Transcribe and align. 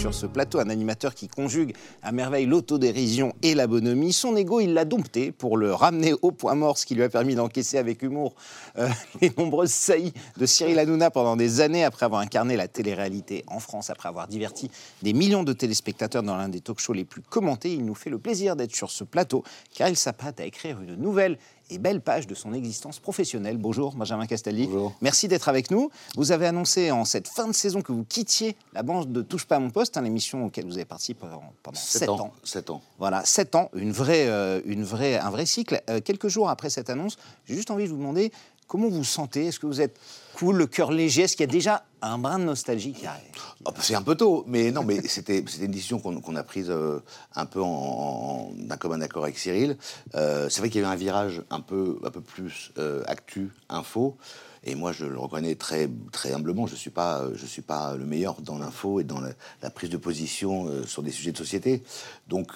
Sur 0.00 0.14
ce 0.14 0.24
plateau, 0.24 0.60
un 0.60 0.70
animateur 0.70 1.14
qui 1.14 1.28
conjugue 1.28 1.74
à 2.02 2.10
merveille 2.10 2.46
l'autodérision 2.46 3.34
et 3.42 3.54
la 3.54 3.66
bonhomie. 3.66 4.14
Son 4.14 4.34
ego, 4.34 4.58
il 4.58 4.72
l'a 4.72 4.86
dompté 4.86 5.30
pour 5.30 5.58
le 5.58 5.74
ramener 5.74 6.14
au 6.22 6.32
point 6.32 6.54
mort, 6.54 6.78
ce 6.78 6.86
qui 6.86 6.94
lui 6.94 7.02
a 7.02 7.10
permis 7.10 7.34
d'encaisser 7.34 7.76
avec 7.76 8.00
humour 8.00 8.34
euh, 8.78 8.88
les 9.20 9.30
nombreuses 9.36 9.72
saillies 9.72 10.14
de 10.38 10.46
Cyril 10.46 10.78
Hanouna 10.78 11.10
pendant 11.10 11.36
des 11.36 11.60
années 11.60 11.84
après 11.84 12.06
avoir 12.06 12.22
incarné 12.22 12.56
la 12.56 12.66
télé-réalité 12.66 13.44
en 13.46 13.60
France, 13.60 13.90
après 13.90 14.08
avoir 14.08 14.26
diverti 14.26 14.70
des 15.02 15.12
millions 15.12 15.44
de 15.44 15.52
téléspectateurs 15.52 16.22
dans 16.22 16.38
l'un 16.38 16.48
des 16.48 16.62
talk-shows 16.62 16.94
les 16.94 17.04
plus 17.04 17.20
commentés. 17.20 17.74
Il 17.74 17.84
nous 17.84 17.94
fait 17.94 18.08
le 18.08 18.18
plaisir 18.18 18.56
d'être 18.56 18.74
sur 18.74 18.90
ce 18.90 19.04
plateau 19.04 19.44
car 19.74 19.90
il 19.90 19.96
s'apprête 19.96 20.40
à 20.40 20.46
écrire 20.46 20.80
une 20.80 20.94
nouvelle 20.94 21.36
et 21.70 21.78
belle 21.78 22.00
page 22.00 22.26
de 22.26 22.34
son 22.34 22.52
existence 22.52 22.98
professionnelle. 22.98 23.56
Bonjour 23.56 23.94
Benjamin 23.94 24.26
Castaldi. 24.26 24.66
Bonjour. 24.66 24.92
Merci 25.00 25.28
d'être 25.28 25.48
avec 25.48 25.70
nous. 25.70 25.90
Vous 26.16 26.32
avez 26.32 26.46
annoncé 26.46 26.90
en 26.90 27.04
cette 27.04 27.28
fin 27.28 27.46
de 27.46 27.52
saison 27.52 27.80
que 27.80 27.92
vous 27.92 28.04
quittiez 28.04 28.56
la 28.72 28.82
bande 28.82 29.12
de 29.12 29.22
Touche 29.22 29.46
pas 29.46 29.56
à 29.56 29.60
mon 29.60 29.70
poste, 29.70 29.96
hein, 29.96 30.02
l'émission 30.02 30.46
auquel 30.46 30.66
vous 30.66 30.74
avez 30.74 30.84
participé 30.84 31.20
pendant, 31.20 31.52
pendant 31.62 31.78
7 31.78 32.08
ans. 32.08 32.32
7 32.44 32.70
ans. 32.70 32.82
Voilà, 32.98 33.24
7 33.24 33.54
ans, 33.54 33.70
une 33.74 33.92
vraie, 33.92 34.26
euh, 34.28 34.60
une 34.64 34.84
vraie, 34.84 35.18
un 35.18 35.30
vrai 35.30 35.46
cycle. 35.46 35.80
Euh, 35.88 36.00
quelques 36.00 36.28
jours 36.28 36.50
après 36.50 36.70
cette 36.70 36.90
annonce, 36.90 37.16
j'ai 37.46 37.54
juste 37.54 37.70
envie 37.70 37.84
de 37.84 37.90
vous 37.90 37.96
demander 37.96 38.32
comment 38.66 38.88
vous 38.88 38.98
vous 38.98 39.04
sentez. 39.04 39.46
Est-ce 39.46 39.60
que 39.60 39.66
vous 39.66 39.80
êtes 39.80 39.98
cool, 40.34 40.56
le 40.56 40.66
cœur 40.66 40.92
léger? 40.92 41.22
Est-ce 41.22 41.36
qu'il 41.36 41.46
y 41.46 41.48
a 41.48 41.52
déjà 41.52 41.84
un 42.02 42.18
brin 42.18 42.38
de 42.38 42.44
nostalgie 42.44 42.92
qui 42.92 43.06
arrive 43.06 43.22
Ah, 43.64 43.70
bah, 43.70 43.74
c'est 43.80 43.94
un 43.94 44.02
peu 44.02 44.14
tôt, 44.14 44.44
mais 44.46 44.70
non, 44.70 44.84
mais 44.84 45.00
c'était 45.06 45.38
une 45.38 45.70
décision 45.70 45.98
qu'on 45.98 46.36
a 46.36 46.42
prise 46.42 46.70
euh, 46.70 47.00
un 47.34 47.46
peu 47.46 47.60
en, 47.62 48.52
d'un 48.56 48.76
commun 48.76 49.00
accord 49.00 49.24
avec 49.24 49.38
Cyril. 49.38 49.76
Euh, 50.14 50.48
c'est 50.48 50.60
vrai 50.60 50.70
qu'il 50.70 50.80
y 50.80 50.84
a 50.84 50.90
un 50.90 50.96
virage 50.96 51.42
un 51.50 51.60
peu, 51.60 51.98
un 52.04 52.10
peu 52.10 52.20
plus 52.20 52.72
euh, 52.78 53.02
actu, 53.06 53.50
info. 53.68 54.16
Et 54.62 54.74
moi, 54.74 54.92
je 54.92 55.06
le 55.06 55.18
reconnais 55.18 55.54
très, 55.54 55.88
très 56.12 56.34
humblement. 56.34 56.66
Je 56.66 56.74
suis 56.74 56.90
pas, 56.90 57.24
je 57.34 57.46
suis 57.46 57.62
pas 57.62 57.96
le 57.96 58.04
meilleur 58.04 58.42
dans 58.42 58.58
l'info 58.58 59.00
et 59.00 59.04
dans 59.04 59.20
la, 59.20 59.70
prise 59.70 59.88
de 59.88 59.96
position 59.96 60.66
euh, 60.66 60.84
sur 60.84 61.02
des 61.02 61.10
sujets 61.10 61.32
de 61.32 61.38
société. 61.38 61.82
Donc, 62.28 62.52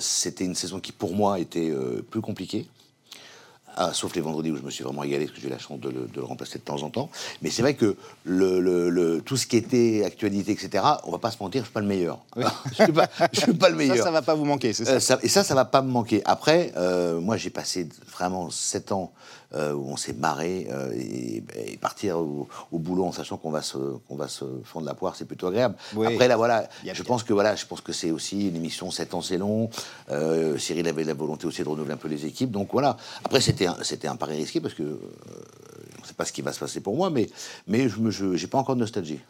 c'était 0.00 0.44
une 0.44 0.54
saison 0.54 0.80
qui, 0.80 0.92
pour 0.92 1.14
moi, 1.14 1.38
était 1.38 1.72
plus 2.10 2.22
compliquée. 2.22 2.66
Ah, 3.76 3.90
sauf 3.94 4.14
les 4.14 4.20
vendredis 4.20 4.50
où 4.50 4.56
je 4.56 4.62
me 4.62 4.70
suis 4.70 4.84
vraiment 4.84 5.00
régalé, 5.00 5.24
parce 5.26 5.36
que 5.36 5.40
j'ai 5.42 5.48
eu 5.48 5.50
la 5.50 5.58
chance 5.58 5.80
de 5.80 5.88
le, 5.88 6.00
de 6.06 6.16
le 6.16 6.24
remplacer 6.24 6.58
de 6.58 6.64
temps 6.64 6.82
en 6.82 6.90
temps. 6.90 7.08
Mais 7.40 7.50
c'est 7.50 7.62
vrai 7.62 7.74
que 7.74 7.96
le, 8.24 8.60
le- 8.60 8.90
le- 8.90 9.22
tout 9.22 9.36
ce 9.38 9.46
qui 9.46 9.56
était 9.56 10.02
actualité, 10.04 10.52
etc., 10.52 10.84
on 11.04 11.10
va 11.10 11.18
pas 11.18 11.30
se 11.30 11.42
mentir, 11.42 11.62
je 11.62 11.66
suis 11.66 11.72
pas 11.72 11.80
le 11.80 11.86
meilleur. 11.86 12.18
je 12.78 12.84
suis 12.84 12.92
pas, 12.92 13.08
je 13.32 13.40
suis 13.40 13.54
pas 13.54 13.68
le 13.70 13.76
meilleur. 13.76 13.96
Ça, 13.96 14.02
ça 14.04 14.10
va 14.10 14.22
pas 14.22 14.34
vous 14.34 14.44
manquer, 14.44 14.72
c'est 14.72 14.84
ça? 14.84 14.92
Euh, 14.92 15.00
ça- 15.00 15.18
et 15.22 15.28
ça, 15.28 15.42
ça 15.42 15.54
va 15.54 15.64
pas 15.64 15.80
me 15.82 15.90
manquer. 15.90 16.22
Après, 16.26 16.72
euh, 16.76 17.18
moi, 17.20 17.36
j'ai 17.38 17.50
passé 17.50 17.88
vraiment 18.12 18.50
sept 18.50 18.92
ans 18.92 19.12
euh, 19.54 19.72
où 19.72 19.84
on 19.88 19.96
s'est 19.96 20.12
marré 20.12 20.68
euh, 20.70 20.92
et, 20.94 21.42
et 21.72 21.76
partir 21.76 22.18
au, 22.18 22.48
au 22.70 22.78
boulot 22.78 23.04
en 23.04 23.12
sachant 23.12 23.36
qu'on 23.36 23.50
va 23.50 23.62
se 23.62 23.78
qu'on 24.08 24.16
va 24.16 24.28
se 24.28 24.44
fendre 24.64 24.86
la 24.86 24.94
poire, 24.94 25.14
c'est 25.16 25.24
plutôt 25.24 25.46
agréable. 25.48 25.76
Oui. 25.94 26.06
Après, 26.06 26.28
là, 26.28 26.36
voilà, 26.36 26.68
je 26.84 26.92
bien. 26.92 27.04
pense 27.04 27.22
que 27.22 27.32
voilà, 27.32 27.54
je 27.56 27.66
pense 27.66 27.80
que 27.80 27.92
c'est 27.92 28.10
aussi 28.10 28.48
une 28.48 28.56
émission 28.56 28.90
sept 28.90 29.14
ans, 29.14 29.22
c'est 29.22 29.38
long. 29.38 29.70
Euh, 30.10 30.58
Cyril 30.58 30.86
avait 30.88 31.04
la 31.04 31.14
volonté 31.14 31.46
aussi 31.46 31.62
de 31.62 31.68
renouveler 31.68 31.94
un 31.94 31.96
peu 31.98 32.08
les 32.08 32.26
équipes, 32.26 32.50
donc 32.50 32.70
voilà. 32.72 32.96
Après, 33.24 33.40
c'était 33.40 33.66
un, 33.66 33.76
c'était 33.82 34.08
un 34.08 34.16
pari 34.16 34.36
risqué 34.36 34.60
parce 34.60 34.74
que 34.74 34.82
on 34.82 36.02
ne 36.02 36.06
sait 36.06 36.14
pas 36.14 36.24
ce 36.24 36.32
qui 36.32 36.42
va 36.42 36.52
se 36.52 36.58
passer 36.60 36.80
pour 36.80 36.96
moi, 36.96 37.10
mais 37.10 37.28
mais 37.66 37.88
je 37.88 38.34
j'ai 38.34 38.46
pas 38.46 38.58
encore 38.58 38.74
de 38.74 38.80
nostalgie. 38.80 39.20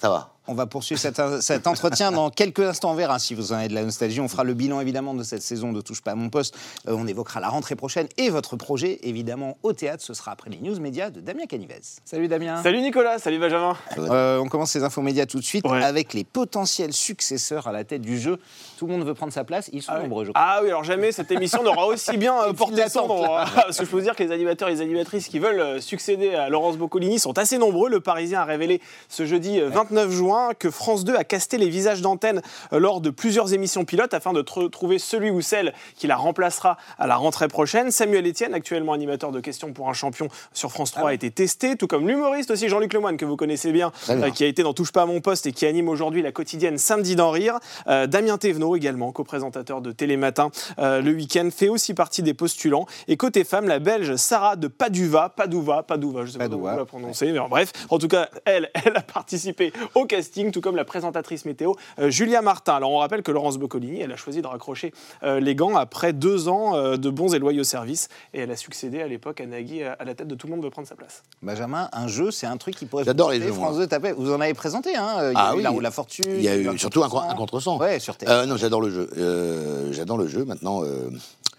Ça 0.00 0.08
va. 0.08 0.32
On 0.48 0.54
va 0.54 0.66
poursuivre 0.66 0.98
cet, 1.00 1.20
cet 1.42 1.66
entretien 1.66 2.10
dans 2.10 2.30
quelques 2.30 2.60
instants. 2.60 2.92
On 2.92 2.94
verra 2.94 3.18
si 3.18 3.34
vous 3.34 3.52
en 3.52 3.56
avez 3.56 3.68
de 3.68 3.74
la 3.74 3.82
nostalgie. 3.84 4.20
On 4.20 4.28
fera 4.28 4.44
le 4.44 4.54
bilan 4.54 4.80
évidemment 4.80 5.12
de 5.14 5.22
cette 5.22 5.42
saison 5.42 5.72
de 5.72 5.80
Touche 5.82 6.00
pas 6.00 6.12
à 6.12 6.14
mon 6.14 6.30
poste. 6.30 6.56
Euh, 6.88 6.94
on 6.98 7.06
évoquera 7.06 7.38
la 7.40 7.48
rentrée 7.50 7.76
prochaine 7.76 8.08
et 8.16 8.30
votre 8.30 8.56
projet 8.56 8.98
évidemment 9.02 9.58
au 9.62 9.74
théâtre. 9.74 10.02
Ce 10.02 10.14
sera 10.14 10.32
après 10.32 10.48
les 10.50 10.56
news 10.58 10.80
médias 10.80 11.10
de 11.10 11.20
Damien 11.20 11.44
Canivez. 11.46 11.80
Salut 12.04 12.28
Damien. 12.28 12.62
Salut 12.62 12.80
Nicolas, 12.80 13.18
salut 13.18 13.38
Benjamin. 13.38 13.76
Euh, 13.98 14.38
on 14.38 14.48
commence 14.48 14.70
ces 14.70 14.82
infos 14.84 15.02
médias 15.02 15.26
tout 15.26 15.38
de 15.38 15.44
suite 15.44 15.66
Ouais. 15.66 15.84
avec 15.84 16.14
les 16.14 16.24
potentiels 16.24 16.94
successeurs 16.94 17.66
à 17.68 17.72
la 17.72 17.84
tête 17.84 18.00
du 18.00 18.18
jeu. 18.18 18.38
Tout 18.78 18.86
le 18.86 18.92
monde 18.94 19.04
veut 19.06 19.14
prendre 19.14 19.32
sa 19.34 19.44
place. 19.44 19.68
Ils 19.74 19.82
sont 19.82 19.92
Ah 19.92 19.96
oui. 19.98 20.04
nombreux, 20.04 20.24
je 20.24 20.30
crois. 20.30 20.42
Ah 20.42 20.60
oui, 20.62 20.68
alors 20.68 20.84
jamais 20.84 21.12
cette 21.12 21.30
émission 21.30 21.62
n'aura 21.62 21.86
aussi 21.86 22.16
bien 22.16 22.34
euh, 22.44 22.52
porté 22.54 22.88
son 22.88 23.06
nom. 23.06 23.36
hein. 23.36 23.44
Parce 23.54 23.76
que 23.76 23.84
je 23.84 23.90
peux 23.90 23.96
vous 23.96 24.02
dire 24.02 24.16
que 24.16 24.22
les 24.22 24.32
animateurs 24.32 24.68
et 24.70 24.72
les 24.72 24.80
animatrices 24.80 25.28
qui 25.28 25.38
veulent 25.40 25.82
succéder 25.82 26.34
à 26.34 26.48
Laurence 26.48 26.78
Boccolini 26.78 27.18
sont 27.18 27.36
assez 27.36 27.58
nombreux. 27.58 27.90
Le 27.90 28.00
Parisien 28.00 28.40
a 28.40 28.44
révélé 28.44 28.80
ce 29.10 29.26
jeudi 29.26 29.60
euh, 29.60 29.68
29 29.68 30.10
juin 30.10 30.37
que 30.58 30.70
France 30.70 31.04
2 31.04 31.14
a 31.16 31.24
casté 31.24 31.58
les 31.58 31.68
visages 31.68 32.00
d'antenne 32.02 32.42
euh, 32.72 32.78
lors 32.78 33.00
de 33.00 33.10
plusieurs 33.10 33.52
émissions 33.54 33.84
pilotes 33.84 34.14
afin 34.14 34.32
de 34.32 34.42
tr- 34.42 34.70
trouver 34.70 34.98
celui 34.98 35.30
ou 35.30 35.40
celle 35.40 35.72
qui 35.96 36.06
la 36.06 36.16
remplacera 36.16 36.76
à 36.98 37.06
la 37.06 37.16
rentrée 37.16 37.48
prochaine. 37.48 37.90
Samuel 37.90 38.26
Etienne, 38.26 38.54
actuellement 38.54 38.92
animateur 38.92 39.32
de 39.32 39.40
questions 39.40 39.72
pour 39.72 39.88
un 39.88 39.92
champion 39.92 40.28
sur 40.52 40.70
France 40.70 40.92
3, 40.92 41.10
a 41.10 41.14
été 41.14 41.30
testé, 41.30 41.76
tout 41.76 41.86
comme 41.86 42.06
l'humoriste 42.08 42.50
aussi 42.50 42.68
Jean-Luc 42.68 42.92
Lemoyne, 42.94 43.16
que 43.16 43.24
vous 43.24 43.36
connaissez 43.36 43.72
bien, 43.72 43.92
euh, 44.08 44.30
qui 44.30 44.44
a 44.44 44.46
été 44.46 44.62
dans 44.62 44.72
Touche 44.74 44.92
pas 44.92 45.02
à 45.02 45.06
mon 45.06 45.20
poste 45.20 45.46
et 45.46 45.52
qui 45.52 45.66
anime 45.66 45.88
aujourd'hui 45.88 46.22
la 46.22 46.32
quotidienne 46.32 46.78
Samedi 46.78 47.16
d'en 47.16 47.30
rire. 47.30 47.58
Euh, 47.86 48.06
Damien 48.06 48.38
Thévenot 48.38 48.76
également, 48.76 49.12
co-présentateur 49.12 49.80
de 49.80 49.92
Télématin 49.92 50.50
euh, 50.78 51.00
le 51.00 51.12
week-end, 51.12 51.48
fait 51.54 51.68
aussi 51.68 51.94
partie 51.94 52.22
des 52.22 52.34
postulants. 52.34 52.86
Et 53.08 53.16
côté 53.16 53.44
femme, 53.44 53.66
la 53.68 53.78
belge 53.78 54.16
Sarah 54.16 54.56
de 54.56 54.68
Paduva, 54.68 55.30
Padouva, 55.30 55.82
Padouva, 55.82 56.24
je 56.24 56.32
sais 56.32 56.38
pas 56.38 56.48
comment 56.48 56.70
vous 56.72 56.78
la 56.78 56.84
prononcer, 56.84 57.32
mais 57.32 57.38
bref, 57.48 57.72
en 57.90 57.98
tout 57.98 58.08
cas, 58.08 58.28
elle, 58.44 58.70
elle 58.84 58.96
a 58.96 59.00
participé 59.02 59.72
au 59.94 60.04
casting, 60.06 60.27
tout 60.28 60.60
comme 60.60 60.76
la 60.76 60.84
présentatrice 60.84 61.44
météo 61.44 61.72
euh, 61.98 62.10
Julia 62.10 62.42
Martin. 62.42 62.74
Alors 62.74 62.92
on 62.92 62.98
rappelle 62.98 63.22
que 63.22 63.32
Laurence 63.32 63.58
Boccolini, 63.58 64.00
elle 64.00 64.12
a 64.12 64.16
choisi 64.16 64.42
de 64.42 64.46
raccrocher 64.46 64.92
euh, 65.22 65.40
les 65.40 65.54
gants 65.54 65.76
après 65.76 66.12
deux 66.12 66.48
ans 66.48 66.76
euh, 66.76 66.96
de 66.96 67.10
bons 67.10 67.34
et 67.34 67.38
loyaux 67.38 67.64
services, 67.64 68.08
et 68.34 68.40
elle 68.40 68.50
a 68.50 68.56
succédé 68.56 69.00
à 69.00 69.08
l'époque 69.08 69.40
à 69.40 69.46
Nagui 69.46 69.82
à 69.82 69.96
à 69.98 70.04
la 70.04 70.14
tête 70.14 70.28
de 70.28 70.34
Tout 70.34 70.46
le 70.46 70.52
monde 70.52 70.62
veut 70.62 70.70
prendre 70.70 70.86
sa 70.86 70.94
place. 70.94 71.22
Benjamin, 71.42 71.88
un 71.92 72.06
jeu, 72.06 72.30
c'est 72.30 72.46
un 72.46 72.56
truc 72.56 72.76
qui 72.76 72.86
pourrait. 72.86 73.04
J'adore 73.04 73.30
les 73.30 73.38
vous 73.38 73.46
jeux, 73.48 73.52
France 73.52 73.72
moi. 73.74 73.80
2 73.80 73.86
tapait. 73.88 74.12
Vous 74.12 74.32
en 74.32 74.40
avez 74.40 74.54
présenté, 74.54 74.94
hein 74.94 75.30
Il 75.30 75.32
y 75.32 75.36
a 75.36 75.48
Ah 75.48 75.52
eu 75.54 75.56
oui. 75.56 75.62
la 75.62 75.70
roue 75.70 75.78
de 75.78 75.82
la 75.82 75.90
fortune. 75.90 76.24
Il 76.28 76.42
y 76.42 76.48
a 76.48 76.54
eu 76.56 76.68
un 76.68 76.76
surtout 76.76 77.02
un, 77.02 77.08
contresens. 77.08 77.32
un 77.32 77.36
contresens. 77.36 77.80
Ouais, 77.80 77.98
sur 77.98 78.16
Terre. 78.16 78.30
Euh, 78.30 78.46
non, 78.46 78.56
j'adore 78.56 78.80
le 78.80 78.90
jeu. 78.90 79.10
Euh, 79.18 79.92
j'adore 79.92 80.18
le 80.18 80.28
jeu. 80.28 80.44
Maintenant, 80.44 80.84
euh, 80.84 81.10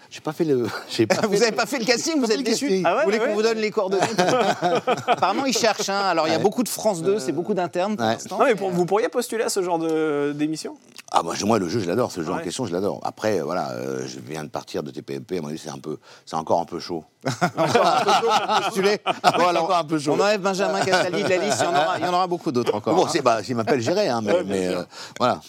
j'ai 0.10 0.22
pas 0.22 0.34
fait 0.34 0.44
le. 0.44 0.66
j'ai 0.90 1.06
pas 1.08 1.22
Vous 1.28 1.34
n'avez 1.34 1.52
le- 1.52 1.56
pas 1.56 1.66
fait 1.66 1.78
le 1.80 1.86
casting, 1.86 2.20
vous 2.20 2.32
êtes 2.32 2.42
déçu. 2.44 2.82
Ah 2.86 2.96
ouais, 2.96 3.00
Vous 3.02 3.06
voulez 3.06 3.20
ouais, 3.20 3.28
qu'on 3.28 3.34
vous 3.36 3.42
donne 3.44 3.58
les 3.60 3.70
coordonnées 3.72 4.02
Apparemment, 5.08 5.46
ils 5.46 5.56
cherchent. 5.58 5.90
hein. 5.90 6.02
Alors, 6.10 6.28
il 6.28 6.32
y 6.32 6.36
a 6.36 6.40
beaucoup 6.40 6.64
de 6.64 6.70
France 6.70 7.02
2, 7.04 7.20
c'est 7.20 7.32
beaucoup 7.32 7.54
d'internes 7.54 7.96
pour 7.96 8.06
l'instant. 8.06 8.40
Pour- 8.58 8.72
vous 8.72 8.86
pourriez 8.86 9.10
postuler 9.10 9.44
à 9.44 9.50
ce 9.50 9.62
genre 9.62 9.78
de- 9.80 10.34
d'émission? 10.36 10.76
Ah 11.12 11.24
moi, 11.24 11.34
je- 11.36 11.46
moi 11.46 11.58
le 11.60 11.68
jeu 11.70 11.80
je 11.80 11.88
l'adore, 11.88 12.12
ce 12.12 12.22
jeu 12.24 12.32
en 12.32 12.38
Ouais. 12.38 12.44
question 12.44 12.66
je 12.66 12.72
l'adore. 12.72 13.00
Après 13.04 13.40
voilà, 13.40 13.72
euh, 13.72 14.06
je 14.06 14.20
viens 14.20 14.44
de 14.44 14.50
partir 14.50 14.84
de 14.84 14.92
TPMP, 14.92 15.38
à 15.40 15.42
mon 15.42 15.48
avis 15.50 15.58
c'est 15.58 15.70
un 15.72 15.80
peu, 15.80 15.98
c'est 16.26 16.36
encore 16.36 16.60
un 16.62 16.66
peu 16.66 16.80
chaud. 16.80 17.04
Postulé. 18.64 19.00
Ah 19.06 19.14
oui, 19.24 19.32
Bon, 19.40 19.48
alors, 19.48 19.64
encore 19.66 19.78
un 19.78 19.84
peu 19.84 20.00
chaud. 20.00 20.16
on 20.18 20.22
enlève 20.24 20.40
Benjamin 20.42 20.80
Castaldi 20.82 21.24
de 21.24 21.28
la 21.30 21.38
liste, 21.38 21.58
il 21.60 21.64
y 21.64 21.68
en 21.68 21.72
aura, 21.72 21.98
il 22.00 22.06
y 22.06 22.08
en 22.08 22.14
aura 22.14 22.28
beaucoup 22.28 22.52
d'autres 22.52 22.76
encore. 22.76 22.96
Bon 22.96 23.06
hein. 23.06 23.10
c'est 23.12 23.22
bah 23.22 23.42
s'il 23.44 23.56
m'appelle 23.56 23.82
j'irai 23.82 24.08
hein, 24.08 24.22
mais, 24.24 24.44
mais, 24.46 24.68
euh, 24.68 24.84
voilà. 25.20 25.42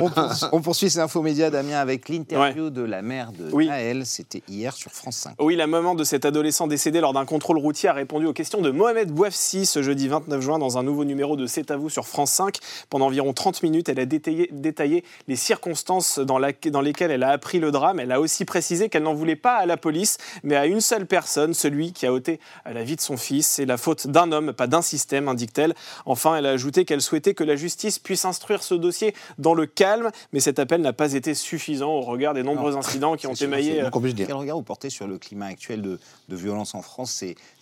on, 0.00 0.08
poursuit, 0.10 0.46
on 0.52 0.60
poursuit 0.60 0.90
ces 0.90 1.00
infos 1.00 1.22
médias, 1.22 1.50
Damien, 1.50 1.78
avec 1.80 2.08
l'interview 2.08 2.70
de 2.70 2.82
la 2.82 3.02
mère 3.02 3.32
de 3.32 3.50
Oui. 3.52 3.66
Naël. 3.66 3.83
C'était 4.04 4.42
hier 4.48 4.72
sur 4.74 4.90
France 4.90 5.16
5. 5.16 5.34
Oui, 5.40 5.56
la 5.56 5.66
maman 5.66 5.94
de 5.94 6.04
cet 6.04 6.24
adolescent 6.24 6.66
décédé 6.66 7.00
lors 7.00 7.12
d'un 7.12 7.24
contrôle 7.26 7.58
routier 7.58 7.88
a 7.88 7.92
répondu 7.92 8.26
aux 8.26 8.32
questions 8.32 8.60
de 8.62 8.70
Mohamed 8.70 9.10
Bouafsi 9.10 9.66
ce 9.66 9.82
jeudi 9.82 10.08
29 10.08 10.40
juin 10.40 10.58
dans 10.58 10.78
un 10.78 10.82
nouveau 10.82 11.04
numéro 11.04 11.36
de 11.36 11.46
C'est 11.46 11.70
à 11.70 11.76
vous 11.76 11.90
sur 11.90 12.06
France 12.06 12.30
5. 12.32 12.56
Pendant 12.88 13.06
environ 13.06 13.32
30 13.34 13.62
minutes, 13.62 13.88
elle 13.88 14.00
a 14.00 14.06
détaillé, 14.06 15.04
les 15.28 15.36
circonstances 15.36 16.18
dans, 16.18 16.38
la- 16.38 16.52
dans 16.52 16.80
lesquelles 16.80 17.10
elle 17.10 17.22
a 17.22 17.30
appris 17.30 17.60
le 17.60 17.70
drame. 17.70 18.00
Elle 18.00 18.12
a 18.12 18.20
aussi 18.20 18.44
précisé 18.44 18.88
qu'elle 18.88 19.02
n'en 19.02 19.14
voulait 19.14 19.36
pas 19.36 19.56
à 19.56 19.66
la 19.66 19.76
police, 19.76 20.16
mais 20.42 20.56
à 20.56 20.66
une 20.66 20.80
seule 20.80 21.06
personne, 21.06 21.52
celui 21.54 21.92
qui 21.92 22.06
a 22.06 22.12
ôté 22.12 22.40
la 22.64 22.82
vie 22.84 22.96
de 22.96 23.00
son 23.00 23.16
fils. 23.16 23.46
C'est 23.46 23.66
la 23.66 23.76
faute 23.76 24.06
d'un 24.06 24.32
homme, 24.32 24.52
pas 24.52 24.66
d'un 24.66 24.82
système, 24.82 25.28
indique-t-elle. 25.28 25.74
Enfin, 26.06 26.36
elle 26.36 26.46
a 26.46 26.50
ajouté 26.50 26.84
qu'elle 26.84 27.02
souhaitait 27.02 27.34
que 27.34 27.44
la 27.44 27.56
justice 27.56 27.98
puisse 27.98 28.24
instruire 28.24 28.62
ce 28.62 28.74
dossier 28.74 29.14
dans 29.38 29.54
le 29.54 29.66
calme, 29.66 30.10
mais 30.32 30.40
cet 30.40 30.58
appel 30.58 30.80
n'a 30.80 30.92
pas 30.92 31.12
été 31.12 31.34
suffisant 31.34 31.90
au 31.92 32.00
regard 32.00 32.34
des 32.34 32.42
nombreux 32.42 32.76
incidents 32.76 33.16
qui 33.16 33.26
ont 33.26 33.34
émaillé. 33.44 33.73
Dire. 33.82 34.26
Quel 34.26 34.36
regard 34.36 34.56
vous 34.56 34.62
portez 34.62 34.90
sur 34.90 35.06
le 35.06 35.18
climat 35.18 35.46
actuel 35.46 35.82
de, 35.82 35.98
de 36.28 36.36
violence 36.36 36.74
en 36.74 36.82
France 36.82 37.10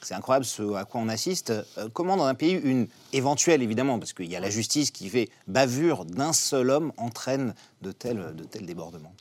C'est 0.03 0.15
incroyable 0.15 0.45
ce 0.45 0.75
à 0.75 0.85
quoi 0.85 1.01
on 1.01 1.09
assiste. 1.09 1.51
Euh, 1.51 1.89
comment 1.93 2.17
dans 2.17 2.25
un 2.27 2.35
pays, 2.35 2.53
une 2.63 2.87
éventuelle 3.13 3.63
évidemment, 3.63 3.99
parce 3.99 4.13
qu'il 4.13 4.31
y 4.31 4.37
a 4.37 4.41
la 4.41 4.51
justice 4.51 4.91
qui 4.91 5.09
fait 5.09 5.29
bavure 5.47 6.05
d'un 6.05 6.33
seul 6.33 6.71
homme, 6.71 6.93
entraîne 6.97 7.55
de 7.83 7.93
tels, 7.93 8.35
de 8.37 8.45
tels 8.45 8.67
débordements? 8.67 9.13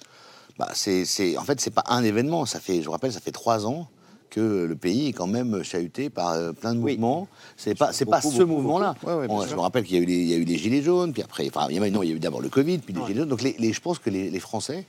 Bah, 0.60 0.70
c'est, 0.74 1.06
en 1.38 1.44
fait, 1.44 1.60
c'est 1.62 1.72
pas 1.72 1.84
un 1.88 2.04
événement. 2.04 2.46
Ça 2.46 2.60
fait, 2.60 2.82
je 2.82 2.86
vous 2.86 2.92
rappelle, 2.92 3.14
ça 3.14 3.20
fait 3.22 3.32
trois 3.32 3.66
ans 3.66 3.88
que 4.30 4.40
le 4.66 4.76
pays 4.78 5.10
est 5.10 5.14
quand 5.14 5.28
même 5.28 5.62
chahuté 5.64 6.10
par 6.10 6.32
euh, 6.32 6.52
plein 6.54 6.74
de 6.74 6.80
Oui. 6.80 6.94
mouvements. 6.94 7.28
C'est 7.58 7.76
pas, 7.76 7.92
c'est 7.92 8.06
pas 8.06 8.22
ce 8.22 8.44
mouvement-là. 8.44 8.96
Ouais, 9.04 9.14
ouais, 9.14 9.28
je 9.50 9.56
me 9.56 9.60
rappelle 9.60 9.84
qu'il 9.84 9.98
y 9.98 10.00
a 10.00 10.02
eu 10.02 10.06
les, 10.06 10.14
il 10.16 10.30
y 10.30 10.34
a 10.34 10.38
eu 10.38 10.46
les 10.46 10.58
gilets 10.58 10.82
jaunes, 10.82 11.12
puis 11.12 11.22
après, 11.22 11.48
enfin, 11.54 11.68
non, 11.70 12.02
il 12.04 12.10
y 12.10 12.12
a 12.14 12.16
eu 12.16 12.20
d'abord 12.20 12.40
le 12.42 12.48
Covid, 12.48 12.78
puis 12.78 12.94
les 12.94 13.02
gilets 13.08 13.20
jaunes. 13.22 13.30
Donc, 13.30 13.42
les, 13.42 13.56
les- 13.60 13.74
je 13.74 13.82
pense 13.82 14.00
que 14.00 14.10
les, 14.10 14.30
les 14.30 14.40
Français 14.40 14.86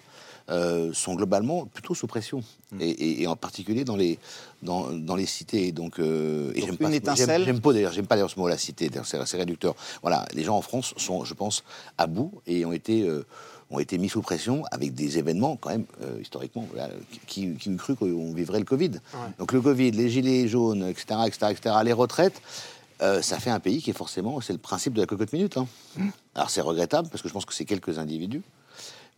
euh, 0.51 0.93
sont 0.93 1.15
globalement 1.15 1.67
plutôt 1.67 1.95
sous 1.95 2.07
pression, 2.07 2.43
Mm. 2.73 2.81
et, 2.81 2.89
et- 2.91 3.23
et 3.23 3.27
en 3.27 3.37
particulier 3.37 3.85
dans 3.85 3.97
les, 3.97 4.19
dans, 4.63 4.91
dans 4.91 5.15
les 5.17 5.27
cités. 5.27 5.73
Donc, 5.73 5.99
euh, 5.99 6.53
et 6.55 6.61
Donc, 6.61 6.71
j'aime 6.71 6.71
une 6.73 6.77
pas, 6.79 6.91
ce- 6.91 6.97
étincelle. 6.97 7.45
j'aime- 7.45 7.61
pas 7.61 7.73
d'ailleurs, 7.73 7.93
j'aime 7.93 8.07
pas 8.07 8.15
d'ailleurs 8.17 8.31
ce 8.31 8.39
mot-là, 8.41 8.57
cité. 8.59 8.89
d'ailleurs, 8.89 9.07
C'est, 9.07 9.25
c'est 9.27 9.37
réducteur. 9.37 9.75
Voilà, 10.03 10.25
les 10.35 10.43
gens 10.45 10.57
en 10.57 10.63
France 10.63 10.95
sont, 10.97 11.25
je 11.25 11.35
pense, 11.35 11.65
à 11.99 12.07
bout 12.07 12.33
et 12.47 12.65
ont 12.65 12.73
été 12.73 13.03
euh, 13.03 13.25
ont 13.71 13.79
été 13.79 13.97
mis 13.97 14.11
sous 14.11 14.21
pression 14.21 14.65
avec 14.71 14.93
des 14.95 15.17
événements 15.17 15.57
quand 15.57 15.71
même 15.71 15.87
euh, 16.03 16.19
historiquement 16.21 16.69
qui, 17.27 17.55
qui 17.55 17.71
eût 17.71 17.77
cru 17.77 17.97
qu'on 17.97 18.35
vivrait 18.35 18.59
le 18.59 18.67
Covid. 18.67 18.91
Donc 19.39 19.53
le 19.53 19.63
Covid, 19.63 19.93
les 19.93 20.11
gilets 20.11 20.47
jaunes, 20.47 20.87
etc., 20.87 21.21
etc., 21.27 21.47
etc., 21.53 21.77
les 21.83 21.95
retraites, 21.95 22.43
euh, 23.01 23.23
ça 23.23 23.39
fait 23.39 23.49
un 23.49 23.61
pays 23.61 23.81
qui 23.81 23.89
est 23.89 23.95
forcément, 23.95 24.43
c'est 24.43 24.53
le 24.53 24.59
principe 24.59 24.93
de 24.93 25.01
la 25.01 25.07
cocotte 25.07 25.33
minute. 25.33 25.57
hein. 25.57 25.67
Alors 26.35 26.51
c'est 26.51 26.61
regrettable 26.61 27.09
parce 27.09 27.23
que 27.23 27.29
je 27.29 27.33
pense 27.33 27.47
que 27.47 27.55
c'est 27.55 27.65
quelques 27.65 27.99
individus, 27.99 28.43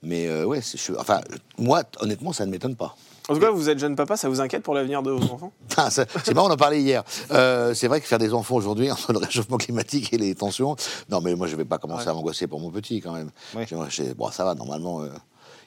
mais 0.04 0.26
euh, 0.28 0.44
ouais, 0.44 0.60
je- 0.62 0.92
enfin 0.98 1.20
moi 1.58 1.82
honnêtement 2.00 2.32
ça 2.32 2.46
ne 2.46 2.50
m'étonne 2.50 2.76
pas. 2.76 2.94
En 3.26 3.32
tout 3.32 3.40
cas, 3.40 3.50
vous 3.50 3.70
êtes 3.70 3.78
jeune 3.78 3.96
papa, 3.96 4.18
ça 4.18 4.28
vous 4.28 4.42
inquiète 4.42 4.62
pour 4.62 4.74
l'avenir 4.74 5.02
de 5.02 5.10
vos 5.10 5.32
enfants? 5.32 5.50
Ah, 5.78 5.88
c'est 5.90 6.34
marrant, 6.34 6.48
on 6.48 6.52
en 6.52 6.56
parlait 6.58 6.82
hier. 6.82 7.02
Euh, 7.30 7.72
c'est 7.72 7.88
vrai 7.88 8.02
que 8.02 8.06
faire 8.06 8.18
des 8.18 8.34
enfants 8.34 8.54
aujourd'hui, 8.56 8.90
entre 8.92 9.14
le 9.14 9.18
réchauffement 9.18 9.56
climatique 9.56 10.12
et 10.12 10.18
les 10.18 10.34
tensions, 10.34 10.76
non, 11.08 11.22
mais 11.22 11.34
moi, 11.34 11.46
je 11.46 11.56
vais 11.56 11.64
pas 11.64 11.78
commencer 11.78 12.06
à 12.08 12.12
m'angoisser 12.12 12.46
pour 12.46 12.60
mon 12.60 12.70
petit 12.70 13.00
quand 13.00 13.12
même. 13.12 13.30
Ouais. 13.56 13.66
Bon, 14.14 14.30
ça 14.30 14.44
va, 14.44 14.54
normalement, 14.54 15.00
euh, 15.00 15.08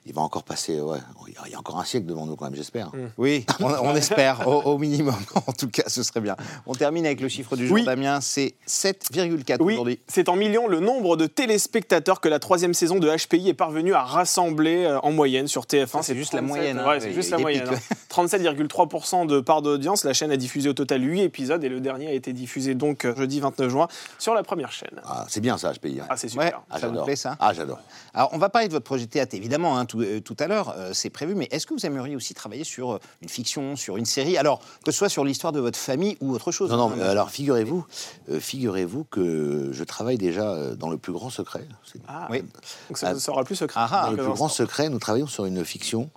il 0.08 0.14
va 0.14 0.22
encore 0.22 0.44
passer. 0.44 0.80
Ouais, 0.80 1.00
il 1.46 1.52
y 1.52 1.56
a 1.56 1.60
encore 1.60 1.80
un 1.80 1.84
siècle 1.84 2.06
devant 2.08 2.26
nous 2.26 2.36
quand 2.36 2.46
même, 2.46 2.56
j'espère. 2.56 2.92
Oui, 3.18 3.46
on, 3.60 3.66
on 3.66 3.96
espère, 3.96 4.48
au, 4.48 4.62
au 4.62 4.78
minimum. 4.78 5.16
En 5.48 5.52
tout 5.54 5.70
cas, 5.70 5.84
ce 5.88 6.02
serait 6.04 6.22
bien. 6.22 6.36
On 6.66 6.74
termine 6.74 7.06
avec 7.06 7.20
le 7.22 7.28
chiffre 7.30 7.56
du 7.56 7.68
jour, 7.68 7.76
Oui. 7.76 7.84
Damien. 7.86 8.20
C'est 8.22 8.56
7,4 8.68 9.58
Oui, 9.62 9.74
aujourd'hui. 9.74 10.00
c'est 10.08 10.30
en 10.30 10.36
millions 10.36 10.68
le 10.68 10.80
nombre 10.80 11.18
de 11.18 11.26
téléspectateurs 11.28 12.20
que 12.22 12.30
la 12.30 12.40
troisième 12.40 12.74
saison 12.74 13.00
de 13.00 13.10
HPI 13.10 13.50
est 13.50 13.54
parvenue 13.54 13.94
à 13.94 14.02
rassembler 14.04 14.86
euh, 14.86 15.00
en 15.02 15.12
moyenne 15.12 15.48
sur 15.48 15.64
TF1. 15.64 15.88
Ça, 15.88 16.04
c'est 16.04 16.16
juste 16.16 16.34
la 16.34 16.40
37, 16.40 16.48
moyenne, 16.48 16.80
hein. 16.80 16.88
Ouais, 16.90 17.00
c'est 17.00 17.08
Il 17.08 17.12
y 17.12 17.16
juste 17.16 17.30
a 17.30 17.32
la 17.32 17.38
des 17.38 17.44
moyenne. 17.44 17.64
pics. 17.70 17.74
hein. 17.92 17.96
37,3% 18.26 19.28
de 19.28 19.40
part 19.40 19.62
d'audience. 19.62 20.04
La 20.04 20.14
chaîne 20.14 20.32
a 20.32 20.38
diffusé 20.38 20.70
au 20.70 20.74
total 20.74 21.04
8 21.04 21.22
épisodes 21.22 21.64
et 21.64 21.70
le 21.70 21.80
dernier 21.80 22.08
a 22.08 22.14
été 22.14 22.34
diffusé 22.34 22.76
donc 22.76 23.06
euh, 23.06 23.16
jeudi 23.16 23.40
29 23.40 23.70
juin 23.70 23.88
sur 24.20 24.34
la 24.34 24.44
première 24.44 24.72
chaîne. 24.72 25.02
Ah, 25.06 25.26
c'est 25.30 25.42
bien 25.42 25.58
ça, 25.58 25.74
HPI. 25.74 25.96
ouais. 26.00 26.02
Ah, 26.10 26.18
c'est 26.18 26.28
Ouais, 26.38 26.46
super. 26.46 26.62
Ah, 26.70 26.80
ça 26.80 26.88
vous 26.88 26.94
j'adore. 26.94 27.06
plaît 27.06 27.16
ça 27.16 27.36
Ah, 27.40 27.54
j'adore. 27.54 27.80
Alors, 28.14 28.30
on 28.34 28.38
va 28.38 28.50
parler 28.50 28.68
de 28.68 28.74
votre 28.74 28.86
projet 28.86 29.06
théâtre, 29.06 29.34
évidemment, 29.36 29.78
hein, 29.78 29.86
tout, 29.98 30.04
euh, 30.04 30.20
tout 30.22 30.36
à 30.40 30.48
l'heure, 30.48 30.74
euh, 30.78 30.92
c'est 30.94 31.10
prévu, 31.10 31.36
mais 31.36 31.48
est-ce 31.52 31.66
que 31.68 31.74
vous 31.74 31.86
aimeriez 31.86 32.16
aussi 32.16 32.34
travailler 32.34 32.64
sur 32.64 32.94
euh, 32.94 33.00
une 33.22 33.30
fiction, 33.30 33.76
sur 33.76 33.98
une 33.98 34.06
série? 34.06 34.38
Alors, 34.38 34.60
que 34.86 34.92
ce 34.92 34.98
soit 34.98 35.10
sur 35.10 35.24
l'histoire 35.24 35.54
de 35.54 35.60
votre 35.60 35.78
famille 35.80 36.18
ou 36.22 36.34
autre 36.34 36.52
chose 36.52 36.70
Non, 36.72 36.78
non, 36.78 36.90
hein, 36.92 36.96
mais 36.98 37.04
alors 37.04 37.30
figurez-vous, 37.30 37.86
euh, 38.30 38.40
figurez-vous 38.40 39.06
que 39.06 39.70
je 39.72 39.84
travaille 39.84 40.18
déjà 40.18 40.76
dans 40.76 40.90
le 40.90 40.98
plus 40.98 41.14
grand 41.14 41.30
secret. 41.30 41.68
Ah, 42.08 42.28
Oui. 42.30 42.42
Donc 42.90 42.98
ça 42.98 43.10
Ah. 43.10 43.14
ne 43.14 43.20
sera 43.20 43.44
plus 43.44 43.56
secret. 43.56 43.80
Ah, 43.82 43.90
ah. 43.92 44.06
Dans 44.08 44.12
le 44.12 44.24
plus 44.24 44.34
grand 44.34 44.50
secret, 44.50 44.90
nous 44.90 45.00
travaillons 45.00 45.28
sur 45.28 45.46
une 45.46 45.64
fiction 45.66 46.10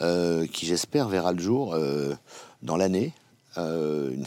euh, 0.00 0.46
qui, 0.46 0.66
j'espère, 0.66 1.08
verra 1.08 1.32
le 1.32 1.40
jour 1.40 1.74
euh, 1.74 2.14
dans 2.62 2.76
l'année. 2.76 3.12
Euh, 3.58 4.10
une, 4.10 4.26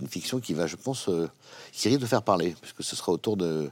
une 0.00 0.08
fiction 0.08 0.38
qui 0.38 0.54
va, 0.54 0.68
je 0.68 0.76
pense, 0.76 1.08
euh, 1.08 1.28
qui 1.72 1.88
risque 1.88 2.00
de 2.00 2.06
faire 2.06 2.22
parler, 2.22 2.54
puisque 2.60 2.84
ce 2.84 2.94
sera 2.94 3.10
autour 3.10 3.36
de, 3.36 3.68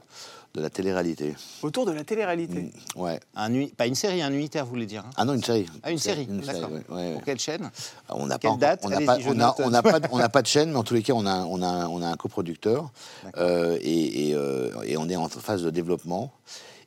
de 0.55 0.61
la 0.61 0.69
télé-réalité. 0.69 1.35
Autour 1.61 1.85
de 1.85 1.91
la 1.91 2.03
télé-réalité. 2.03 2.71
Ouais. 2.95 3.19
un 3.35 3.53
uni- 3.53 3.67
Pas 3.75 3.85
une 3.85 3.93
série, 3.95 4.21
un 4.21 4.33
unitaire, 4.33 4.65
vous 4.65 4.71
voulez 4.71 4.87
dire 4.87 5.03
hein? 5.05 5.11
Ah 5.15 5.23
non, 5.25 5.33
une 5.35 5.43
série. 5.43 5.67
Ah, 5.83 5.91
une 5.91 5.99
série, 5.99 6.27
Une 6.29 6.43
série, 6.43 6.59
d'accord. 6.61 6.71
ouais, 6.75 6.83
ouais, 6.89 6.95
ouais. 7.09 7.13
Pour 7.13 7.23
quelle 7.23 7.39
chaîne? 7.39 7.69
On 8.09 8.25
n'a 8.25 8.39
Quelle 8.39 8.51
pas, 8.51 8.57
date? 8.57 8.79
on 8.83 8.89
n'a 8.89 9.01
pas, 9.01 9.19
je 9.19 9.27
on 9.29 9.31
a- 9.31 9.35
note. 9.35 9.55
on 9.59 9.69
n'a 9.69 9.83
pas, 9.83 9.99
on 10.11 10.17
n'a 10.17 10.29
pas 10.29 10.41
de 10.41 10.47
chaîne, 10.47 10.71
mais 10.71 10.77
en 10.77 10.83
tous 10.83 10.95
les 10.95 11.03
cas, 11.03 11.13
on 11.13 11.25
a, 11.27 11.43
on 11.45 11.61
a, 11.61 11.87
on 11.87 12.01
a 12.01 12.07
un 12.07 12.15
coproducteur 12.15 12.89
euh, 13.37 13.77
et, 13.81 14.29
et, 14.29 14.33
euh, 14.35 14.71
et 14.85 14.97
on 14.97 15.07
est 15.07 15.15
en 15.15 15.29
phase 15.29 15.61
de 15.61 15.69
développement. 15.69 16.31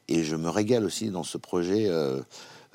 Et 0.08 0.24
je 0.24 0.34
me 0.34 0.48
régale 0.48 0.84
aussi 0.84 1.10
dans 1.10 1.22
ce 1.22 1.38
projet 1.38 1.86
euh, 1.88 2.20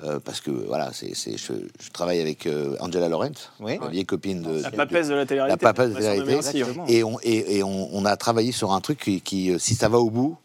euh, 0.04 0.18
parce 0.24 0.40
que 0.40 0.50
voilà, 0.50 0.92
c'est, 0.94 1.12
je, 1.14 1.52
je 1.80 1.90
travaille 1.92 2.20
avec 2.20 2.46
euh, 2.46 2.76
Angela 2.80 3.08
Laurent, 3.10 3.28
Oui. 3.60 3.78
la 3.80 3.88
vieille 3.88 4.06
copine 4.06 4.40
de, 4.42 4.62
La 4.62 4.70
papesse 4.70 5.08
de 5.08 5.14
la 5.14 5.26
télé-réalité. 5.26 5.64
la 5.66 5.72
papesse 5.72 5.90
de 5.90 5.94
la 6.02 6.14
télé-réalité. 6.14 6.32
ouais. 6.32 6.58
Exactement. 6.60 6.86
Et, 6.88 7.04
on, 7.04 7.18
et, 7.22 7.58
et 7.58 7.62
on, 7.62 7.90
on 7.94 8.04
a 8.06 8.16
travaillé 8.16 8.52
sur 8.52 8.72
un 8.72 8.80
truc 8.80 8.98
qui, 9.00 9.20
qui, 9.20 9.52
si 9.60 9.74
ça 9.74 9.88
va 9.90 9.98
au 9.98 10.08
bout, 10.10 10.38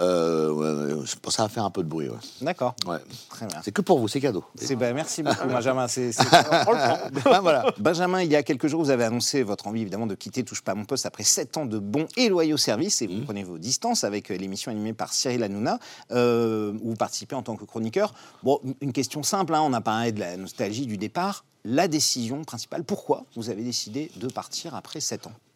euh, 0.00 1.04
je 1.04 1.14
ça 1.30 1.42
va 1.42 1.48
faire 1.48 1.64
un 1.64 1.70
peu 1.70 1.82
de 1.82 1.88
bruit. 1.88 2.08
Ouais. 2.08 2.16
D'accord, 2.40 2.74
Ouais. 2.86 2.98
très 3.28 3.46
bien. 3.46 3.60
C'est 3.62 3.72
que 3.72 3.82
pour 3.82 3.98
vous, 3.98 4.08
c'est 4.08 4.20
cadeau. 4.20 4.44
C'est- 4.56 4.76
ben, 4.76 4.94
merci 4.94 5.22
beaucoup, 5.22 5.46
Benjamin. 5.48 5.86
c'est- 5.88 6.12
c'est- 6.12 6.22
On 6.66 6.72
le 6.72 6.78
prend. 6.78 6.98
Ah, 7.32 7.40
voilà. 7.40 7.66
Benjamin, 7.78 8.22
il 8.22 8.30
y 8.30 8.36
a 8.36 8.42
quelques 8.42 8.66
jours, 8.66 8.82
vous 8.82 8.90
avez 8.90 9.04
annoncé 9.04 9.42
votre 9.42 9.66
envie 9.66 9.82
évidemment 9.82 10.06
de 10.06 10.14
quitter 10.14 10.42
Touche 10.44 10.62
pas 10.62 10.72
à 10.72 10.74
mon 10.74 10.84
poste 10.84 11.06
après 11.06 11.24
7 11.24 11.56
ans 11.56 11.66
de 11.66 11.78
bons 11.78 12.06
et 12.16 12.28
loyaux 12.28 12.56
services 12.56 13.02
et 13.02 13.06
vous 13.06 13.22
prenez 13.24 13.44
vos 13.44 13.58
distances 13.58 14.04
avec 14.04 14.30
euh, 14.30 14.36
l'émission 14.36 14.70
animée 14.70 14.92
par 14.92 15.12
Cyril 15.12 15.42
Hanouna 15.42 15.78
euh, 16.12 16.72
où 16.82 16.90
vous 16.90 16.96
participez 16.96 17.34
en 17.34 17.42
tant 17.42 17.56
que 17.56 17.64
chroniqueur. 17.64 18.14
Bon, 18.42 18.60
une 18.80 18.92
question 18.92 19.22
simple, 19.22 19.54
hein, 19.54 19.60
on 19.62 19.72
a 19.72 19.80
parlé 19.80 20.12
de 20.12 20.20
la 20.20 20.36
nostalgie 20.36 20.86
du 20.86 20.96
départ. 20.96 21.44
La 21.64 21.88
décision 21.88 22.44
principale, 22.44 22.84
pourquoi 22.84 23.24
vous 23.36 23.50
avez 23.50 23.62
décidé 23.62 24.10
de 24.16 24.28
partir 24.28 24.74
après 24.74 25.00
7 25.00 25.26
ans? 25.26 25.32
Ah, 25.34 25.47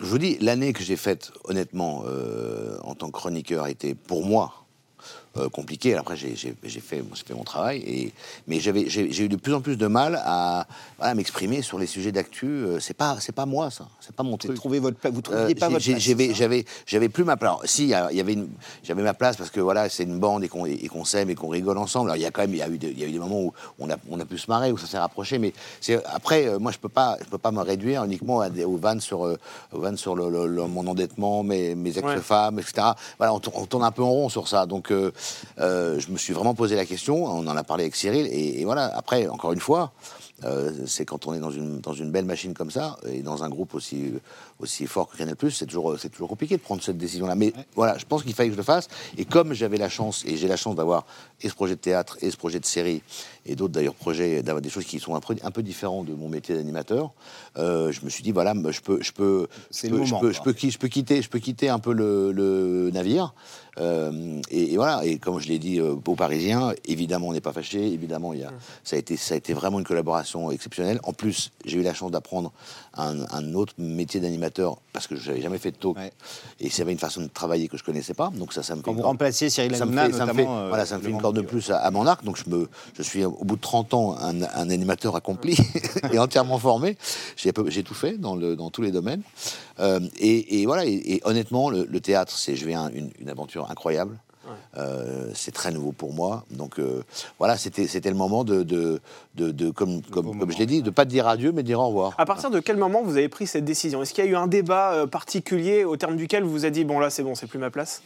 Je 0.00 0.06
vous 0.06 0.18
dis, 0.18 0.38
l'année 0.40 0.72
que 0.72 0.82
j'ai 0.82 0.96
faite, 0.96 1.32
honnêtement, 1.44 2.04
euh, 2.06 2.78
en 2.82 2.94
tant 2.94 3.08
que 3.08 3.18
chroniqueur, 3.18 3.66
était 3.66 3.94
pour 3.94 4.24
moi 4.24 4.67
euh, 5.38 5.48
compliquée. 5.48 5.94
Après, 5.96 6.16
j'ai 6.16 6.80
fait, 6.80 7.02
mon 7.34 7.44
travail, 7.44 7.78
et, 7.86 8.12
mais 8.46 8.60
j'ai 8.60 9.22
eu 9.24 9.28
de 9.28 9.36
plus 9.36 9.54
en 9.54 9.60
plus 9.60 9.76
de 9.76 9.86
mal 9.86 10.20
à, 10.24 10.66
à 11.00 11.14
m'exprimer 11.14 11.62
sur 11.62 11.78
les 11.78 11.86
sujets 11.86 12.12
d'actu. 12.12 12.46
Euh, 12.46 12.78
C'est 12.80 12.94
pas, 12.94 13.16
pas 13.34 13.46
moi, 13.46 13.70
ça. 13.70 13.86
C'est 14.00 14.14
pas 14.14 14.22
mon 14.22 14.32
Vous 14.32 14.36
truc. 14.38 14.54
trouvez 14.54 14.78
votre 14.80 14.96
vous 15.10 15.20
trouviez 15.22 15.42
Euh, 15.42 15.54
pas 15.54 15.68
votre 15.68 15.84
place, 15.84 16.02
j'avais, 16.86 17.08
plus 17.08 17.24
ma 17.24 17.36
place. 17.36 17.48
Alors, 17.50 17.62
si, 17.64 17.84
il 17.84 17.88
y 17.90 17.94
avait 18.20 18.38
j'avais 18.82 19.02
ma 19.02 19.14
place 19.14 19.36
parce 19.36 19.50
que 19.50 19.60
voilà, 19.60 19.88
c'est 19.88 20.02
une 20.04 20.18
bande 20.18 20.44
et 20.44 20.48
qu'on, 20.48 20.64
qu'on 20.90 21.04
s'aime 21.04 21.30
et 21.30 21.34
qu'on 21.34 21.48
rigole 21.48 21.78
ensemble. 21.78 22.10
Alors, 22.10 22.16
il 22.16 22.22
y 22.22 22.26
a 22.26 22.30
quand 22.30 22.42
même, 22.42 22.52
il 22.54 22.58
y 22.58 22.62
a 22.62 22.68
eu, 22.68 22.78
des, 22.78 22.88
il 22.90 22.98
y 22.98 23.04
a 23.04 23.06
eu 23.06 23.12
des 23.12 23.18
moments 23.18 23.40
où 23.40 23.52
on 23.78 23.88
a, 23.90 23.96
on 24.10 24.18
a 24.20 24.24
pu 24.24 24.38
se 24.38 24.50
marrer, 24.50 24.72
où 24.72 24.78
ça 24.78 24.86
s'est 24.86 24.98
rapproché, 24.98 25.38
mais 25.38 25.52
après, 26.12 26.58
moi, 26.58 26.72
je 26.72 26.78
peux 26.78 26.88
pas, 26.88 27.16
je 27.24 27.28
peux 27.30 27.38
pas 27.38 27.50
me 27.50 27.60
réduire 27.62 28.04
uniquement 28.04 28.40
à 28.40 28.50
des, 28.50 28.64
aux 28.64 28.76
vannes 28.76 29.00
sur, 29.00 29.20
aux 29.20 29.80
vannes 29.80 29.96
sur 29.96 30.14
le, 30.16 30.28
le- 30.30 30.46
le- 30.46 30.66
mon 30.66 30.86
endettement, 30.86 31.42
mes, 31.42 31.74
mes 31.74 31.96
ex-femmes, 31.98 32.58
etc. 32.58 32.88
Voilà, 33.18 33.32
on, 33.34 33.40
tourne- 33.40 33.56
on 33.62 33.66
tourne 33.66 33.84
un 33.84 33.90
peu 33.92 34.02
en 34.02 34.10
rond 34.10 34.28
sur 34.28 34.48
ça. 34.48 34.66
Donc, 34.66 34.90
euh, 34.90 35.12
je 35.58 36.10
me 36.10 36.18
suis 36.18 36.32
vraiment 36.32 36.54
posé 36.54 36.76
la 36.76 36.86
question. 36.86 37.24
On 37.24 37.46
en 37.46 37.56
a 37.56 37.64
parlé 37.64 37.84
avec 37.84 37.96
Cyril, 37.96 38.26
et, 38.26 38.60
et 38.60 38.64
voilà. 38.64 38.86
Après, 38.96 39.28
encore 39.28 39.52
une 39.52 39.60
fois. 39.60 39.92
Euh, 40.44 40.72
c'est 40.86 41.04
quand 41.04 41.26
on 41.26 41.34
est 41.34 41.40
dans 41.40 41.50
une, 41.50 41.80
dans 41.80 41.92
une 41.92 42.10
belle 42.10 42.24
machine 42.24 42.54
comme 42.54 42.70
ça, 42.70 42.96
et 43.10 43.22
dans 43.22 43.42
un 43.44 43.48
groupe 43.48 43.74
aussi, 43.74 44.12
aussi 44.60 44.86
fort 44.86 45.08
que 45.08 45.16
Canal+, 45.16 45.34
c'est 45.50 45.66
toujours, 45.66 45.98
c'est 45.98 46.08
toujours 46.10 46.28
compliqué 46.28 46.56
de 46.56 46.62
prendre 46.62 46.82
cette 46.82 46.98
décision-là. 46.98 47.34
Mais 47.34 47.52
voilà, 47.74 47.98
je 47.98 48.04
pense 48.04 48.22
qu'il 48.22 48.34
fallait 48.34 48.48
que 48.48 48.54
je 48.54 48.58
le 48.58 48.64
fasse. 48.64 48.88
Et 49.16 49.24
comme 49.24 49.52
j'avais 49.52 49.78
la 49.78 49.88
chance, 49.88 50.24
et 50.26 50.36
j'ai 50.36 50.48
la 50.48 50.56
chance 50.56 50.76
d'avoir 50.76 51.06
et 51.40 51.48
ce 51.48 51.54
projet 51.54 51.74
de 51.76 51.80
théâtre, 51.80 52.18
et 52.20 52.30
ce 52.30 52.36
projet 52.36 52.58
de 52.60 52.66
série, 52.66 53.02
et 53.46 53.54
d'autres 53.56 53.72
d'ailleurs 53.72 53.94
projets, 53.94 54.42
d'avoir 54.42 54.60
des 54.62 54.70
choses 54.70 54.84
qui 54.84 54.98
sont 54.98 55.14
un 55.14 55.20
peu, 55.20 55.36
un 55.42 55.50
peu 55.50 55.62
différents 55.62 56.02
de 56.04 56.12
mon 56.12 56.28
métier 56.28 56.54
d'animateur, 56.54 57.12
euh, 57.56 57.90
je 57.92 58.04
me 58.04 58.10
suis 58.10 58.22
dit, 58.22 58.32
voilà, 58.32 58.54
je 58.70 58.80
peux... 58.80 59.00
Je 59.02 59.12
peux, 59.12 59.46
je 59.88 59.88
peux, 59.88 60.04
je 60.04 60.10
peux, 60.20 60.32
je 60.32 60.42
peux, 60.42 60.52
qui- 60.52 60.70
je 60.70 60.78
peux 60.78 60.88
quitter, 60.88 61.22
je 61.22 61.28
peux 61.28 61.38
quitter 61.38 61.68
un 61.68 61.78
peu 61.78 61.92
le, 61.92 62.30
le 62.32 62.90
navire. 62.92 63.32
Euh, 63.78 64.40
et, 64.50 64.72
et 64.72 64.76
voilà, 64.76 65.04
et 65.04 65.18
comme 65.18 65.38
je 65.38 65.46
l'ai 65.48 65.58
dit 65.60 65.80
aux 65.80 65.96
Parisiens, 66.16 66.72
évidemment 66.84 67.28
on 67.28 67.32
n'est 67.32 67.40
pas 67.40 67.52
fâché, 67.52 67.86
évidemment 67.92 68.32
il 68.34 68.40
y 68.40 68.44
a, 68.44 68.52
ça, 68.82 68.96
a 68.96 68.98
été, 68.98 69.16
ça 69.16 69.34
a 69.34 69.36
été 69.36 69.52
vraiment 69.54 69.78
une 69.78 69.84
collaboration 69.84 70.27
exceptionnelle. 70.52 71.00
En 71.04 71.12
plus, 71.12 71.50
j'ai 71.64 71.78
eu 71.78 71.82
la 71.82 71.94
chance 71.94 72.10
d'apprendre 72.10 72.52
un, 72.94 73.22
un 73.30 73.54
autre 73.54 73.74
métier 73.78 74.20
d'animateur 74.20 74.78
parce 74.92 75.06
que 75.06 75.16
je 75.16 75.28
n'avais 75.28 75.40
jamais 75.42 75.58
fait 75.58 75.70
de 75.70 75.76
talk 75.76 75.96
Ouais. 75.96 76.12
et 76.60 76.70
c'est 76.70 76.82
une 76.90 76.98
façon 76.98 77.20
de 77.22 77.28
travailler 77.28 77.68
que 77.68 77.76
je 77.76 77.84
connaissais 77.84 78.14
pas. 78.14 78.30
Donc 78.34 78.52
ça, 78.52 78.62
ça 78.62 78.74
me 78.74 78.80
fait 78.80 78.84
Quand 78.84 78.94
vous 78.94 79.02
remplaciez 79.02 79.50
Cyril 79.50 79.74
ça 79.76 79.84
Hanouna, 79.84 80.12
ça 80.12 80.26
me 80.26 80.32
fait- 80.34 80.46
euh, 80.46 80.66
voilà, 80.68 80.86
ça 80.86 80.98
me 80.98 81.02
fait 81.02 81.10
une 81.10 81.20
corde 81.20 81.36
de 81.36 81.42
plus 81.42 81.70
à, 81.70 81.78
à 81.78 81.90
mon 81.90 82.06
arc. 82.06 82.24
Donc 82.24 82.36
je, 82.36 82.50
me, 82.50 82.68
je 82.96 83.02
suis 83.02 83.24
au 83.24 83.30
bout 83.44 83.56
de 83.56 83.60
30 83.60 83.94
ans 83.94 84.16
un, 84.18 84.42
un 84.42 84.70
animateur 84.70 85.16
accompli 85.16 85.56
et 86.12 86.18
entièrement 86.18 86.58
formé. 86.58 86.96
J'ai 87.36 87.52
tout 87.82 87.94
fait 87.94 88.18
dans, 88.18 88.36
le, 88.36 88.56
dans 88.56 88.70
tous 88.70 88.82
les 88.82 88.90
domaines. 88.90 89.22
Euh, 89.80 90.00
et, 90.18 90.60
et 90.60 90.66
voilà, 90.66 90.84
et, 90.86 90.92
et 91.14 91.20
honnêtement, 91.24 91.70
le, 91.70 91.84
le 91.84 92.00
théâtre, 92.00 92.36
c'est 92.36 92.56
je 92.56 92.64
vais 92.64 92.74
un- 92.74 92.90
une, 92.90 93.10
une 93.20 93.28
aventure 93.28 93.70
incroyable. 93.70 94.18
Euh, 94.76 95.30
c'est 95.34 95.52
très 95.52 95.70
nouveau 95.70 95.92
pour 95.92 96.12
moi. 96.12 96.44
Donc 96.50 96.78
euh, 96.78 97.02
voilà, 97.38 97.56
c'était 97.56 97.86
c'était 97.86 98.10
le 98.10 98.16
moment 98.16 98.44
de, 98.44 98.62
de, 98.62 99.00
de, 99.34 99.50
de- 99.50 99.70
comme, 99.70 100.02
comme, 100.02 100.38
comme 100.38 100.52
je 100.52 100.58
l'ai 100.58 100.66
dit, 100.66 100.82
de 100.82 100.90
pas 100.90 101.04
te 101.04 101.10
dire 101.10 101.26
adieu, 101.26 101.52
mais 101.52 101.62
de 101.62 101.66
dire 101.66 101.80
au 101.80 101.88
revoir. 101.88 102.14
À 102.18 102.26
partir 102.26 102.50
de 102.50 102.60
quel 102.60 102.76
moment 102.76 103.02
vous 103.02 103.16
avez 103.16 103.28
pris 103.28 103.46
cette 103.46 103.64
décision? 103.64 104.02
Est-ce 104.02 104.14
qu'il 104.14 104.24
y 104.24 104.28
a 104.28 104.30
eu 104.30 104.36
un 104.36 104.46
débat 104.46 104.92
euh, 104.92 105.06
particulier 105.06 105.84
au 105.84 105.96
terme 105.96 106.16
duquel 106.16 106.42
vous 106.44 106.50
vous 106.50 106.66
êtes 106.66 106.74
dit 106.74 106.84
bon 106.84 106.98
là 106.98 107.10
c'est 107.10 107.22
bon, 107.22 107.34
c'est 107.34 107.46
plus 107.46 107.58
ma 107.58 107.70
place? 107.70 108.02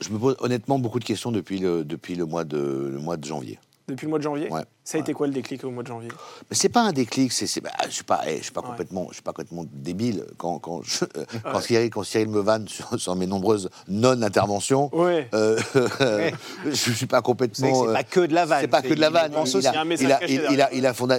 Je 0.00 0.08
me 0.10 0.18
pose 0.18 0.36
honnêtement 0.40 0.78
beaucoup 0.78 0.98
de 0.98 1.04
questions 1.04 1.30
depuis 1.30 1.58
le, 1.58 1.84
depuis 1.84 2.16
le, 2.16 2.24
mois, 2.26 2.44
de, 2.44 2.58
le 2.92 2.98
mois 2.98 3.16
de 3.16 3.24
janvier. 3.24 3.58
Depuis 3.92 4.06
le 4.06 4.10
mois 4.10 4.18
de 4.18 4.24
janvier 4.24 4.50
Ouais. 4.50 4.62
Ça 4.84 4.98
a 4.98 5.00
été 5.00 5.12
quoi 5.14 5.28
le 5.28 5.32
déclic 5.32 5.62
au 5.62 5.70
mois 5.70 5.84
de 5.84 5.88
janvier? 5.88 6.08
Mais 6.50 6.56
c'est 6.56 6.68
pas 6.68 6.82
un 6.82 6.92
déclic, 6.92 7.30
c'est, 7.32 7.60
bah, 7.60 7.70
je 7.86 7.90
suis 7.92 8.02
pas, 8.02 8.22
eh, 8.26 8.38
je 8.38 8.42
suis 8.42 8.52
pas 8.52 8.60
Ouais. 8.62 8.66
complètement, 8.66 9.06
je 9.10 9.14
suis 9.14 9.22
pas 9.22 9.30
complètement 9.32 9.64
débile 9.72 10.24
quand 10.38 10.58
quand, 10.58 10.82
je- 10.82 11.04
euh, 11.16 11.24
quand, 11.44 11.60
Cyril, 11.60 11.88
quand 11.90 12.02
Cyril 12.02 12.28
me 12.28 12.40
vanne 12.40 12.66
sur, 12.66 12.98
sur 12.98 13.14
mes 13.14 13.26
nombreuses 13.28 13.70
non-interventions. 13.88 14.90
Ouais. 14.94 15.28
euh, 15.34 15.56
je 16.66 16.72
suis 16.92 17.06
pas 17.06 17.18
C'est 17.18 17.22
complètement. 17.22 17.82
c'est 17.84 17.88
euh, 17.90 17.92
pas 17.92 18.02
que 18.04 18.20
de 18.20 18.34
la 18.34 18.44
vanne. 18.44 18.60
C'est 18.60 18.68
pas 18.68 18.82
que 18.82 18.92
de 18.94 19.00
la 19.00 19.06
il 19.08 19.12
vanne. 19.12 19.32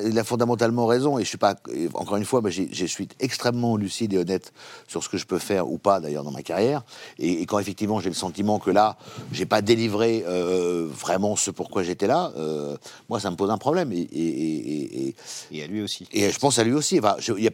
Il 0.05 0.19
a 0.19 0.23
fondamentalement 0.23 0.85
raison. 0.85 1.17
Et 1.19 1.23
je 1.23 1.29
suis 1.29 1.37
pas. 1.37 1.55
Encore 1.93 2.17
une 2.17 2.25
fois, 2.25 2.41
j'ai- 2.47 2.69
je 2.71 2.85
suis 2.85 3.07
extrêmement 3.19 3.77
lucide 3.77 4.13
et 4.13 4.17
honnête 4.17 4.51
sur 4.87 5.03
ce 5.03 5.09
que 5.09 5.17
je 5.17 5.25
peux 5.25 5.39
faire 5.39 5.69
ou 5.69 5.77
pas 5.77 5.99
d'ailleurs 5.99 6.23
dans 6.23 6.31
ma 6.31 6.43
carrière. 6.43 6.83
Et, 7.19 7.41
et 7.41 7.45
quand 7.45 7.59
effectivement 7.59 7.99
j'ai 7.99 8.09
le 8.09 8.15
sentiment 8.15 8.59
que 8.59 8.71
là, 8.71 8.97
j'ai 9.31 9.45
pas 9.45 9.61
délivré 9.61 10.23
euh, 10.27 10.87
vraiment 10.89 11.35
ce 11.35 11.51
pourquoi 11.51 11.83
j'étais 11.83 12.07
là, 12.07 12.31
euh, 12.37 12.62
moi, 13.09 13.19
ça 13.19 13.29
me 13.31 13.35
pose 13.35 13.49
un 13.49 13.57
problème. 13.57 13.91
Et, 13.91 13.99
et- 13.99 14.07
et- 14.11 15.07
et- 15.07 15.15
Et 15.51 15.63
à 15.63 15.67
lui 15.67 15.81
aussi. 15.81 16.07
et 16.11 16.29
je 16.31 16.39
pense 16.39 16.59
à 16.59 16.63
lui 16.63 16.73
aussi. 16.73 16.99
Enfin, 16.99 17.15
Il 17.27 17.35
n'y 17.35 17.47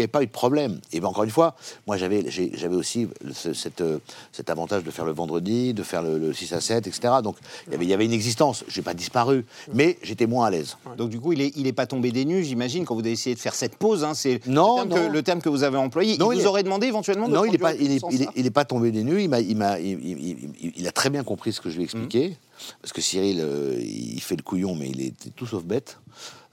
avait 0.00 0.06
pas 0.08 0.22
eu 0.22 0.26
de 0.26 0.30
problème. 0.32 0.80
Et 0.92 1.00
ben, 1.00 1.08
encore 1.08 1.24
une 1.24 1.30
fois, 1.30 1.54
moi 1.86 1.96
j'avais, 1.96 2.24
aussi 2.70 3.08
ce- 3.34 3.52
cette, 3.52 3.80
euh, 3.80 3.98
cet 4.32 4.50
avantage 4.50 4.84
de 4.84 4.90
faire 4.90 5.04
le 5.04 5.12
vendredi, 5.12 5.74
de 5.74 5.82
faire 5.82 6.02
le, 6.02 6.18
le 6.18 6.32
6 6.32 6.52
à 6.52 6.60
7, 6.60 6.86
etc. 6.86 7.14
Donc 7.22 7.36
il 7.66 7.72
y 7.72 7.74
avait, 7.76 7.84
il 7.84 7.90
y 7.90 7.94
avait 7.94 8.04
une 8.04 8.12
existence. 8.12 8.64
Je 8.68 8.78
n'ai 8.80 8.84
pas 8.84 8.94
disparu, 8.94 9.44
mais 9.74 9.98
j'étais 10.02 10.26
moins 10.26 10.46
à 10.46 10.50
l'aise. 10.50 10.76
Donc 10.96 11.10
du 11.10 11.20
coup, 11.20 11.32
il 11.32 11.40
est, 11.40 11.52
il 11.56 11.66
est 11.66 11.72
pas 11.72 11.86
tombé 11.86 12.10
des 12.12 12.24
nues, 12.24 12.44
j'imagine, 12.44 12.84
quand 12.84 12.94
vous 12.94 13.00
avez 13.00 13.12
essayé 13.12 13.34
de 13.34 13.40
faire 13.40 13.54
cette 13.54 13.76
pause. 13.76 14.04
hein, 14.04 14.14
c'est 14.14 14.46
Non, 14.46 14.82
le, 14.84 14.88
terme 14.88 14.88
non. 15.02 15.08
Que, 15.08 15.12
le 15.12 15.22
terme 15.22 15.40
que 15.42 15.48
vous 15.48 15.62
avez 15.62 15.76
employé. 15.78 16.16
Non, 16.18 16.32
il, 16.32 16.36
il 16.36 16.38
vous 16.40 16.44
est- 16.44 16.48
aurait 16.48 16.62
demandé 16.62 16.86
éventuellement 16.86 17.28
de 17.28 17.34
Non, 17.34 17.44
il 17.44 17.52
n'est 17.52 17.58
pas, 17.58 17.74
il 17.74 17.90
est, 17.92 18.00
il 18.36 18.46
est- 18.46 18.50
pas 18.50 18.64
tombé 18.64 18.90
des 18.90 19.02
nues. 19.02 19.22
Il, 19.22 19.28
m'a, 19.28 19.40
il, 19.40 19.56
m'a, 19.56 19.78
il, 19.80 19.98
il- 20.04 20.36
il- 20.62 20.72
il 20.76 20.86
a 20.88 20.92
très 20.92 21.08
bien 21.10 21.24
compris 21.24 21.52
ce 21.52 21.60
que 21.60 21.70
je 21.70 21.76
lui 21.76 21.82
ai 21.82 21.84
expliqué. 21.84 22.36
Parce 22.80 22.92
que 22.92 23.00
Cyril, 23.00 23.40
euh, 23.40 23.76
il 23.80 24.20
fait 24.20 24.36
le 24.36 24.42
couillon, 24.42 24.74
mais 24.74 24.88
il 24.88 25.00
est 25.00 25.34
tout 25.36 25.46
sauf 25.46 25.64
bête. 25.64 25.98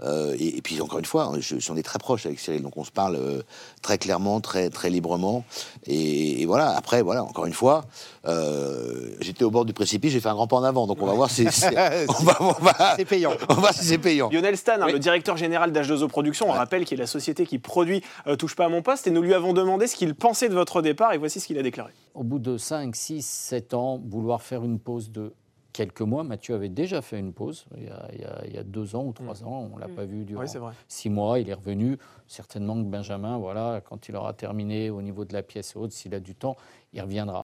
Euh, 0.01 0.33
et, 0.39 0.57
et 0.57 0.61
puis 0.61 0.79
encore 0.79 0.99
une 0.99 1.05
fois, 1.05 1.29
je, 1.39 1.55
on 1.69 1.75
est 1.75 1.83
très 1.83 1.99
proche 1.99 2.25
avec 2.25 2.39
Cyril, 2.39 2.61
donc 2.61 2.77
on 2.77 2.85
se 2.85 2.91
parle 2.91 3.17
euh, 3.17 3.41
très 3.81 3.97
clairement, 3.97 4.39
très 4.39 4.69
très 4.69 4.89
librement. 4.89 5.43
Et, 5.87 6.41
et 6.41 6.45
voilà. 6.45 6.69
Après, 6.69 7.01
voilà, 7.01 7.21
encore 7.25 7.45
une 7.45 7.53
fois, 7.53 7.83
euh, 8.25 9.11
j'étais 9.19 9.43
au 9.43 9.51
bord 9.51 9.65
du 9.65 9.73
précipice, 9.73 10.13
j'ai 10.13 10.21
fait 10.21 10.29
un 10.29 10.33
grand 10.35 10.47
pas 10.47 10.55
en 10.55 10.63
avant. 10.63 10.87
Donc 10.87 11.01
on 11.01 11.05
va 11.05 11.13
voir 11.13 11.29
si 11.29 11.45
si- 11.51 11.65
on 11.65 12.23
va, 12.23 12.37
on 12.39 12.51
va- 12.53 12.93
C'est 12.95 13.03
payant. 13.05 13.33
on 13.49 13.53
va 13.55 13.59
voir 13.59 13.73
si 13.73 13.83
c'est 13.83 13.97
payant. 13.97 14.29
Lionel 14.31 14.55
Stan, 14.57 14.73
hein, 14.79 14.85
Oui. 14.85 14.93
le 14.93 14.99
directeur 14.99 15.35
général 15.35 15.73
d'H2O 15.73 16.07
Productions, 16.07 16.47
on 16.49 16.53
rappelle 16.53 16.85
qu'il 16.85 16.97
est 16.97 17.01
la 17.03 17.07
société 17.07 17.45
qui 17.45 17.59
produit 17.59 18.01
euh, 18.27 18.35
Touche 18.37 18.55
pas 18.55 18.65
à 18.65 18.69
mon 18.69 18.81
poste, 18.81 19.07
et 19.07 19.11
nous 19.11 19.21
lui 19.21 19.33
avons 19.33 19.51
demandé 19.51 19.87
ce 19.87 19.95
qu'il 19.97 20.15
pensait 20.15 20.47
de 20.47 20.53
votre 20.55 20.81
départ, 20.81 21.11
et 21.13 21.17
voici 21.17 21.41
ce 21.41 21.47
qu'il 21.47 21.57
a 21.57 21.63
déclaré. 21.63 21.91
Au 22.15 22.23
bout 22.23 22.39
de 22.39 22.57
5, 22.57 22.95
6, 22.95 23.25
7 23.25 23.73
ans, 23.73 24.01
vouloir 24.07 24.41
faire 24.41 24.63
une 24.63 24.79
pause 24.79 25.11
de 25.11 25.33
quelques 25.79 26.01
mois, 26.01 26.23
Mathieu 26.23 26.55
avait 26.55 26.67
déjà 26.67 27.01
fait 27.01 27.17
une 27.17 27.31
pause 27.31 27.63
il 27.77 27.83
y 27.85 27.87
a, 27.89 28.07
il 28.13 28.19
y 28.19 28.25
a- 28.25 28.41
il 28.47 28.53
y 28.53 28.57
a 28.57 28.63
deux 28.63 28.95
ans 28.97 29.05
ou 29.05 29.13
trois 29.13 29.43
ans, 29.45 29.69
on 29.71 29.75
ne 29.77 29.79
l'a 29.79 29.87
pas 29.87 30.03
vu 30.03 30.25
durant 30.25 30.41
Oui, 30.41 30.49
c'est 30.49 30.57
vrai. 30.57 30.73
six 30.89 31.09
mois, 31.09 31.39
il 31.39 31.47
est 31.49 31.53
revenu. 31.53 31.97
Certainement 32.27 32.75
que 32.75 32.87
Benjamin, 32.89 33.37
voilà, 33.37 33.79
quand 33.87 34.09
il 34.09 34.15
aura 34.17 34.33
terminé 34.33 34.89
au 34.89 35.01
niveau 35.01 35.23
de 35.23 35.31
la 35.33 35.41
pièce 35.41 35.75
haute, 35.77 35.93
s'il 35.93 36.13
a 36.13 36.19
du 36.19 36.35
temps, 36.35 36.57
il 36.91 37.01
reviendra. 37.01 37.43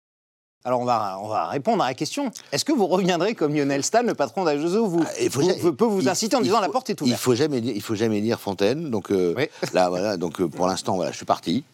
Alors 0.65 0.81
on 0.81 0.85
va, 0.85 1.19
on 1.21 1.29
va 1.29 1.49
répondre 1.49 1.83
à 1.83 1.89
la 1.89 1.95
question. 1.95 2.31
Est-ce 2.53 2.65
que 2.65 2.73
vous 2.73 2.87
reviendrez 2.87 3.35
comme 3.35 3.53
Lionel 3.55 3.83
Stan, 3.83 4.03
le 4.03 4.15
patron 4.15 4.45
d'Agezo, 4.45 4.87
vous, 4.87 5.03
Ah, 5.05 5.11
il 5.21 5.29
faut 5.29 5.41
vous- 5.43 5.73
peut 5.75 5.85
vous 5.85 6.01
il- 6.03 6.09
inciter 6.09 6.37
en 6.37 6.41
il 6.41 6.45
disant 6.45 6.57
faut- 6.57 6.63
la 6.63 6.69
porte 6.69 6.89
est 6.89 7.01
Il 7.01 7.05
ouverte 7.05 7.21
faut 7.21 7.35
jamais 7.35 7.61
dire, 7.61 7.75
il 7.75 7.83
faut 7.83 7.97
jamais 7.97 8.21
dire 8.23 8.39
Fontaine. 8.41 8.89
Donc 8.89 9.11
euh, 9.11 9.35
Oui. 9.37 9.49
là, 9.75 9.89
voilà. 9.91 10.17
Donc 10.17 10.41
euh, 10.41 10.49
pour 10.49 10.67
l'instant, 10.69 10.95
voilà, 10.97 11.11
je 11.11 11.17
suis 11.17 11.27
parti. 11.27 11.65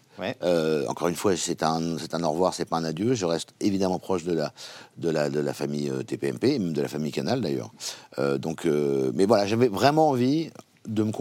Euh, 0.43 0.87
encore 0.87 1.09
une 1.09 1.15
fois, 1.15 1.37
c'est 1.37 1.63
un, 1.63 1.99
c'est 1.99 2.15
un 2.15 2.23
au 2.25 2.31
revoir, 2.31 2.55
c'est 2.55 2.65
pas 2.65 2.77
un 2.77 2.85
adieu. 2.85 3.15
Je 3.15 3.27
reste 3.27 3.51
évidemment 3.61 3.99
proche 3.99 4.25
de 4.25 4.33
la, 4.33 4.53
de 4.97 5.11
la, 5.11 5.31
de 5.31 5.41
la 5.41 5.55
famille 5.55 5.91
euh, 5.91 6.03
TPMP, 6.03 6.59
même 6.59 6.73
de 6.73 6.83
la 6.83 6.89
famille 6.89 7.13
Canal 7.13 7.41
d'ailleurs. 7.41 7.71
Euh, 8.19 8.39
donc, 8.39 8.67
mais 9.15 9.27
voilà, 9.27 9.47
j'avais 9.47 9.69
vraiment 9.69 10.11
envie 10.11 10.51
de 10.87 11.03
me, 11.03 11.13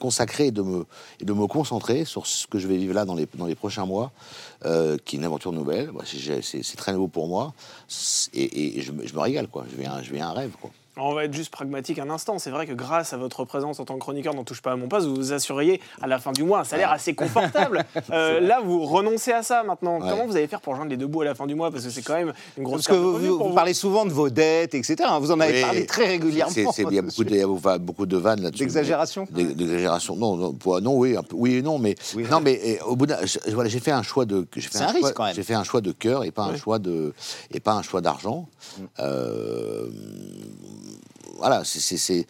consacrer 0.00 0.46
et 0.46 0.50
de 0.50 0.62
me, 0.62 0.86
et 1.20 1.24
de 1.24 1.32
me 1.32 1.46
concentrer 1.46 2.04
sur 2.04 2.26
ce 2.26 2.46
que 2.46 2.58
je 2.58 2.68
vais 2.68 2.76
vivre 2.76 2.94
là 2.94 3.04
dans 3.04 3.14
les, 3.14 3.26
dans 3.34 3.46
les 3.46 3.54
prochains 3.54 3.86
mois, 3.86 4.12
qui 4.62 4.68
est 5.16 5.18
une 5.18 5.24
aventure 5.24 5.52
nouvelle. 5.52 5.92
Moi, 5.92 6.04
c'est- 6.06 6.76
très 6.76 6.92
nouveau 6.92 7.08
pour 7.08 7.28
moi 7.28 7.52
et, 8.34 8.80
je, 8.80 8.92
me, 8.92 9.06
je 9.06 9.14
me 9.14 9.20
régale, 9.20 9.48
quoi. 9.48 9.64
Je 9.70 9.88
un, 9.88 10.02
je 10.02 10.12
vis 10.12 10.20
un 10.20 10.32
rêve, 10.32 10.52
quoi. 10.60 10.70
On 11.00 11.14
va 11.14 11.24
être 11.24 11.32
juste 11.34 11.50
pragmatique 11.50 11.98
un 11.98 12.10
instant. 12.10 12.38
C'est 12.38 12.50
vrai 12.50 12.66
que 12.66 12.72
grâce 12.72 13.12
à 13.12 13.16
votre 13.16 13.44
présence 13.44 13.78
en 13.80 13.84
tant 13.84 13.94
que 13.94 14.00
chroniqueur 14.00 14.34
dans 14.34 14.44
Touche 14.44 14.60
pas 14.62 14.72
à 14.72 14.76
mon 14.76 14.88
poste, 14.88 15.06
vous 15.06 15.14
vous 15.14 15.32
assuriez 15.32 15.80
à 16.00 16.06
la 16.06 16.18
fin 16.18 16.32
du 16.32 16.42
mois 16.42 16.60
un 16.60 16.64
salaire 16.64 16.90
assez 16.92 17.14
confortable. 17.14 17.84
Euh, 18.10 18.40
là, 18.40 18.60
vous 18.64 18.84
renoncez 18.84 19.32
à 19.32 19.42
ça 19.42 19.62
maintenant. 19.64 20.00
Ouais. 20.00 20.08
Comment 20.08 20.26
vous 20.26 20.36
allez 20.36 20.46
faire 20.46 20.60
pour 20.60 20.74
joindre 20.74 20.90
les 20.90 20.96
deux 20.96 21.06
bouts 21.06 21.20
à 21.22 21.24
la 21.26 21.34
fin 21.34 21.46
du 21.46 21.54
mois? 21.54 21.70
Parce 21.70 21.84
que 21.84 21.90
c'est 21.90 22.02
quand 22.02 22.14
même 22.14 22.32
une 22.56 22.64
grosse 22.64 22.86
Parce 22.86 22.98
que 22.98 23.02
vous, 23.02 23.52
parlez 23.54 23.74
souvent 23.74 24.06
de 24.06 24.10
vos 24.12 24.30
dettes, 24.30 24.74
etc. 24.74 24.96
Vous 25.20 25.30
en 25.30 25.40
avez 25.40 25.54
Oui. 25.54 25.60
parlé 25.60 25.86
très 25.86 26.06
régulièrement. 26.06 26.52
Il 26.56 26.62
y 26.94 26.98
a 26.98 27.02
beaucoup 27.02 27.24
de, 27.24 27.76
beaucoup- 27.78 28.06
vannes 28.18 28.40
là-dessus. 28.42 28.62
D'exagération 28.64 29.26
D'ex- 29.30 29.54
D'exagération. 29.54 30.16
Non, 30.16 30.36
non, 30.36 30.52
pour- 30.54 30.80
non, 30.80 30.96
oui, 30.96 31.16
un 31.16 31.22
peu- 31.22 31.36
oui 31.36 31.56
et 31.56 31.62
non, 31.62 31.78
mais 31.78 31.96
Oui. 32.16 32.24
non, 32.30 32.40
mais 32.40 32.80
au 32.86 32.96
bout 32.96 33.06
d'un, 33.06 33.18
voilà, 33.52 33.68
j'ai 33.68 33.80
fait 33.80 33.90
un 33.92 34.02
choix 34.02 34.24
de, 34.24 34.46
C'est 34.58 34.80
un 34.80 34.86
risque, 34.86 35.00
choix- 35.00 35.12
quand 35.12 35.24
même. 35.24 35.34
J'ai 35.34 35.42
fait 35.42 35.54
un 35.54 35.64
choix 35.64 35.80
de 35.80 35.92
cœur 35.92 36.24
et 36.24 36.30
pas 36.30 36.44
un 36.44 36.52
Oui. 36.52 36.58
choix 36.58 36.78
de, 36.78 37.12
et 37.52 37.60
pas 37.60 37.72
un 37.74 37.82
choix 37.82 38.00
d'argent. 38.00 38.48
Mm. 38.78 38.82
Euh, 39.00 39.88
voilà, 41.38 41.62
c'est- 41.64 42.26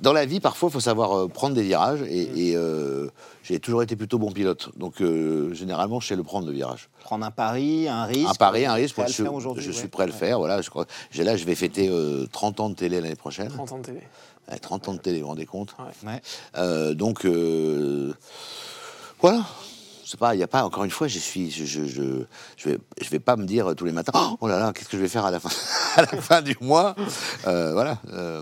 dans 0.00 0.12
la 0.12 0.26
vie 0.26 0.40
parfois 0.40 0.68
il 0.68 0.72
faut 0.72 0.80
savoir 0.80 1.12
euh, 1.16 1.28
prendre 1.28 1.54
des 1.54 1.62
virages 1.62 2.02
et, 2.02 2.26
Mm. 2.26 2.36
et, 2.36 2.56
euh, 2.56 3.08
j'ai 3.44 3.60
toujours 3.60 3.82
été 3.82 3.94
plutôt 3.96 4.18
bon 4.18 4.30
pilote, 4.32 4.70
donc 4.76 5.00
euh, 5.00 5.54
généralement 5.54 6.00
je 6.00 6.08
sais 6.08 6.16
le 6.16 6.22
prendre 6.22 6.46
le 6.46 6.52
virage. 6.52 6.88
Prendre 7.04 7.24
un 7.24 7.30
pari, 7.30 7.88
un 7.88 8.04
risque. 8.04 8.28
Un 8.30 8.34
pari, 8.34 8.66
un 8.66 8.74
risque, 8.74 8.94
Prêt 8.96 9.02
à 9.02 9.06
moi, 9.06 9.08
le 9.08 9.14
je, 9.16 9.22
faire 9.22 9.34
aujourd'hui, 9.34 9.62
je 9.64 9.68
ouais. 9.70 9.74
suis 9.76 9.88
prêt 9.88 10.02
à 10.02 10.06
le 10.06 10.12
faire. 10.12 10.38
Voilà, 10.38 10.60
je 10.60 10.68
crois. 10.68 10.84
J'ai 11.10 11.24
là, 11.24 11.36
je 11.36 11.44
vais 11.44 11.54
fêter 11.54 11.88
euh, 11.88 12.26
30 12.30 12.60
ans 12.60 12.68
de 12.68 12.74
télé 12.74 13.00
l'année 13.00 13.14
prochaine. 13.16 13.48
30 13.48 13.72
ans 13.72 13.78
de 13.78 13.84
télé. 13.84 14.00
Ouais, 14.50 14.58
30 14.58 14.88
ans 14.88 14.94
de 14.94 14.98
télé, 14.98 15.18
vous 15.18 15.22
vous 15.24 15.28
rendez 15.28 15.46
compte? 15.46 15.74
Ouais. 16.04 16.20
Euh, 16.56 16.92
Donc, 16.94 17.24
euh, 17.24 18.12
voilà. 19.20 19.44
C'est 20.10 20.18
pas, 20.18 20.34
il 20.34 20.38
y 20.38 20.42
a 20.42 20.48
pas, 20.48 20.64
encore 20.64 20.84
une 20.84 20.90
fois, 20.90 21.06
je 21.06 21.18
suis, 21.18 21.50
je, 21.50 21.66
je, 21.66 21.84
je, 21.84 22.02
je 22.56 22.68
vais, 22.70 22.78
je 22.98 23.10
vais 23.10 23.18
pas 23.18 23.36
me 23.36 23.44
dire 23.44 23.74
tous 23.76 23.84
les 23.84 23.92
matins, 23.92 24.38
oh 24.40 24.48
là 24.48 24.58
là, 24.58 24.72
qu'est-ce 24.72 24.88
que 24.88 24.96
je 24.96 25.02
vais 25.02 25.08
faire 25.08 25.26
à 25.26 25.30
la 25.30 25.38
fin, 25.38 25.50
à 25.96 26.00
la 26.00 26.22
fin 26.22 26.40
du 26.40 26.56
mois? 26.62 26.96
Euh, 27.46 27.74
Voilà. 27.74 27.98
euh, 28.14 28.40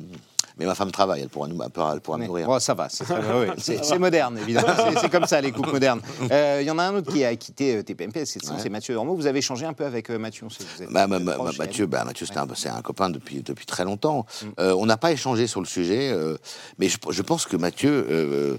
mais 0.56 0.64
ma 0.66 0.74
femme 0.74 0.90
travaille, 0.90 1.20
elle 1.20 1.28
pourra 1.28 1.48
nous, 1.48 1.58
elle 1.62 1.70
pourra, 1.70 1.92
elle 1.94 2.00
pourra 2.00 2.18
nourrir. 2.18 2.46
Bon, 2.46 2.58
ça 2.58 2.74
va, 2.74 2.88
c'est 2.88 3.04
ouais, 3.10 3.98
moderne, 3.98 4.38
évidemment. 4.38 4.68
C'est- 5.00 5.10
comme 5.10 5.26
ça, 5.26 5.40
les 5.40 5.52
couples 5.52 5.72
modernes. 5.72 6.00
Euh, 6.32 6.58
Il 6.62 6.66
y 6.66 6.70
en 6.70 6.78
a 6.78 6.84
un 6.84 6.94
autre 6.94 7.12
qui 7.12 7.24
a 7.24 7.34
quitté 7.36 7.76
euh, 7.76 7.82
TPMP, 7.82 8.24
c'est 8.24 8.42
Ouais. 8.50 8.68
Mathieu 8.70 8.96
Ormeau. 8.96 9.14
Vous 9.14 9.26
avez 9.26 9.40
changé 9.42 9.64
un 9.66 9.72
peu 9.72 9.84
avec 9.84 10.10
euh, 10.10 10.18
Mathieu 10.18 10.44
on 10.46 10.50
sait 10.50 10.64
que 10.64 10.76
vous 10.76 10.82
êtes- 10.82 10.90
Bah, 10.92 11.06
bah, 11.06 11.18
bah, 11.20 11.34
proche, 11.34 11.58
Mathieu, 11.58 11.86
Mathieu 11.86 12.26
c'est 12.54 12.68
un, 12.68 12.82
copain 12.82 13.10
depuis, 13.10 13.42
depuis 13.42 13.66
très 13.66 13.84
longtemps. 13.84 14.26
Mm. 14.42 14.46
Euh, 14.60 14.74
on 14.78 14.86
n'a 14.86 14.96
pas 14.96 15.12
échangé 15.12 15.46
sur 15.46 15.60
le 15.60 15.66
sujet, 15.66 16.10
euh, 16.12 16.36
mais 16.78 16.88
je, 16.88 16.98
je 17.10 17.22
pense 17.22 17.46
que 17.46 17.56
Mathieu, 17.56 18.58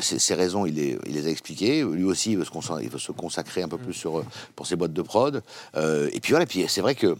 ses, 0.00 0.18
ses 0.18 0.34
raisons, 0.34 0.66
il 0.66 0.74
les, 0.74 0.98
il 1.06 1.14
les 1.14 1.26
a 1.26 1.30
expliquées. 1.30 1.82
Lui 1.84 2.04
aussi, 2.04 2.32
il 2.32 2.38
veut 2.38 2.44
se, 2.44 2.50
consa- 2.50 2.80
il 2.82 2.88
veut 2.90 2.98
se 2.98 3.12
consacrer 3.12 3.62
un 3.62 3.68
peu 3.68 3.78
plus 3.78 3.94
sur, 3.94 4.22
pour 4.56 4.66
ses 4.66 4.76
boîtes 4.76 4.92
de 4.92 5.02
prod. 5.02 5.42
Et 5.76 6.20
puis 6.20 6.32
voilà, 6.32 6.46
puis 6.46 6.64
c'est 6.68 6.80
vrai 6.82 6.94
que. 6.94 7.16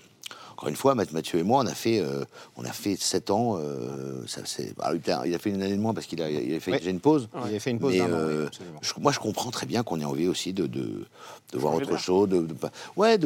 Encore 0.61 0.69
une 0.69 0.77
fois, 0.77 0.95
Math- 0.95 1.13
Mathieu 1.13 1.39
et 1.39 1.43
moi, 1.43 1.63
on 1.65 1.67
a 1.67 1.73
fait, 1.73 2.01
euh, 2.01 2.23
on 2.59 2.65
a 2.67 2.73
fait 2.73 2.95
7 3.01 3.31
ans. 3.31 3.57
euh, 3.59 4.23
ça, 4.27 4.43
il 4.59 5.11
a- 5.11 5.21
a 5.35 5.39
fait 5.39 5.49
une 5.49 5.63
année 5.63 5.75
de 5.75 5.81
moins 5.81 5.95
parce 5.95 6.05
qu'il 6.05 6.21
a, 6.21 6.29
il 6.31 6.55
a 6.55 6.61
fait 6.61 6.71
une 6.91 7.01
pause. 7.01 7.31
Il 7.35 7.49
avait 7.49 7.59
fait 7.59 7.71
une 7.71 7.79
pause 7.79 7.93
Mais, 7.95 7.99
d'un 8.01 8.13
an, 8.13 8.19
euh, 8.19 8.41
oui, 8.43 8.47
absolument. 8.49 8.79
je- 8.83 8.93
moi, 9.01 9.11
je 9.11 9.21
comprends 9.21 9.51
très 9.51 9.65
bien 9.65 9.83
qu'on 9.83 9.99
ait 10.01 10.05
envie 10.05 10.29
aussi 10.29 10.53
de, 10.53 10.67
de, 10.67 11.07
de 11.53 11.59
voir 11.59 11.73
autre 11.77 11.97
chose, 11.97 12.29
de, 12.29 12.43
de 12.43 12.55
ouais, 12.97 13.17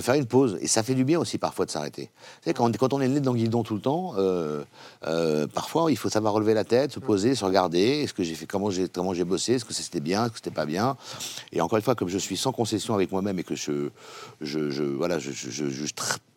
faire 0.00 0.14
une 0.14 0.24
pause. 0.24 0.56
Et 0.62 0.66
ça 0.66 0.82
fait 0.82 0.94
du 0.94 1.04
bien 1.04 1.18
aussi 1.20 1.36
parfois 1.36 1.66
de 1.66 1.70
s'arrêter. 1.70 2.08
Quand, 2.54 2.66
on- 2.66 2.72
quand 2.72 2.94
on 2.94 3.02
est 3.02 3.08
nez 3.08 3.20
dans 3.20 3.32
le 3.34 3.38
guidon 3.38 3.62
tout 3.62 3.74
le 3.74 3.82
temps, 3.82 4.14
euh, 4.16 4.64
euh, 5.06 5.46
parfois 5.46 5.90
il 5.92 5.98
faut 5.98 6.08
savoir 6.08 6.32
relever 6.32 6.54
la 6.54 6.64
tête, 6.64 6.90
se 6.90 7.00
poser, 7.00 7.34
se 7.34 7.44
regarder. 7.44 7.80
Est-ce 8.04 8.14
que 8.14 8.22
j'ai 8.22 8.34
fait 8.34 8.46
comment 8.46 8.70
j'ai 8.70 8.88
comment 8.88 9.12
j'ai 9.12 9.24
bossé 9.24 9.52
Est-ce 9.56 9.66
que 9.66 9.74
c'était 9.74 10.00
bien 10.00 10.22
Est-ce 10.24 10.30
que 10.32 10.38
c'était 10.38 10.50
pas 10.50 10.64
bien 10.64 10.96
Et 11.52 11.60
encore 11.60 11.76
une 11.76 11.84
fois, 11.84 11.94
comme 11.94 12.08
je 12.08 12.16
suis 12.16 12.38
sans 12.38 12.52
concession 12.52 12.94
avec 12.94 13.12
moi-même 13.12 13.38
et 13.38 13.44
que 13.44 13.54
je, 13.54 13.90
je, 14.40 14.70
je- 14.70 14.82
voilà, 14.84 15.18
je, 15.18 15.30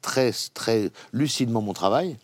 très 0.01 0.31
très 0.53 0.89
lucidement 1.13 1.61
mon 1.61 1.73
travail. 1.73 2.15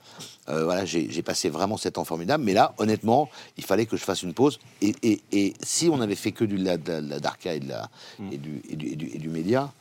euh, 0.48 0.64
voilà, 0.64 0.86
j'ai 0.86 1.22
passé 1.24 1.50
vraiment 1.50 1.76
sept 1.76 1.98
ans 1.98 2.04
formidables, 2.06 2.44
mais 2.44 2.54
là, 2.54 2.74
honnêtement, 2.78 3.30
il 3.58 3.64
fallait 3.66 3.88
que 3.88 3.98
je 3.98 4.04
fasse 4.04 4.22
une 4.22 4.34
pause. 4.36 4.60
Et, 4.82 4.94
et- 5.02 5.22
et 5.32 5.54
si 5.64 5.90
on 5.90 6.00
avait 6.02 6.16
fait 6.16 6.32
que 6.32 6.46
du, 6.46 6.58
de 6.58 6.64
la, 6.64 6.78
la- 6.78 7.02
de 7.02 7.10
la 7.10 7.20
darka 7.20 7.54
et, 7.56 7.60
de 7.60 7.68
la, 7.70 7.90
et, 8.32 8.38
du, 8.38 8.62
et, 8.70 8.76
du, 8.76 8.88
et 8.88 8.96
du- 8.96 9.10
et 9.16 9.18
du 9.18 9.30
média 9.30 9.72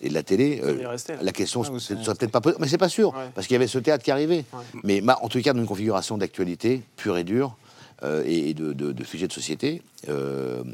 et 0.00 0.08
de 0.08 0.14
la 0.14 0.22
télé, 0.22 0.60
euh, 0.64 0.96
la 1.20 1.32
question 1.32 1.62
Ah, 1.62 1.78
serait 1.78 2.14
peut-être 2.14 2.30
pas 2.32 2.40
posée. 2.40 2.56
Mais 2.58 2.68
c'est 2.68 2.78
pas 2.78 2.88
sûr, 2.88 3.10
Ouais. 3.14 3.28
parce 3.34 3.46
qu'il 3.46 3.54
y 3.54 3.56
avait 3.56 3.66
ce 3.66 3.78
théâtre 3.78 4.02
qui 4.02 4.10
arrivait. 4.10 4.44
Ouais. 4.54 4.64
Mais 4.82 5.00
ma- 5.02 5.18
en 5.22 5.28
tout 5.28 5.40
cas, 5.42 5.52
dans 5.52 5.60
une 5.60 5.66
configuration 5.66 6.16
d'actualité 6.16 6.82
pure 6.96 7.18
et 7.18 7.24
dure 7.24 7.56
euh, 8.02 8.22
et, 8.26 8.48
et 8.50 8.54
de, 8.54 8.72
de, 8.72 8.92
de 8.92 9.04
sujet 9.04 9.28
de 9.28 9.32
société, 9.32 9.82
euh, 10.08 10.64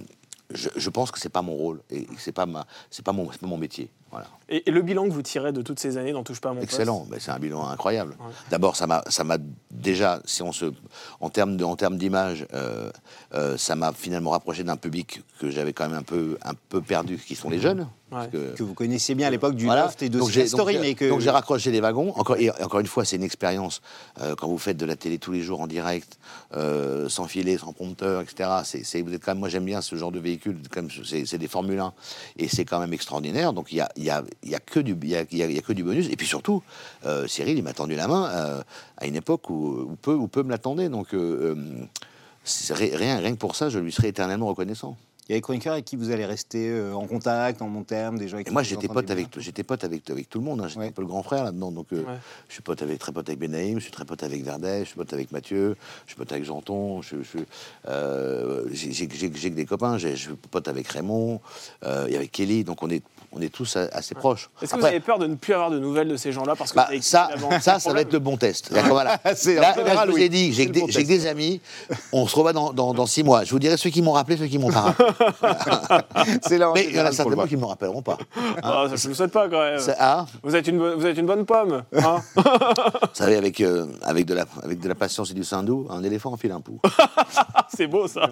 je, 0.52 0.68
je 0.76 0.90
pense 0.90 1.10
que 1.10 1.18
c'est 1.20 1.28
pas 1.28 1.42
mon 1.42 1.54
rôle 1.54 1.80
et 1.90 2.06
c'est 2.18 2.32
pas 2.32 2.46
ma, 2.46 2.66
c'est 2.90 3.04
pas 3.04 3.12
mon, 3.12 3.26
pas 3.26 3.46
mon 3.46 3.58
métier. 3.58 3.88
Voilà. 4.10 4.26
Et, 4.48 4.68
et 4.68 4.72
le 4.72 4.82
bilan 4.82 5.04
que 5.04 5.12
vous 5.12 5.22
tirez 5.22 5.52
de 5.52 5.62
toutes 5.62 5.78
ces 5.78 5.96
années 5.96 6.12
n'en 6.12 6.24
touche 6.24 6.40
pas 6.40 6.50
à 6.50 6.52
mon 6.54 6.60
Excellent, 6.60 6.98
poste? 7.00 7.10
Mais 7.12 7.20
c'est 7.20 7.30
un 7.30 7.38
bilan 7.38 7.66
incroyable. 7.68 8.16
Ouais. 8.20 8.32
D'abord, 8.50 8.74
ça 8.74 8.86
m'a, 8.88 9.02
ça 9.08 9.22
m'a 9.22 9.38
déjà, 9.70 10.20
si 10.24 10.42
on 10.42 10.50
se, 10.52 10.66
en 11.20 11.30
termes 11.30 11.56
de, 11.56 11.64
en 11.64 11.76
termes 11.76 11.96
d'image, 11.96 12.46
euh, 12.52 12.90
euh, 13.34 13.56
ça 13.56 13.76
m'a 13.76 13.92
finalement 13.92 14.30
rapproché 14.30 14.64
d'un 14.64 14.76
public 14.76 15.22
que 15.38 15.50
j'avais 15.50 15.72
quand 15.72 15.88
même 15.88 15.98
un 15.98 16.02
peu, 16.02 16.36
un 16.42 16.54
peu 16.68 16.80
perdu, 16.80 17.16
qui 17.18 17.36
sont 17.36 17.48
les 17.50 17.60
jeunes. 17.60 17.86
parce 18.10 18.24
Ouais. 18.24 18.28
que- 18.32 18.56
Que 18.56 18.64
vous 18.64 18.74
connaissiez 18.74 19.14
bien 19.14 19.28
à 19.28 19.30
l'époque 19.30 19.54
du 19.54 19.66
Voilà. 19.66 19.84
Loft 19.84 20.02
et 20.02 20.08
de 20.08 20.18
donc 20.18 20.30
j'ai, 20.30 20.48
Story, 20.48 20.74
donc 20.74 20.82
mais 20.82 20.94
que. 20.96 21.08
donc 21.08 21.20
j'ai 21.20 21.30
raccroché 21.30 21.70
les 21.70 21.80
wagons. 21.80 22.12
Encore, 22.16 22.36
et 22.38 22.50
encore 22.60 22.80
une 22.80 22.88
fois, 22.88 23.04
c'est 23.04 23.14
une 23.14 23.22
expérience. 23.22 23.82
Euh, 24.20 24.34
quand 24.34 24.48
vous 24.48 24.58
faites 24.58 24.76
de 24.76 24.84
la 24.84 24.96
télé 24.96 25.18
tous 25.18 25.30
les 25.30 25.42
jours 25.42 25.60
en 25.60 25.68
direct, 25.68 26.18
euh, 26.56 27.08
sans 27.08 27.26
filet, 27.26 27.56
sans 27.56 27.72
prompteur, 27.72 28.20
etc. 28.22 28.50
C'est, 28.64 28.82
c'est- 28.84 29.02
vous 29.02 29.14
êtes 29.14 29.24
quand 29.24 29.30
même, 29.30 29.38
moi 29.38 29.48
j'aime 29.48 29.64
bien 29.64 29.80
ce 29.80 29.94
genre 29.94 30.10
de 30.10 30.18
véhicule. 30.18 30.58
Comme 30.72 30.88
c'est, 31.04 31.24
c'est 31.24 31.38
des 31.38 31.46
Formule 31.46 31.78
1 31.78 31.92
et 32.36 32.48
c'est 32.48 32.64
quand 32.64 32.80
même 32.80 32.92
extraordinaire. 32.92 33.52
Donc 33.52 33.70
il 33.72 33.76
y 33.76 33.80
a, 33.80 33.88
il 34.00 34.06
y 34.06 34.10
a, 34.10 34.24
y 34.42 34.54
a 34.54 34.60
que 34.60 34.80
du, 34.80 34.94
bonus. 35.84 36.08
Et 36.10 36.16
puis 36.16 36.26
surtout, 36.26 36.62
euh, 37.04 37.26
Cyril, 37.26 37.58
il 37.58 37.62
m'a 37.62 37.74
tendu 37.74 37.94
la 37.94 38.08
main 38.08 38.28
euh, 38.30 38.62
à 38.96 39.06
une 39.06 39.16
époque 39.16 39.50
où, 39.50 39.96
peu, 40.02 40.42
me 40.42 40.50
l'attendaient. 40.50 40.88
Donc 40.88 41.14
euh, 41.14 41.54
rien, 42.70 43.18
rien 43.18 43.32
que 43.32 43.38
pour 43.38 43.56
ça, 43.56 43.68
je 43.68 43.78
lui 43.78 43.92
serai 43.92 44.08
éternellement 44.08 44.46
reconnaissant. 44.46 44.96
Il 45.30 45.34
y 45.34 45.36
a 45.36 45.40
chroniqueurs 45.42 45.74
avec 45.74 45.84
qui 45.84 45.94
vous 45.94 46.10
allez 46.10 46.26
rester 46.26 46.68
euh, 46.70 46.92
en 46.92 47.06
contact, 47.06 47.62
en 47.62 47.68
bon 47.68 47.84
terme, 47.84 48.18
des 48.18 48.26
gens 48.26 48.34
avec 48.34 48.48
Et 48.48 48.50
qui 48.50 48.52
moi, 48.52 48.62
vous 48.62 48.68
j'étais 48.68 48.88
pote 48.88 49.08
avec, 49.12 49.28
j'étais 49.38 49.62
pote 49.62 49.84
avec, 49.84 50.10
avec 50.10 50.28
tout 50.28 50.40
le 50.40 50.44
monde. 50.44 50.60
hein. 50.60 50.66
J'étais 50.66 50.80
Ouais. 50.80 50.86
un 50.88 50.90
peu 50.90 51.02
le 51.02 51.06
grand 51.06 51.22
frère 51.22 51.44
là-dedans. 51.44 51.70
Donc, 51.70 51.86
euh, 51.92 51.98
Ouais. 51.98 52.18
je 52.48 52.54
suis 52.54 52.62
pote 52.62 52.82
avec, 52.82 52.98
très 52.98 53.12
pote 53.12 53.28
avec 53.28 53.38
Benaïm, 53.38 53.78
je 53.78 53.84
suis 53.84 53.92
très 53.92 54.04
pote 54.04 54.24
avec 54.24 54.42
Verdet, 54.44 54.80
je 54.80 54.84
suis 54.86 54.96
pote 54.96 55.12
avec 55.12 55.30
Mathieu, 55.30 55.76
je 56.06 56.10
suis 56.10 56.16
pote 56.18 56.32
avec 56.32 56.44
Janton, 56.44 57.00
je, 57.00 57.14
je- 57.22 57.44
euh, 57.88 58.64
j'ai, 58.72 58.90
j'ai- 58.92 59.08
j'ai- 59.08 59.30
j'ai 59.32 59.50
que 59.50 59.54
des 59.54 59.66
copains. 59.66 59.98
J'ai- 59.98 60.16
je 60.16 60.22
suis 60.30 60.34
pote 60.50 60.66
avec 60.66 60.88
Raymond 60.88 61.40
euh, 61.84 62.08
et 62.08 62.16
avec 62.16 62.32
Kelly. 62.32 62.64
Donc, 62.64 62.82
on 62.82 62.90
est, 62.90 63.04
on 63.30 63.40
est 63.40 63.50
tous 63.54 63.76
assez 63.76 64.16
proches. 64.16 64.50
Est-ce 64.60 64.74
que 64.74 64.80
vous 64.80 64.84
avez 64.84 64.98
peur 64.98 65.20
de 65.20 65.28
ne 65.28 65.36
plus 65.36 65.54
avoir 65.54 65.70
de 65.70 65.78
nouvelles 65.78 66.08
de 66.08 66.16
ces 66.16 66.32
gens-là 66.32 66.56
parce 66.56 66.72
que 66.72 66.76
bah, 66.76 66.88
ça, 67.02 67.30
ça, 67.60 67.78
ça 67.78 67.92
va 67.92 68.00
être 68.00 68.12
le 68.12 68.18
bon 68.18 68.36
test. 68.36 68.72
D'accord, 68.72 68.90
voilà. 68.94 69.20
C'est- 69.36 69.58
en 69.58 69.62
là, 69.62 69.74
général, 69.76 70.08
je 70.08 70.12
vous 70.12 70.18
ai 70.18 70.28
dit, 70.28 70.52
j'ai 70.52 70.66
que, 70.66 70.76
bon 70.80 70.86
des 70.86 71.26
amis. 71.28 71.60
On 72.12 72.26
se 72.26 72.34
revoit 72.34 72.52
dans, 72.52 72.72
dans, 72.72 72.92
dans 72.94 73.06
six 73.06 73.22
mois. 73.22 73.44
Je 73.44 73.52
vous 73.52 73.60
dirai 73.60 73.76
ceux 73.76 73.90
qui 73.90 74.02
m'ont 74.02 74.10
rappelé, 74.12 74.36
ceux 74.36 74.46
qui 74.48 74.58
m'ont 74.58 74.72
pas 74.72 74.80
rappelé. 74.80 75.08
C'est 76.46 76.58
là 76.58 76.70
en 76.70 76.74
Mais 76.74 76.86
il 76.88 76.96
y 76.96 77.00
en 77.00 77.04
a 77.06 77.12
certainement 77.12 77.46
qui 77.46 77.56
ne 77.56 77.60
me 77.60 77.66
rappelleront 77.66 78.02
pas. 78.02 78.18
Ah, 78.62 78.86
ça, 78.88 78.96
je 78.96 79.04
ne 79.04 79.08
le 79.10 79.14
souhaite 79.14 79.32
pas 79.32 79.48
quand 79.48 79.60
même. 79.60 79.78
Ça- 79.78 79.96
ah, 79.98 80.26
Vous 80.42 80.54
êtes 80.56 80.66
une, 80.68 80.78
bo- 80.78 80.96
vous 80.96 81.06
êtes 81.06 81.18
une 81.18 81.26
bonne 81.26 81.44
pomme. 81.44 81.82
hein 81.96 82.16
Vous 82.36 82.42
savez, 83.14 83.36
avec, 83.36 83.60
euh, 83.60 83.86
avec, 84.02 84.26
de 84.26 84.34
la, 84.34 84.44
avec 84.62 84.80
de 84.80 84.88
la 84.88 84.94
patience 84.94 85.30
et 85.30 85.34
du 85.34 85.44
saindoux, 85.44 85.86
un 85.90 86.02
éléphant 86.02 86.32
enfile 86.32 86.52
un 86.52 86.60
pou. 86.60 86.80
c'est 87.76 87.86
beau 87.86 88.08
ça. 88.08 88.28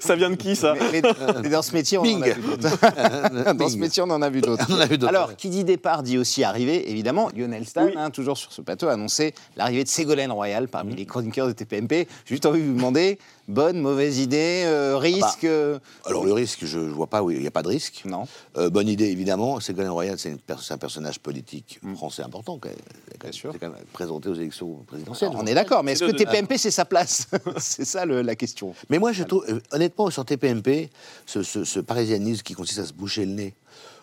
ça 0.00 0.16
vient 0.16 0.30
de 0.30 0.36
qui 0.36 0.56
ça 0.56 0.74
Mais, 0.92 1.02
mais- 1.02 1.12
mais 1.42 1.48
dans 1.48 1.62
ce 1.62 1.72
métier, 1.74 1.98
on 1.98 2.02
en 2.02 2.22
a 2.22 2.28
vu 2.32 2.40
d'autres. 2.42 3.54
Dans 3.54 3.68
ce 3.68 3.72
Bing. 3.72 3.80
métier, 3.80 4.02
on 4.02 4.10
en 4.10 4.22
a 4.22 4.30
vu 4.30 4.40
d'autres. 4.40 4.64
On 4.70 4.74
en 4.74 4.80
a 4.80 4.86
vu 4.86 4.98
d'autres, 4.98 5.10
Alors, 5.14 5.36
qui 5.36 5.48
dit 5.50 5.64
départ 5.64 6.02
dit 6.02 6.18
aussi 6.18 6.44
arrivée, 6.44 6.90
évidemment. 6.90 7.28
Lionel 7.36 7.66
Stan, 7.66 7.84
Oui. 7.86 7.92
hein, 7.96 8.10
toujours 8.10 8.36
sur 8.38 8.52
ce 8.52 8.60
plateau, 8.62 8.88
a 8.88 8.92
annoncé 8.92 9.34
l'arrivée 9.56 9.84
de 9.84 9.88
Ségolène 9.88 10.32
Royal 10.32 10.68
parmi 10.68 10.94
les 10.94 11.06
chroniqueurs 11.06 11.46
de 11.46 11.52
TPMP. 11.52 12.06
J'ai 12.24 12.34
juste 12.34 12.46
envie 12.46 12.60
de 12.60 12.66
vous 12.66 12.74
demander, 12.74 13.18
bonne, 13.50 13.80
mauvaise 13.80 14.18
idée, 14.18 14.62
euh, 14.64 14.96
risque 14.96 15.44
euh, 15.44 15.78
Alors 16.06 16.24
le 16.24 16.32
risque, 16.32 16.64
je 16.64 16.78
ne 16.78 16.88
vois 16.88 17.06
pas, 17.08 17.22
il 17.30 17.40
n'y 17.40 17.46
a 17.46 17.50
pas 17.50 17.62
de 17.62 17.68
risque. 17.68 18.02
Non. 18.04 18.26
Euh, 18.56 18.70
bonne 18.70 18.88
idée, 18.88 19.06
évidemment. 19.06 19.60
Ségolène 19.60 19.90
Royal, 19.90 20.18
c'est 20.18 20.34
un 20.70 20.78
personnage 20.78 21.18
politique 21.20 21.80
français 21.96 22.22
important. 22.22 22.58
quand 22.58 22.68
même. 22.68 22.78
Même- 23.22 23.32
sûr. 23.32 23.50
c'est 23.52 23.58
quand 23.58 23.68
même 23.70 23.78
présenté 23.92 24.28
aux 24.30 24.34
élections 24.34 24.76
présidentielles. 24.86 25.30
On 25.34 25.44
est 25.46 25.54
d'accord, 25.54 25.82
mais 25.84 25.92
est-ce 25.92 26.04
que 26.04 26.10
TPMP, 26.12 26.56
c'est 26.56 26.70
sa 26.70 26.84
place 26.86 27.26
C'est 27.58 27.84
ça 27.84 28.06
le- 28.06 28.22
la 28.22 28.34
question. 28.34 28.74
Mais 28.88 28.98
moi, 28.98 29.12
je 29.12 29.24
trouve, 29.24 29.44
euh, 29.48 29.60
honnêtement, 29.72 30.08
sur 30.10 30.24
TPMP, 30.24 30.88
ce, 31.26 31.42
ce- 31.42 31.64
ce 31.64 31.80
parisianisme 31.80 32.42
qui 32.42 32.54
consiste 32.54 32.78
à 32.78 32.84
se 32.86 32.92
boucher 32.94 33.26
le 33.26 33.32
nez 33.32 33.54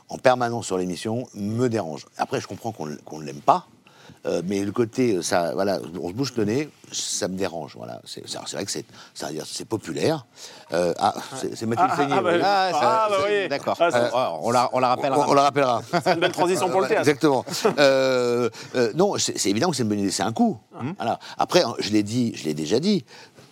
en 0.10 0.18
permanence 0.18 0.68
sur 0.68 0.78
l'émission 0.78 1.28
me 1.34 1.68
dérange. 1.68 2.06
Après, 2.18 2.40
je 2.40 2.48
comprends 2.48 2.72
qu'on 2.72 2.86
ne 3.20 3.26
l'aime 3.26 3.42
pas. 3.42 3.68
Euh, 4.26 4.42
mais 4.46 4.64
le 4.64 4.72
côté, 4.72 5.16
euh, 5.16 5.22
ça, 5.22 5.54
voilà, 5.54 5.80
on 6.02 6.10
se 6.10 6.14
bouche 6.14 6.34
le 6.36 6.46
nez, 6.46 6.70
ça 6.92 7.28
me 7.28 7.38
dérange. 7.38 7.74
Voilà, 7.76 8.02
c'est 8.06 8.22
vrai 8.54 8.66
que 8.66 8.72
c'est, 8.72 8.86
c'est 9.46 9.66
populaire. 9.66 10.26
Euh, 10.74 10.94
ah, 11.00 11.14
c'est 11.40 11.56
c'est 11.56 11.66
Mathilde 11.66 11.90
Ah, 11.92 11.96
Seigné, 11.98 12.14
ah, 12.18 12.22
bah. 12.22 12.32
Ah, 12.44 12.72
ça- 12.74 13.08
bah 13.10 13.18
oui. 13.28 13.48
D'accord. 13.48 13.78
Ah, 13.80 14.34
on, 14.42 14.52
la, 14.52 14.70
on 14.74 14.80
la 14.80 14.88
rappellera. 14.90 15.20
on, 15.28 15.32
on 15.32 15.34
la 15.34 15.42
rappellera. 15.44 15.82
C'est 16.04 16.14
une 16.14 16.20
belle 16.20 16.32
transition 16.32 16.70
pour 16.70 16.82
le 16.82 16.88
théâtre. 16.88 17.08
Exactement. 17.08 17.46
Non, 18.96 19.16
c'est 19.18 19.46
évident 19.50 19.70
que 19.70 19.76
c'est 19.76 19.84
une 19.84 19.90
bonne 19.90 20.00
idée, 20.00 20.12
c'est 20.12 20.24
un 20.24 20.34
coup. 20.34 20.58
Voilà. 20.98 21.20
Après, 21.38 21.64
je 21.80 21.90
l'ai 21.92 22.04
dit, 22.04 22.34
je 22.36 22.46
l'ai 22.46 22.54
déjà 22.54 22.80
dit, 22.80 23.06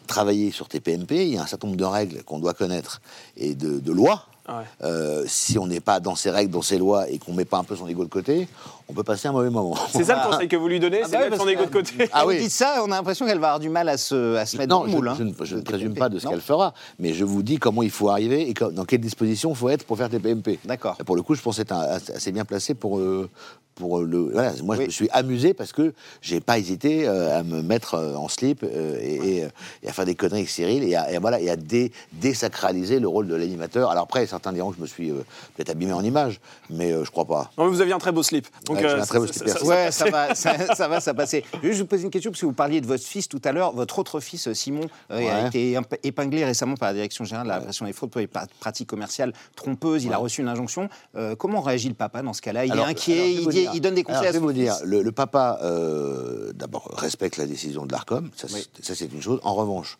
travailler 0.07 0.51
sur 0.51 0.67
TPMP, 0.67 1.11
il 1.25 1.33
y 1.33 1.37
a 1.37 1.41
un 1.43 1.47
certain 1.47 1.67
nombre 1.67 1.79
de 1.79 1.85
règles 1.85 2.23
qu'on 2.23 2.39
doit 2.39 2.53
connaître 2.53 3.01
et 3.37 3.55
de, 3.55 3.79
de 3.79 3.91
lois. 3.91 4.25
Ouais. 4.47 4.53
Euh, 4.83 5.23
si 5.27 5.57
on 5.57 5.65
n'est 5.65 5.79
pas 5.79 5.99
dans 5.99 6.15
ces 6.15 6.29
règles, 6.29 6.51
dans 6.51 6.61
ces 6.61 6.77
lois 6.77 7.09
et 7.09 7.17
qu'on 7.17 7.33
met 7.33 7.45
pas 7.45 7.57
un 7.57 7.63
peu 7.63 7.75
son 7.75 7.87
ego 7.87 8.03
de 8.03 8.09
côté, 8.09 8.47
on 8.87 8.93
peut 8.93 9.03
passer 9.03 9.27
un 9.27 9.31
mauvais 9.31 9.49
moment. 9.49 9.75
C'est 9.91 10.03
ça 10.03 10.23
le 10.23 10.31
conseil 10.31 10.47
que 10.47 10.55
vous 10.55 10.67
lui 10.67 10.79
donnez, 10.79 11.01
c'est 11.05 11.11
bah 11.13 11.29
mettre 11.29 11.37
son 11.41 11.47
ego 11.47 11.65
de 11.65 11.69
côté. 11.71 12.07
Ah 12.13 12.23
Vous 12.23 12.29
oui. 12.29 12.39
dites 12.39 12.51
ça, 12.51 12.81
on 12.83 12.91
a 12.91 12.95
l'impression 12.97 13.25
qu'elle 13.25 13.39
va 13.39 13.47
avoir 13.47 13.59
du 13.59 13.69
mal 13.69 13.89
à 13.89 13.97
se, 13.97 14.35
à 14.35 14.45
se 14.45 14.57
mettre 14.57 14.69
Non, 14.69 14.79
dans 14.79 14.83
le 14.85 14.91
je, 14.91 14.95
moule. 14.95 15.07
hein, 15.09 15.15
je 15.17 15.23
ne, 15.23 15.33
je 15.43 15.55
ne 15.55 15.61
présume 15.61 15.93
pas 15.95 16.09
de 16.09 16.19
ce 16.19 16.27
qu'elle 16.27 16.41
fera, 16.41 16.73
mais 16.99 17.13
je 17.13 17.23
vous 17.25 17.41
dis 17.43 17.57
comment 17.57 17.81
il 17.83 17.91
faut 17.91 18.09
arriver 18.09 18.49
et 18.49 18.53
dans 18.53 18.85
quelles 18.85 19.01
dispositions 19.01 19.49
il 19.51 19.55
faut 19.55 19.69
être 19.69 19.85
pour 19.85 19.97
faire 19.97 20.09
TPMP. 20.09 20.59
D'accord. 20.65 20.97
Et 20.99 21.03
Pour 21.03 21.15
le 21.15 21.21
coup, 21.23 21.35
je 21.35 21.41
pense 21.41 21.57
être 21.59 21.71
un- 21.71 21.97
assez 22.15 22.31
bien 22.31 22.45
placé 22.45 22.73
pour, 22.75 22.99
euh, 22.99 23.29
pour 23.73 23.99
le. 23.99 24.29
Voilà, 24.31 24.53
moi, 24.63 24.75
Oui. 24.77 24.83
je 24.83 24.85
me 24.87 24.91
suis 24.91 25.09
amusé 25.11 25.53
parce 25.53 25.73
que 25.73 25.93
j'ai 26.21 26.39
pas 26.39 26.57
hésité 26.57 27.07
euh, 27.07 27.37
à 27.39 27.43
me 27.43 27.61
mettre 27.61 27.95
euh, 27.95 28.15
en 28.15 28.29
slip 28.29 28.63
euh, 28.63 28.97
et, 29.01 29.37
et, 29.39 29.43
euh, 29.43 29.47
et 29.83 29.89
à 29.89 29.93
faire 29.93 30.05
des 30.05 30.15
conneries 30.15 30.39
avec 30.41 30.49
Cyril 30.49 30.83
et 30.83 30.95
à, 30.95 31.11
et 31.11 31.17
voilà, 31.17 31.41
et 31.41 31.49
à 31.49 31.55
dé- 31.57 31.91
désacraliser 32.13 32.99
le 32.99 33.07
rôle 33.07 33.27
de 33.27 33.35
l'animateur. 33.35 33.89
Alors 33.91 34.03
après, 34.03 34.25
certains 34.27 34.53
diront 34.53 34.71
que 34.71 34.77
je 34.77 34.81
me 34.81 34.87
suis 34.87 35.09
euh, 35.11 35.15
peut-être 35.55 35.69
abîmé 35.71 35.93
en 35.93 36.03
image, 36.03 36.39
mais 36.69 36.91
euh, 36.91 37.03
je 37.05 37.11
crois 37.11 37.25
pas. 37.25 37.51
Non, 37.57 37.65
mais 37.65 37.69
vous 37.71 37.81
aviez 37.81 37.93
un 37.93 37.97
très 37.99 38.11
beau 38.11 38.23
slip. 38.23 38.47
Donc, 38.65 38.74
Ouais, 38.75 38.81
j'ai 38.81 38.95
euh, 38.95 39.01
un 39.01 39.05
très 39.05 39.19
beau 39.19 39.25
Ouais, 39.65 39.91
ça 39.91 40.09
va, 40.09 40.35
ça, 40.35 40.75
ça 40.75 40.87
va, 40.87 40.99
ça 40.99 41.13
passer. 41.13 41.43
Je 41.53 41.59
vais 41.59 41.67
juste 41.69 41.81
vous 41.81 41.87
poser 41.87 42.03
une 42.03 42.09
question 42.09 42.31
parce 42.31 42.41
que 42.41 42.45
vous 42.45 42.53
parliez 42.53 42.81
de 42.81 42.87
votre 42.87 43.03
fils 43.03 43.27
tout 43.27 43.41
à 43.43 43.51
l'heure. 43.51 43.73
Votre 43.73 43.99
autre 43.99 44.19
fils, 44.19 44.51
Simon, 44.53 44.87
euh, 45.11 45.43
a 45.43 45.47
été 45.47 45.77
épinglé 46.03 46.45
récemment 46.45 46.75
par 46.75 46.89
la 46.89 46.93
Direction 46.93 47.25
générale 47.25 47.45
de 47.47 47.49
la 47.51 47.57
répression 47.59 47.85
des 47.85 47.93
fraudes 47.93 48.09
pour 48.11 48.21
les 48.21 48.27
pra- 48.27 48.47
pratiques 48.59 48.89
commerciales 48.89 49.33
trompeuses. 49.55 50.03
Il 50.05 50.13
a 50.13 50.17
reçu 50.17 50.41
une 50.41 50.47
injonction. 50.47 50.89
Euh, 51.15 51.35
comment 51.35 51.61
réagit 51.61 51.89
le 51.89 51.95
papa 51.95 52.21
dans 52.21 52.33
ce 52.33 52.41
cas-là? 52.41 52.65
Il 52.65 52.71
Alors, 52.71 52.87
est 52.87 52.91
inquiet, 52.91 53.37
alors, 53.37 53.51
il, 53.53 53.71
dire. 53.71 53.81
donne 53.81 53.95
des 53.95 54.03
conseils 54.03 54.17
Alors, 54.19 54.29
à 54.29 54.33
je 54.33 54.39
vais 54.39 54.45
vous 54.45 54.53
dire, 54.53 54.75
le, 54.83 55.01
le 55.01 55.11
papa, 55.11 55.59
euh, 55.63 56.51
d'abord, 56.53 56.91
respecte 56.97 57.37
la 57.37 57.45
décision 57.45 57.85
de 57.85 57.91
l'ARCOM, 57.91 58.29
ça, 58.35 58.47
Oui. 58.53 58.65
c'est- 58.75 58.85
ça, 58.85 58.95
c'est 58.95 59.11
une 59.11 59.21
chose. 59.21 59.39
En 59.43 59.53
revanche, 59.55 59.97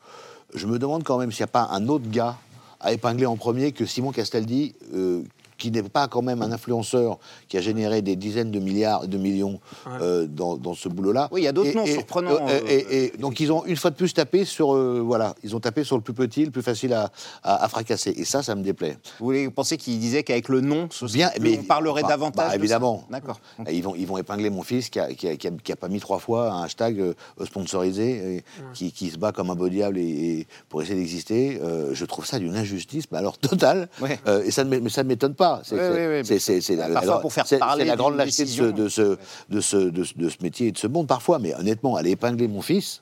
je 0.53 0.67
me 0.67 0.79
demande 0.79 1.03
quand 1.03 1.17
même 1.17 1.31
s'il 1.31 1.41
n'y 1.41 1.45
a 1.45 1.47
pas 1.47 1.67
un 1.71 1.87
autre 1.87 2.09
gars 2.09 2.35
à 2.79 2.93
épingler 2.93 3.25
en 3.25 3.35
premier 3.35 3.71
que 3.71 3.85
Simon 3.85 4.11
Castaldi, 4.11 4.75
euh, 4.93 5.21
qui 5.57 5.71
n'est 5.71 5.83
pas 5.83 6.07
quand 6.07 6.21
même 6.21 6.41
un 6.41 6.51
influenceur 6.51 7.17
qui 7.47 7.57
a 7.57 7.61
généré 7.61 8.01
des 8.01 8.15
dizaines 8.15 8.51
de 8.51 8.59
milliards, 8.59 9.07
de 9.07 9.17
millions 9.17 9.59
euh, 10.01 10.25
dans, 10.27 10.57
dans 10.57 10.73
ce 10.73 10.89
boulot-là. 10.89 11.29
Oui, 11.31 11.41
il 11.41 11.43
y 11.45 11.47
a 11.47 11.51
d'autres 11.51 11.73
noms 11.75 11.85
et- 11.85 11.93
surprenants, 11.93 12.31
euh, 12.31 12.59
euh, 12.63 12.67
et, 12.67 13.05
et 13.05 13.17
donc 13.17 13.39
ils 13.39 13.51
ont 13.51 13.65
une 13.65 13.75
fois 13.77 13.91
de 13.91 13.95
plus 13.95 14.13
tapé 14.13 14.45
sur, 14.45 14.73
euh, 14.75 15.01
voilà, 15.03 15.35
ils 15.43 15.55
ont 15.55 15.59
tapé 15.59 15.83
sur 15.83 15.95
le 15.95 16.01
plus 16.01 16.13
petit, 16.13 16.45
le 16.45 16.51
plus 16.51 16.61
facile 16.61 16.93
à, 16.93 17.11
à- 17.43 17.63
à 17.63 17.67
fracasser. 17.69 18.11
Et 18.17 18.25
ça, 18.25 18.43
ça 18.43 18.55
me 18.55 18.63
déplaît. 18.63 18.97
Vous 19.19 19.25
voulez 19.25 19.49
penser 19.49 19.77
qu'il 19.77 19.97
disait 19.99 20.23
qu'avec 20.23 20.49
le 20.49 20.61
nom, 20.61 20.87
ce 20.91 21.05
Bien, 21.05 21.29
serait- 21.29 21.39
mais 21.41 21.59
on 21.59 21.63
parlerait 21.63 22.01
bah, 22.01 22.09
davantage 22.09 22.49
bah, 22.49 22.55
évidemment. 22.55 23.05
D'accord. 23.09 23.39
Ils 23.71 23.81
vont, 23.83 23.95
ils 23.95 24.05
vont 24.07 24.17
épingler 24.17 24.49
mon 24.49 24.63
fils 24.63 24.89
qui 24.89 24.99
a, 24.99 25.13
qui 25.13 25.27
a- 25.27 25.35
qui 25.37 25.47
a- 25.47 25.51
qui 25.51 25.71
a 25.71 25.75
pas 25.75 25.87
mis 25.87 25.99
trois 25.99 26.19
fois 26.19 26.51
un 26.51 26.63
hashtag 26.63 26.99
euh, 26.99 27.13
sponsorisé, 27.45 28.37
et 28.37 28.43
qui, 28.73 28.91
qui 28.91 29.09
se 29.09 29.17
bat 29.17 29.31
comme 29.31 29.49
un 29.49 29.55
beau 29.55 29.69
diable 29.69 29.97
et, 29.97 30.01
et 30.39 30.47
pour 30.69 30.81
essayer 30.81 30.99
d'exister. 30.99 31.59
Euh, 31.61 31.93
je 31.93 32.05
trouve 32.05 32.25
ça 32.25 32.39
d'une 32.39 32.55
injustice, 32.55 33.05
mais 33.11 33.17
alors 33.17 33.37
totale. 33.37 33.87
Ouais. 34.01 34.19
Euh, 34.27 34.43
et 34.43 34.51
ça 34.51 34.63
ne 34.63 34.89
ça 34.89 35.03
ne 35.03 35.07
m'étonne 35.07 35.33
pas. 35.35 35.44
C'est 35.63 35.75
Ouais, 35.75 36.21
c'est- 36.39 36.61
c'est 36.61 36.75
la, 36.75 36.83
Parfois, 36.87 37.01
alors, 37.01 37.21
pour 37.21 37.33
faire 37.33 37.45
c'est- 37.47 37.57
parler 37.57 37.83
c'est 37.83 37.89
la 37.89 37.95
grande 37.95 38.15
lâcheté 38.17 38.43
de 38.43 38.49
ce, 38.49 38.61
décision. 38.63 38.71
de, 38.71 38.87
ce, 38.89 39.17
de, 39.49 39.61
ce, 39.61 39.77
de, 39.77 40.03
ce- 40.03 40.13
de 40.17 40.29
ce 40.29 40.35
métier 40.41 40.67
et 40.67 40.71
de 40.71 40.77
ce 40.77 40.87
monde 40.87 41.07
parfois. 41.07 41.39
Mais 41.39 41.53
honnêtement, 41.55 41.95
aller 41.95 42.11
épingler 42.11 42.47
mon 42.47 42.61
fils. 42.61 43.01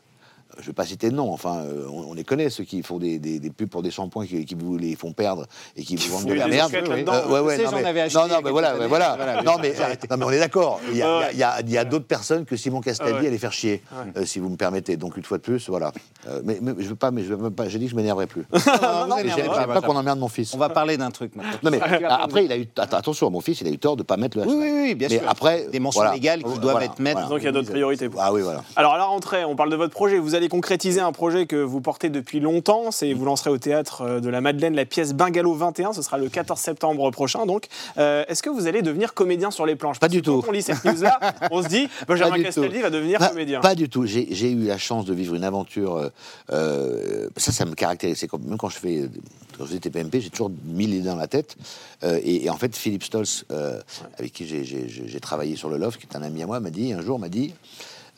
Je 0.58 0.62
ne 0.62 0.66
vais 0.68 0.74
pas 0.74 0.86
citer 0.86 1.10
de 1.10 1.16
nom, 1.16 1.32
enfin, 1.34 1.62
euh, 1.62 1.88
on, 1.92 2.12
on 2.12 2.14
les 2.14 2.24
connaît, 2.24 2.50
ceux 2.50 2.64
qui 2.64 2.84
font 2.84 3.00
des, 3.00 3.18
des- 3.18 3.40
des 3.40 3.50
pubs 3.50 3.70
pour 3.70 3.82
des 3.82 3.90
shampoings 3.92 4.26
qui, 4.28 4.46
qui 4.46 4.54
vous 4.56 4.78
les 4.78 4.96
font 4.96 5.12
perdre 5.12 5.46
et 5.76 5.84
qui 5.84 5.96
vous 5.96 6.12
vendent 6.12 6.22
font 6.24 6.30
de 6.30 6.34
la 6.36 6.48
merde. 6.48 6.72
là-dedans. 6.72 7.14
Euh, 7.14 7.28
ouais, 7.28 7.40
ouais, 7.40 7.54
Je 7.54 7.58
sais, 7.60 7.64
non, 7.66 7.72
j'en 7.72 7.78
mais- 7.78 7.86
avais 7.86 8.02
acheté 8.02 8.18
non, 8.20 8.26
a 8.26 8.28
non, 8.28 8.36
mais 8.44 8.52
voilà, 8.52 8.76
mais 8.80 8.88
voilà. 8.88 9.16
Voilà, 9.16 9.42
non, 9.42 9.54
mais, 9.62 9.74
non, 10.18 10.26
on 10.28 10.32
est 10.32 10.40
d'accord. 10.40 10.80
Il 10.92 10.98
y 10.98 11.02
a, 11.02 11.18
Ouais. 11.20 11.30
il 11.34 11.40
y 11.40 11.44
a- 11.44 11.62
y 11.62 11.78
a 11.78 11.86
d'autres 11.86 12.06
personnes 12.06 12.46
que 12.46 12.56
Simon 12.56 12.82
Castaldi 12.82 13.14
Ah 13.18 13.22
ouais. 13.22 13.28
allait 13.28 13.38
faire 13.40 13.52
chier, 13.54 13.82
euh, 14.16 14.26
si 14.26 14.40
vous 14.40 14.50
me 14.50 14.56
permettez. 14.56 14.96
Donc, 14.96 15.18
une 15.18 15.24
fois 15.24 15.38
de 15.38 15.44
plus, 15.44 15.70
voilà. 15.70 15.92
Euh, 16.28 16.42
mais, 16.44 16.60
mais 16.62 16.74
je 16.78 16.88
veux 16.90 16.96
pas, 16.96 17.10
mais 17.12 17.24
je 17.24 17.30
veux 17.34 17.38
même 17.42 17.52
pas. 17.54 17.68
J'ai 17.68 17.80
dit 17.80 17.86
que 17.86 17.92
je 17.92 17.96
m'énerverais 17.96 18.28
plus. 18.28 18.42
non, 18.54 19.16
Mais 19.18 19.24
mais 19.24 19.30
J'aime 19.36 19.48
on 19.50 19.54
j'aime 19.56 19.68
va- 19.68 19.74
pas 19.74 19.82
qu'on 19.82 19.96
emmerde 19.96 20.20
mon 20.20 20.28
fils. 20.28 20.54
On 20.54 20.58
va 20.60 20.70
parler 20.70 20.98
d'un 20.98 21.10
truc 21.12 21.36
maintenant. 21.36 21.52
Non, 21.64 21.72
mais 21.72 21.80
après, 22.08 22.46
il 22.46 22.52
a 22.52 22.58
eu. 22.58 22.68
att- 22.78 22.94
Attention, 22.94 23.30
mon 23.32 23.42
fils, 23.42 23.60
il 23.62 23.68
a 23.68 23.72
eu 23.72 23.80
tort 23.80 23.98
de 23.98 24.04
pas 24.04 24.18
mettre 24.18 24.38
le. 24.38 24.44
Oui, 24.44 24.52
hashtag. 24.54 24.72
oui, 24.74 24.82
oui, 24.84 24.96
bien 24.96 25.08
Mais 25.10 25.18
sûr. 25.20 25.28
après, 25.30 25.68
Des 25.72 25.80
mentions 25.80 26.12
légales 26.12 26.44
qui 26.44 26.60
doivent 26.60 26.84
être 26.84 27.00
mettre. 27.00 27.28
Donc 27.28 27.40
il 27.40 27.46
y 27.46 27.48
a 27.48 27.52
d'autres 27.52 27.72
priorités. 27.72 28.08
Ah 28.20 28.32
oui, 28.32 28.42
voilà. 28.42 28.62
Alors 28.76 28.94
à 28.94 28.98
la 28.98 29.06
rentrée, 29.06 29.44
on 29.46 29.56
parle 29.56 29.70
de 29.72 29.76
votre 29.76 29.94
projet. 29.94 30.20
Vous 30.20 30.36
allez 30.36 30.43
allez 30.44 30.50
concrétiser 30.50 31.00
un 31.00 31.12
projet 31.14 31.46
que 31.46 31.56
vous 31.56 31.80
portez 31.80 32.10
depuis 32.10 32.40
longtemps. 32.42 32.92
C'est 32.92 33.14
vous 33.14 33.24
lancerez 33.24 33.50
au 33.50 33.58
théâtre 33.58 34.02
euh, 34.02 34.20
de 34.20 34.28
la 34.30 34.42
Madeleine 34.42 34.76
la 34.76 34.86
pièce 34.86 35.14
Bungalow 35.14 35.54
21. 35.54 35.94
Ce 35.94 36.02
sera 36.02 36.18
le 36.18 36.28
14 36.28 36.60
septembre 36.60 37.10
prochain. 37.12 37.46
Donc, 37.46 37.68
Euh, 37.98 38.26
est-ce 38.28 38.44
que 38.44 38.50
vous 38.50 38.68
allez 38.68 38.82
devenir 38.82 39.14
comédien 39.14 39.52
sur 39.52 39.66
les 39.66 39.76
planches? 39.76 39.98
Pas 40.00 40.08
Parce 40.08 40.14
du 40.14 40.22
que 40.22 40.26
quand 40.30 40.42
tout. 40.42 40.46
On 40.50 40.52
lit 40.52 40.62
cette 40.62 40.84
news-là, 40.84 41.18
on 41.52 41.64
se 41.64 41.68
dit 41.70 41.88
Benjamin 42.08 42.42
Castaldi 42.44 42.76
tout. 42.78 42.82
va 42.82 42.90
devenir 42.90 43.20
Pas- 43.20 43.30
comédien. 43.30 43.62
Pas 43.62 43.76
du 43.76 43.88
tout. 43.88 44.06
J'ai 44.06 44.52
eu 44.52 44.66
la 44.66 44.78
chance 44.78 45.06
de 45.06 45.14
vivre 45.14 45.36
une 45.36 45.44
aventure. 45.46 46.10
euh, 46.52 47.30
ça, 47.38 47.52
ça 47.52 47.66
me 47.66 47.74
caractérise. 47.76 48.26
Comme- 48.30 48.44
Même 48.44 48.58
quand 48.58 48.70
je 48.70 48.78
fais. 48.80 49.10
Quand 49.58 49.66
j'étais 49.68 49.90
PMP, 49.92 50.20
j'ai 50.20 50.30
toujours 50.32 50.52
mille 50.66 50.94
idées 50.94 51.08
dans 51.08 51.16
la 51.16 51.28
tête. 51.28 51.56
Euh, 52.04 52.20
et, 52.24 52.46
et 52.46 52.50
en 52.50 52.58
fait, 52.58 52.76
Philippe 52.76 53.04
Stolz, 53.04 53.46
euh, 53.52 53.80
avec 54.18 54.34
qui 54.34 54.46
j'ai- 54.48 55.20
travaillé 55.22 55.56
sur 55.56 55.70
le 55.70 55.78
Loft, 55.78 56.02
qui 56.02 56.08
est 56.12 56.18
un 56.18 56.22
ami 56.24 56.42
à 56.44 56.48
moi, 56.48 56.60
m'a 56.60 56.70
dit 56.72 56.92
un 56.92 57.02
jour, 57.02 57.18
m'a 57.20 57.30
dit. 57.30 57.54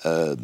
Euh, 0.05 0.35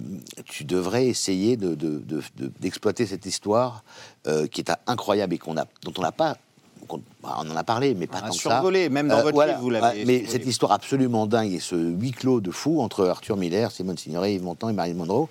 tu 0.45 0.63
devrais 0.63 1.07
essayer 1.07 1.57
de- 1.57 1.75
de- 1.75 1.99
de- 1.99 2.21
de- 2.37 2.51
d'exploiter 2.59 3.05
cette 3.05 3.25
histoire 3.25 3.83
euh, 4.27 4.47
qui 4.47 4.61
est 4.61 4.71
incroyable 4.87 5.33
et 5.33 5.37
dont 5.83 5.93
on 5.97 6.01
n'a 6.01 6.11
pas. 6.11 6.37
Bah, 7.23 7.37
on 7.43 7.49
en 7.49 7.55
a 7.55 7.63
parlé, 7.63 7.93
mais 7.95 8.07
pas 8.07 8.17
On 8.17 8.25
a 8.25 8.27
tant 8.27 8.33
que 8.33 8.39
survolé, 8.39 8.83
ça. 8.85 8.89
même 8.89 9.07
dans 9.07 9.21
votre 9.21 9.45
livre, 9.45 9.59
vous 9.59 9.69
l'avez 9.69 10.05
Mais 10.05 10.17
survolé. 10.19 10.25
cette 10.27 10.45
histoire 10.47 10.71
absolument 10.71 11.27
dingue 11.27 11.53
et 11.53 11.59
ce 11.59 11.75
huis 11.75 12.11
clos 12.11 12.41
de 12.41 12.51
fou 12.51 12.81
entre 12.81 13.05
Arthur 13.07 13.37
Miller, 13.37 13.71
Simone 13.71 13.97
Signoret, 13.97 14.33
Yves 14.35 14.43
Montand 14.43 14.69
et 14.69 14.73
Marilyn 14.73 14.95
Monroe, 14.97 15.27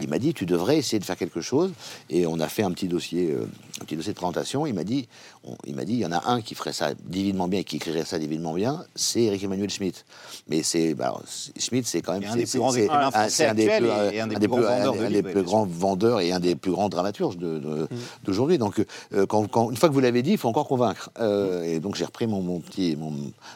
il 0.00 0.08
m'a 0.08 0.18
dit 0.18 0.32
tu 0.34 0.46
devrais 0.46 0.78
essayer 0.78 0.98
de 0.98 1.04
faire 1.04 1.16
quelque 1.16 1.40
chose. 1.40 1.72
Et 2.10 2.26
on 2.26 2.40
a 2.40 2.48
fait 2.48 2.62
un 2.62 2.70
petit 2.72 2.88
dossier, 2.88 3.30
euh, 3.30 3.46
un 3.80 3.84
petit 3.84 3.96
dossier 3.96 4.12
de 4.12 4.16
présentation. 4.16 4.66
Il 4.66 4.74
m'a 4.74 4.84
dit, 4.84 5.08
on- 5.44 5.56
il 5.66 5.74
m'a 5.74 5.84
dit, 5.84 5.92
il 5.94 5.98
y 6.00 6.06
en 6.06 6.12
a 6.12 6.30
un 6.30 6.40
qui 6.40 6.54
ferait 6.54 6.72
ça 6.72 6.92
divinement 6.94 7.48
bien 7.48 7.60
et 7.60 7.64
qui 7.64 7.76
écrirait 7.76 8.04
ça 8.04 8.18
divinement 8.18 8.54
bien, 8.54 8.84
c'est 8.94 9.22
Eric 9.24 9.44
Emmanuel 9.44 9.70
Schmitt. 9.70 10.04
Mais 10.48 10.62
c'est, 10.62 10.94
bah, 10.94 11.14
c'est- 11.26 11.58
Schmitt, 11.60 11.86
c'est 11.86 12.00
quand 12.00 12.12
même 12.18 12.24
un 12.30 12.36
des 12.36 12.46
plus 12.46 12.58
grands 12.58 12.74
écrivains 12.74 13.10
français 13.10 13.46
un 13.46 13.54
des 13.54 13.66
plus- 13.66 13.86
vendeurs 15.66 16.20
et 16.20 16.32
un 16.32 16.40
des 16.40 16.54
plus 16.54 16.70
grands 16.72 16.88
dramaturges 16.88 17.36
de- 17.36 17.58
de- 17.58 17.88
d'aujourd'hui. 18.24 18.58
Donc, 18.58 18.84
euh, 19.12 19.26
quand, 19.26 19.46
quand- 19.50 19.70
une 19.70 19.76
fois 19.76 19.88
que 19.88 19.94
vous 19.94 20.00
l'avez 20.00 20.22
dit, 20.22 20.32
il 20.32 20.38
faut 20.38 20.48
encore 20.48 20.68
convaincre. 20.68 21.03
Euh, 21.18 21.62
et 21.64 21.80
donc, 21.80 21.94
j'ai 21.94 22.04
repris 22.04 22.26
mon, 22.26 22.40
mon 22.40 22.60
petit 22.60 22.96
mon 22.96 23.12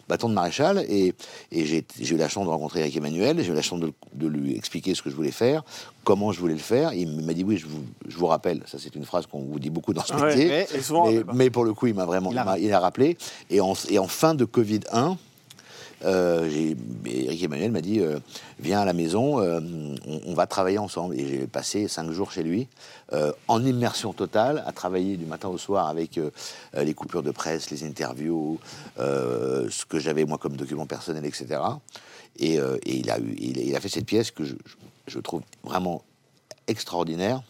bâton 0.09 0.29
de 0.29 0.35
maréchal 0.35 0.85
et, 0.89 1.15
et 1.53 1.65
j'ai 1.65 1.85
eu 2.01 2.17
la 2.17 2.29
chance 2.29 2.45
de 2.45 2.51
rencontrer 2.51 2.81
Eric 2.81 2.97
Emmanuel. 2.97 3.43
J'ai 3.43 3.51
eu 3.51 3.55
la 3.55 3.63
chance 3.63 3.81
de, 3.81 3.93
de 4.15 4.27
lui 4.27 4.57
expliquer 4.57 4.95
ce 4.95 5.03
que 5.03 5.11
je 5.11 5.17
voulais 5.17 5.31
faire, 5.31 5.63
comment 6.05 6.33
je 6.33 6.41
voulais 6.41 6.55
le 6.55 6.61
faire. 6.61 6.93
Il 6.93 7.23
m'a 7.23 7.35
dit 7.35 7.45
oui, 7.45 7.57
je 7.57 7.67
vous, 7.67 7.85
je 8.07 8.17
vous 8.17 8.27
rappelle. 8.27 8.63
Ça, 8.67 8.79
c'est 8.79 8.95
une 8.95 9.05
phrase 9.05 9.27
qu'on 9.27 9.41
vous 9.41 9.59
dit 9.59 9.71
beaucoup 9.71 9.93
dans 9.93 10.05
ce 10.05 10.15
métier. 10.15 10.49
ouais, 10.49 10.67
souvent, 10.83 11.09
mais, 11.35 11.51
pour 11.51 11.65
le 11.65 11.75
coup, 11.75 11.87
il 11.87 11.95
m'a 11.95 12.05
vraiment 12.05 12.31
a 12.37 12.59
il 12.59 12.73
a 12.73 12.81
rappelé. 12.81 13.17
Et 13.51 13.61
en, 13.61 13.75
et 13.89 13.99
en 13.99 14.09
fin 14.09 14.35
de 14.35 14.45
Covid 14.45 14.81
1, 14.93 15.17
euh, 16.05 16.75
Eric 17.07 17.43
Emmanuel 17.43 17.73
m'a 17.73 17.81
dit 17.81 18.01
euh, 18.01 18.19
Viens 18.61 18.81
à 18.81 18.85
la 18.85 18.93
maison, 18.93 19.41
euh, 19.41 19.61
on, 20.27 20.35
va 20.35 20.47
travailler 20.47 20.79
ensemble. 20.79 21.19
Et 21.19 21.27
j'ai 21.27 21.47
passé 21.47 21.89
cinq 21.89 22.11
jours 22.11 22.33
chez 22.33 22.43
lui, 22.43 22.69
euh, 23.13 23.33
en 23.49 23.65
immersion 23.65 24.13
totale, 24.13 24.63
à 24.67 24.73
travailler 24.73 25.17
du 25.17 25.27
matin 25.27 25.49
au 25.49 25.59
soir 25.59 25.89
avec 25.89 26.21
les 26.77 26.95
coupures 26.95 27.23
de 27.23 27.31
presse, 27.31 27.71
les 27.71 27.85
interviews, 27.85 28.59
ce 28.99 29.85
que 29.87 29.99
j'avais 29.99 30.25
moi 30.25 30.39
comme 30.39 30.57
document 30.57 30.87
personnel, 30.87 31.25
etc. 31.25 31.61
Et, 32.39 32.59
il, 32.87 33.11
a 33.77 33.81
fait 33.81 33.89
cette 33.89 34.07
pièce 34.07 34.31
que 34.31 34.45
je 34.45 35.19
trouve 35.19 35.43
vraiment 35.65 36.03
extraordinaire 36.67 37.43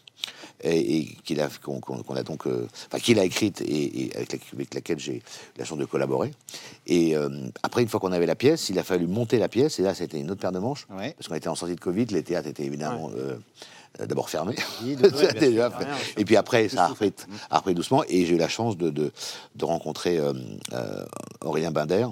et, 0.62 0.98
et 0.98 1.04
qu'il 1.24 1.40
a, 1.40 1.48
qu'on, 1.62 1.81
a 2.14 2.22
donc, 2.22 2.46
euh, 2.46 2.66
enfin, 2.87 2.98
qu'il 2.98 3.18
a 3.18 3.24
écrite 3.24 3.61
et, 3.61 4.04
et 4.07 4.16
avec, 4.16 4.33
la- 4.33 4.38
avec 4.54 4.74
laquelle 4.74 4.98
j'ai 4.98 5.16
eu 5.16 5.22
la 5.57 5.64
chance 5.64 5.78
de 5.78 5.85
collaborer. 5.85 6.33
Et 6.87 7.16
euh, 7.16 7.28
après, 7.62 7.83
une 7.83 7.88
fois 7.88 8.00
qu'on 8.00 8.12
avait 8.12 8.26
la 8.26 8.35
pièce, 8.35 8.68
il 8.68 8.78
a 8.78 8.83
fallu 8.83 9.07
monter 9.07 9.38
la 9.38 9.48
pièce, 9.48 9.78
et 9.78 9.83
là, 9.83 9.94
c'était 9.94 10.18
une 10.18 10.31
autre 10.31 10.40
paire 10.40 10.52
de 10.52 10.59
manches, 10.59 10.87
Ouais. 10.90 11.12
parce 11.16 11.28
qu'on 11.28 11.35
était 11.35 11.48
en 11.48 11.54
sortie 11.54 11.74
de 11.74 11.81
Covid, 11.81 12.07
les 12.07 12.22
théâtres 12.22 12.48
étaient 12.48 12.64
évidemment 12.64 13.11
euh, 13.16 13.37
euh, 14.00 14.07
d'abord 14.07 14.28
fermés. 14.31 14.57
Oui, 14.83 14.96
déjà 15.40 15.70
fait. 15.70 15.85
Rien, 15.85 15.96
et 16.16 16.24
puis 16.24 16.37
après, 16.37 16.68
ça 16.68 16.85
a 16.85 16.88
repris, 16.88 17.12
a 17.50 17.59
repris 17.59 17.74
doucement, 17.74 18.02
et 18.09 18.26
j'ai 18.26 18.35
eu 18.35 18.38
la 18.38 18.48
chance 18.48 18.76
de, 18.76 18.90
de, 18.90 19.12
de 19.54 19.64
rencontrer 19.64 20.20
Aurélien 21.42 21.70
Binder, 21.70 22.07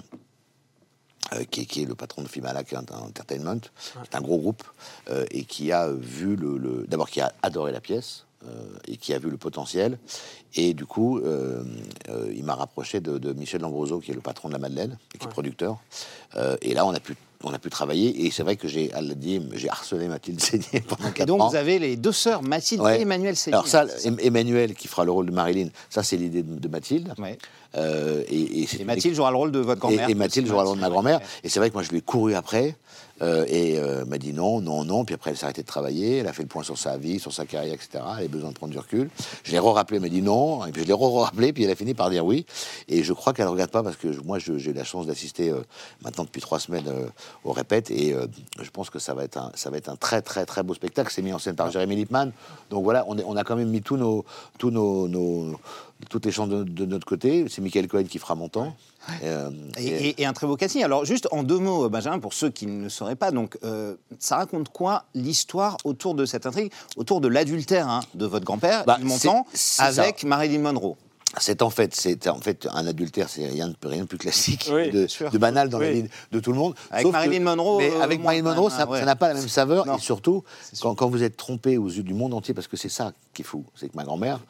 euh, 1.33 1.45
qui, 1.45 1.63
est, 1.63 1.67
qui 1.67 1.83
est 1.83 1.87
le 1.87 1.95
patron 1.95 2.23
de 2.23 2.29
Filmalak 2.29 2.73
Entertainment, 2.73 3.61
qui 3.61 3.99
est 4.11 4.15
un 4.17 4.21
gros 4.21 4.39
groupe, 4.39 4.63
euh, 5.11 5.25
et 5.31 5.45
qui 5.45 5.73
a 5.73 5.91
vu 5.91 6.37
le, 6.37 6.59
le- 6.59 6.87
d'abord 6.87 7.09
qui 7.11 7.21
a 7.21 7.33
adoré 7.43 7.73
la 7.73 7.81
pièce. 7.81 8.25
euh, 8.47 8.49
et 8.87 8.97
qui 8.97 9.13
a 9.15 9.19
vu 9.19 9.29
le 9.31 9.39
potentiel. 9.39 9.99
Et 10.55 10.73
du 10.75 10.87
coup, 10.87 11.21
il 12.35 12.45
m'a 12.45 12.55
rapproché 12.55 13.01
de, 13.01 13.19
de 13.19 13.33
Michel 13.33 13.61
Lambroso, 13.63 13.99
qui 13.99 14.11
est 14.13 14.15
le 14.15 14.21
patron 14.21 14.49
de 14.49 14.53
la 14.55 14.59
Madeleine, 14.61 14.99
et 15.15 15.19
qui 15.19 15.25
est 15.27 15.29
producteur. 15.31 15.79
Et 16.63 16.73
là, 16.75 16.87
on 16.87 16.95
a 16.95 17.01
pu, 17.01 17.17
on 17.47 17.55
a 17.55 17.59
pu 17.59 17.71
travailler. 17.71 18.27
Et 18.27 18.31
c'est 18.31 18.43
vrai 18.43 18.57
que 18.57 18.69
j'ai, 18.69 18.91
j'ai 19.55 19.69
harcelé 19.69 20.09
Mathilde 20.09 20.41
Seigné 20.43 20.81
pendant 20.87 21.09
Et 21.09 21.13
4 21.13 21.27
donc, 21.27 21.41
ans. 21.41 21.49
vous 21.49 21.57
avez 21.57 21.79
les 21.79 21.97
deux 21.97 22.13
sœurs, 22.13 22.43
Mathilde 22.43 22.83
Ouais. 22.83 22.99
et 22.99 23.03
Emmanuel 23.03 23.37
Seigné. 23.37 23.55
Alors 23.55 23.69
ça, 23.69 23.87
Emmanuel, 24.21 24.75
qui 24.75 24.89
fera 24.89 25.05
le 25.05 25.11
rôle 25.13 25.27
de 25.27 25.33
Marilyn, 25.33 25.69
ça 25.91 26.03
c'est 26.03 26.17
l'idée 26.17 26.43
de, 26.43 26.59
de 26.59 26.69
Mathilde. 26.69 27.13
Ouais. 27.19 27.39
Euh, 27.77 28.23
et, 28.29 28.63
et 28.63 28.69
Et 28.81 28.85
Mathilde 28.85 29.15
jouera 29.15 29.31
le 29.31 29.37
rôle 29.37 29.53
de 29.53 29.59
votre 29.59 29.79
et, 29.79 29.81
grand-mère. 29.81 30.09
et 30.09 30.15
Mathilde 30.15 30.47
aussi, 30.47 30.51
jouera 30.51 30.63
le 30.65 30.69
rôle 30.71 30.79
de 30.79 30.83
ma 30.83 30.91
grand-mère. 30.91 31.21
Et 31.45 31.49
c'est 31.49 31.59
vrai 31.61 31.69
que 31.71 31.75
moi, 31.75 31.83
je 31.83 31.91
lui 31.91 31.99
ai 31.99 32.03
couru 32.03 32.35
après. 32.35 32.77
Euh, 33.23 33.45
et 33.49 33.79
euh, 33.79 34.05
m'a 34.05 34.19
dit 34.19 34.33
non, 34.33 34.61
non, 34.61 34.85
non. 34.85 35.05
Puis 35.05 35.15
après, 35.15 35.31
elle 35.31 35.37
s'est 35.37 35.45
arrêtée 35.45 35.63
de 35.63 35.67
travailler. 35.67 36.19
Elle 36.19 36.29
a 36.29 36.33
fait 36.33 36.43
le 36.43 36.49
point 36.49 36.63
sur 36.63 36.77
sa 36.79 36.99
vie, 36.99 37.19
sur 37.19 37.33
sa 37.33 37.47
carrière, 37.47 37.75
etc. 37.75 37.89
Elle 37.95 38.19
avait 38.19 38.29
besoin 38.29 38.51
de 38.51 38.55
prendre 38.55 38.73
du 38.73 38.79
recul. 38.79 39.09
Je 39.45 39.53
l'ai 39.53 39.59
re-rappelé, 39.59 39.97
elle 39.97 40.03
m'a 40.03 40.09
dit 40.09 40.23
non. 40.23 40.67
Et 40.67 40.73
puis 40.73 40.83
je 40.83 40.87
l'ai 40.87 40.93
re-rappelé. 40.93 41.53
Puis 41.53 41.65
elle 41.65 41.71
a 41.71 41.75
fini 41.75 41.95
par 41.95 42.11
dire 42.11 42.25
oui. 42.25 42.47
Et 42.89 43.03
je 43.03 43.13
crois 43.13 43.33
qu'elle 43.33 43.47
ne 43.47 43.51
regarde 43.51 43.71
pas 43.71 43.83
parce 43.83 43.97
que 43.97 44.09
moi, 44.23 44.39
j'ai 44.39 44.53
eu 44.53 44.73
la 44.73 44.85
chance 44.85 45.07
d'assister 45.07 45.51
euh, 45.51 45.63
maintenant 46.03 46.25
depuis 46.25 46.41
trois 46.41 46.59
semaines 46.59 46.91
au 47.45 47.53
répète. 47.53 47.91
Et 47.91 48.15
je 48.61 48.71
pense 48.71 48.91
que 48.91 48.99
ça 48.99 49.15
va, 49.15 49.25
être 49.25 49.39
un, 49.39 49.97
très, 49.97 50.23
très, 50.23 50.45
très 50.45 50.63
beau 50.63 50.75
spectacle. 50.75 51.11
C'est 51.13 51.23
mis 51.23 51.33
en 51.33 51.39
scène 51.39 51.57
par 51.57 51.71
Jérémy 51.71 51.97
Lippmann. 51.97 52.33
Donc 52.71 52.85
voilà, 52.85 53.05
on, 53.09 53.37
a 53.37 53.45
quand 53.45 53.57
même 53.57 53.71
mis 53.71 53.83
tous 53.83 53.97
nos, 53.97 54.25
tous 54.59 54.71
nos- 54.71 55.57
toutes 56.11 56.27
les 56.27 56.33
chances 56.33 56.49
de, 56.49 56.63
de 56.63 56.85
notre 56.87 57.07
côté. 57.07 57.47
C'est 57.49 57.61
Michael 57.63 57.89
Cohen 57.89 58.05
qui 58.05 58.19
fera 58.19 58.35
mon 58.35 58.49
temps. 58.49 58.75
Euh, 59.25 59.51
Et, 59.79 59.87
et- 59.87 60.09
et- 60.09 60.23
et 60.23 60.27
un 60.27 60.33
très 60.33 60.47
beau 60.47 60.57
casting. 60.57 60.83
Alors, 60.85 61.05
juste 61.05 61.29
en 61.31 61.43
deux 61.43 61.59
mots, 61.59 61.89
Benjamin, 61.89 62.19
pour 62.19 62.35
ceux 62.35 62.51
qui 62.51 62.67
ne 62.67 62.85
le 62.85 62.89
sauraient 62.89 63.17
pas, 63.17 63.31
donc, 63.31 63.57
euh, 63.65 63.95
ça 64.19 64.37
raconte 64.37 64.69
quoi 64.71 65.05
l'histoire 65.15 65.77
autour 65.85 66.15
de 66.15 66.27
cette 66.27 66.45
intrigue, 66.47 66.73
autour 66.97 67.21
de 67.21 67.29
l'adultère 67.29 67.89
hein, 67.89 68.01
de 68.15 68.27
votre 68.27 68.45
grand-père, 68.45 68.85
Bah, 68.85 68.99
c'est 69.55 69.83
avec 69.83 70.25
Marilyn 70.25 70.61
Monroe 70.61 70.97
C'est 71.39 71.63
en 71.63 71.71
fait, 71.71 71.95
c'est 71.95 72.29
en 72.29 72.39
fait 72.41 72.67
un 72.73 72.87
adultère, 72.87 73.29
c'est 73.29 73.47
rien, 73.47 73.69
de- 73.69 73.77
rien 73.89 74.03
de 74.03 74.09
plus 74.09 74.19
classique, 74.19 74.69
Oui, 74.73 74.91
de, 74.91 75.39
banal 75.39 75.69
dans 75.69 75.79
la 75.79 75.91
vie 75.93 76.05
de 76.33 76.41
tout 76.41 76.51
le 76.53 76.59
monde. 76.59 76.75
Avec 76.91 77.03
Sauf 77.05 77.13
que- 77.13 77.17
Marilyn 77.17 77.41
Monroe, 77.45 77.79
mais 77.79 77.91
euh, 77.91 78.01
avec 78.03 78.23
Marilyn 78.23 78.43
Monroe, 78.45 78.71
ça 78.71 78.89
ouais. 78.89 79.05
n'a 79.05 79.17
pas 79.17 79.29
la 79.29 79.35
même 79.35 79.49
saveur. 79.49 79.87
Non. 79.87 79.97
Et 79.97 80.01
surtout, 80.01 80.45
quand, 80.81 80.95
quand 80.95 81.09
vous 81.09 81.23
êtes 81.23 81.37
trompé 81.37 81.79
aux 81.79 81.89
yeux 81.89 82.03
du 82.03 82.15
monde 82.15 82.33
entier, 82.35 82.55
parce 82.55 82.67
que 82.69 82.77
c'est 82.77 82.89
ça 82.89 83.13
qui 83.35 83.43
est 83.43 83.45
fou, 83.45 83.65
c'est 83.75 83.89
que 83.89 83.97
ma 83.97 84.05
grand-mère, 84.05 84.41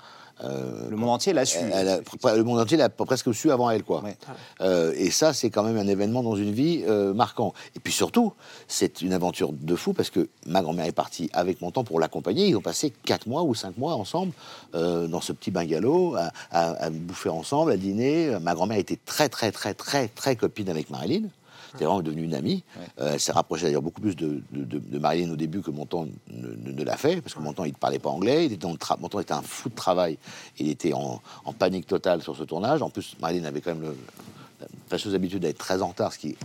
euh, 0.44 0.88
Le 0.90 0.96
monde 0.96 1.10
entier 1.10 1.32
l'a 1.32 1.44
su. 1.44 1.58
elle 1.72 1.88
a- 1.88 2.36
le 2.36 2.42
monde 2.44 2.58
entier 2.60 2.76
l'a 2.76 2.88
presque 2.88 3.32
su 3.34 3.50
avant 3.50 3.70
elle, 3.70 3.82
quoi. 3.82 4.02
Ouais. 4.02 4.16
Euh, 4.60 4.92
et 4.96 5.10
ça, 5.10 5.32
c'est 5.32 5.50
quand 5.50 5.62
même 5.62 5.76
un 5.78 5.86
événement 5.88 6.22
dans 6.22 6.36
une 6.36 6.52
vie 6.52 6.84
euh, 6.86 7.14
marquant. 7.14 7.54
Et 7.74 7.80
puis 7.80 7.92
surtout, 7.92 8.32
c'est 8.68 9.00
une 9.02 9.12
aventure 9.12 9.52
de 9.52 9.74
fou 9.76 9.92
parce 9.92 10.10
que 10.10 10.28
ma 10.46 10.62
grand-mère 10.62 10.86
est 10.86 10.92
partie 10.92 11.30
avec 11.32 11.60
mon 11.62 11.70
temps 11.70 11.84
pour 11.84 12.00
l'accompagner. 12.00 12.46
Ils 12.48 12.56
ont 12.56 12.60
passé 12.60 12.92
4 13.04 13.26
mois 13.26 13.42
ou 13.44 13.54
5 13.54 13.78
mois 13.78 13.94
ensemble 13.94 14.32
dans 14.72 15.20
ce 15.20 15.32
petit 15.32 15.50
bungalow, 15.50 16.16
à, 16.16 16.30
à- 16.50 16.84
à 16.84 16.90
bouffer 16.90 17.30
ensemble, 17.30 17.72
à 17.72 17.76
dîner. 17.76 18.36
Ma 18.40 18.54
grand-mère 18.54 18.78
était 18.78 18.98
très, 19.04 19.28
très, 19.28 19.52
très, 19.52 19.74
très, 19.74 20.08
très 20.08 20.36
copine 20.36 20.68
avec 20.68 20.90
Marilyn. 20.90 21.28
C'est 21.78 21.84
vraiment 21.84 22.02
devenu 22.02 22.22
une 22.24 22.34
amie. 22.34 22.64
Euh, 23.00 23.12
elle 23.14 23.20
s'est 23.20 23.32
rapprochée 23.32 23.64
d'ailleurs 23.64 23.82
beaucoup 23.82 24.00
plus 24.00 24.16
de, 24.16 24.42
de, 24.52 24.78
de- 24.78 24.98
Marilyn 24.98 25.30
au 25.30 25.36
début 25.36 25.60
que 25.60 25.70
Montand 25.70 26.06
ne, 26.30 26.48
ne- 26.48 26.72
ne 26.72 26.84
l'a 26.84 26.96
fait, 26.96 27.20
parce 27.20 27.34
que 27.34 27.40
Montand, 27.40 27.64
il 27.64 27.72
ne 27.72 27.76
parlait 27.76 27.98
pas 27.98 28.10
anglais, 28.10 28.46
il 28.46 28.52
était 28.52 28.64
en 28.66 28.74
tra- 28.74 28.98
Montand 29.00 29.20
était 29.20 29.32
un 29.34 29.42
fou 29.42 29.68
de 29.68 29.74
travail, 29.74 30.18
il 30.58 30.68
était 30.70 30.92
en, 30.92 31.20
en 31.44 31.52
panique 31.52 31.86
totale 31.86 32.22
sur 32.22 32.36
ce 32.36 32.44
tournage. 32.44 32.82
En 32.82 32.90
plus, 32.90 33.16
Marilyn 33.20 33.44
avait 33.44 33.60
quand 33.60 33.74
même 33.74 33.82
le, 33.82 33.96
la 34.60 34.66
fâcheuse 34.88 35.14
habitude 35.14 35.42
d'être 35.42 35.58
très 35.58 35.82
en 35.82 35.88
retard, 35.88 36.12
ce 36.12 36.18
qui 36.18 36.36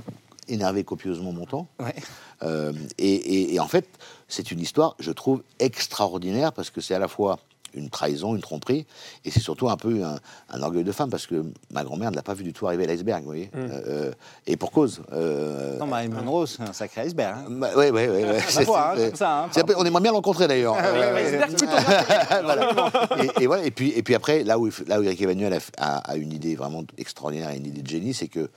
énervait 0.48 0.84
copieusement 0.84 1.32
Montand. 1.32 1.68
Ouais. 1.80 1.96
Euh, 2.44 2.74
et, 2.98 3.14
et- 3.14 3.56
et 3.56 3.60
en 3.60 3.68
fait, 3.68 3.88
c'est 4.28 4.52
une 4.52 4.60
histoire, 4.60 4.96
je 5.00 5.12
trouve, 5.12 5.44
extraordinaire, 5.60 6.52
parce 6.54 6.70
que 6.72 6.82
c'est 6.82 6.94
à 6.96 7.00
la 7.00 7.08
fois 7.08 7.40
une 7.74 7.90
trahison, 7.90 8.36
une 8.36 8.42
tromperie, 8.42 8.86
et 9.26 9.32
c'est 9.32 9.40
surtout 9.40 9.70
un 9.70 9.78
peu 9.78 10.04
un, 10.04 10.20
un 10.50 10.62
orgueil 10.62 10.84
de 10.84 10.92
femme, 10.92 11.10
parce 11.10 11.28
que 11.28 11.44
ma 11.72 11.84
grand-mère 11.84 12.12
ne 12.12 12.16
l'a 12.16 12.22
pas 12.22 12.34
vu 12.34 12.44
du 12.44 12.54
tout 12.54 12.68
arriver 12.68 12.84
à 12.84 12.88
l'iceberg, 12.88 13.22
vous 13.22 13.28
voyez. 13.28 13.50
Euh, 13.56 13.82
euh, 13.88 14.12
et 14.48 14.58
pour 14.58 14.72
cause. 14.72 15.02
euh, 15.14 15.78
Non, 15.80 15.88
Marilyn 15.88 16.22
Monroe, 16.22 16.46
c'est 16.48 16.62
un 16.64 16.74
sacré 16.74 17.02
iceberg. 17.02 17.36
hein. 17.38 17.46
bah, 17.50 17.70
ouais, 17.76 17.92
ouais, 17.92 18.10
ouais. 18.10 18.40
C'est- 18.48 18.64
voit, 18.66 18.94
hein, 18.98 19.10
ça, 19.14 19.44
hein, 19.44 19.50
peu- 19.66 19.76
on 19.78 19.86
aimerait 19.86 20.02
bien 20.02 20.12
rencontrer 20.12 20.48
d'ailleurs. 20.48 20.76
Et, 23.40 23.44
et 23.44 23.48
voilà. 23.48 23.64
Et 23.66 23.72
puis, 23.72 23.92
et 23.96 24.04
puis 24.04 24.16
après, 24.16 24.44
là 24.44 24.60
où, 24.60 24.70
là 24.88 25.00
où 25.00 25.04
Eric 25.04 25.22
Emmanuel 25.22 25.54
a, 25.54 25.60
a- 25.98 26.12
a 26.12 26.16
une 26.16 26.32
idée 26.34 26.56
vraiment 26.56 26.84
extraordinaire, 26.98 27.50
une 27.52 27.66
idée 27.66 27.82
de 27.82 27.88
génie, 27.88 28.14
c'est 28.14 28.28
que 28.28 28.50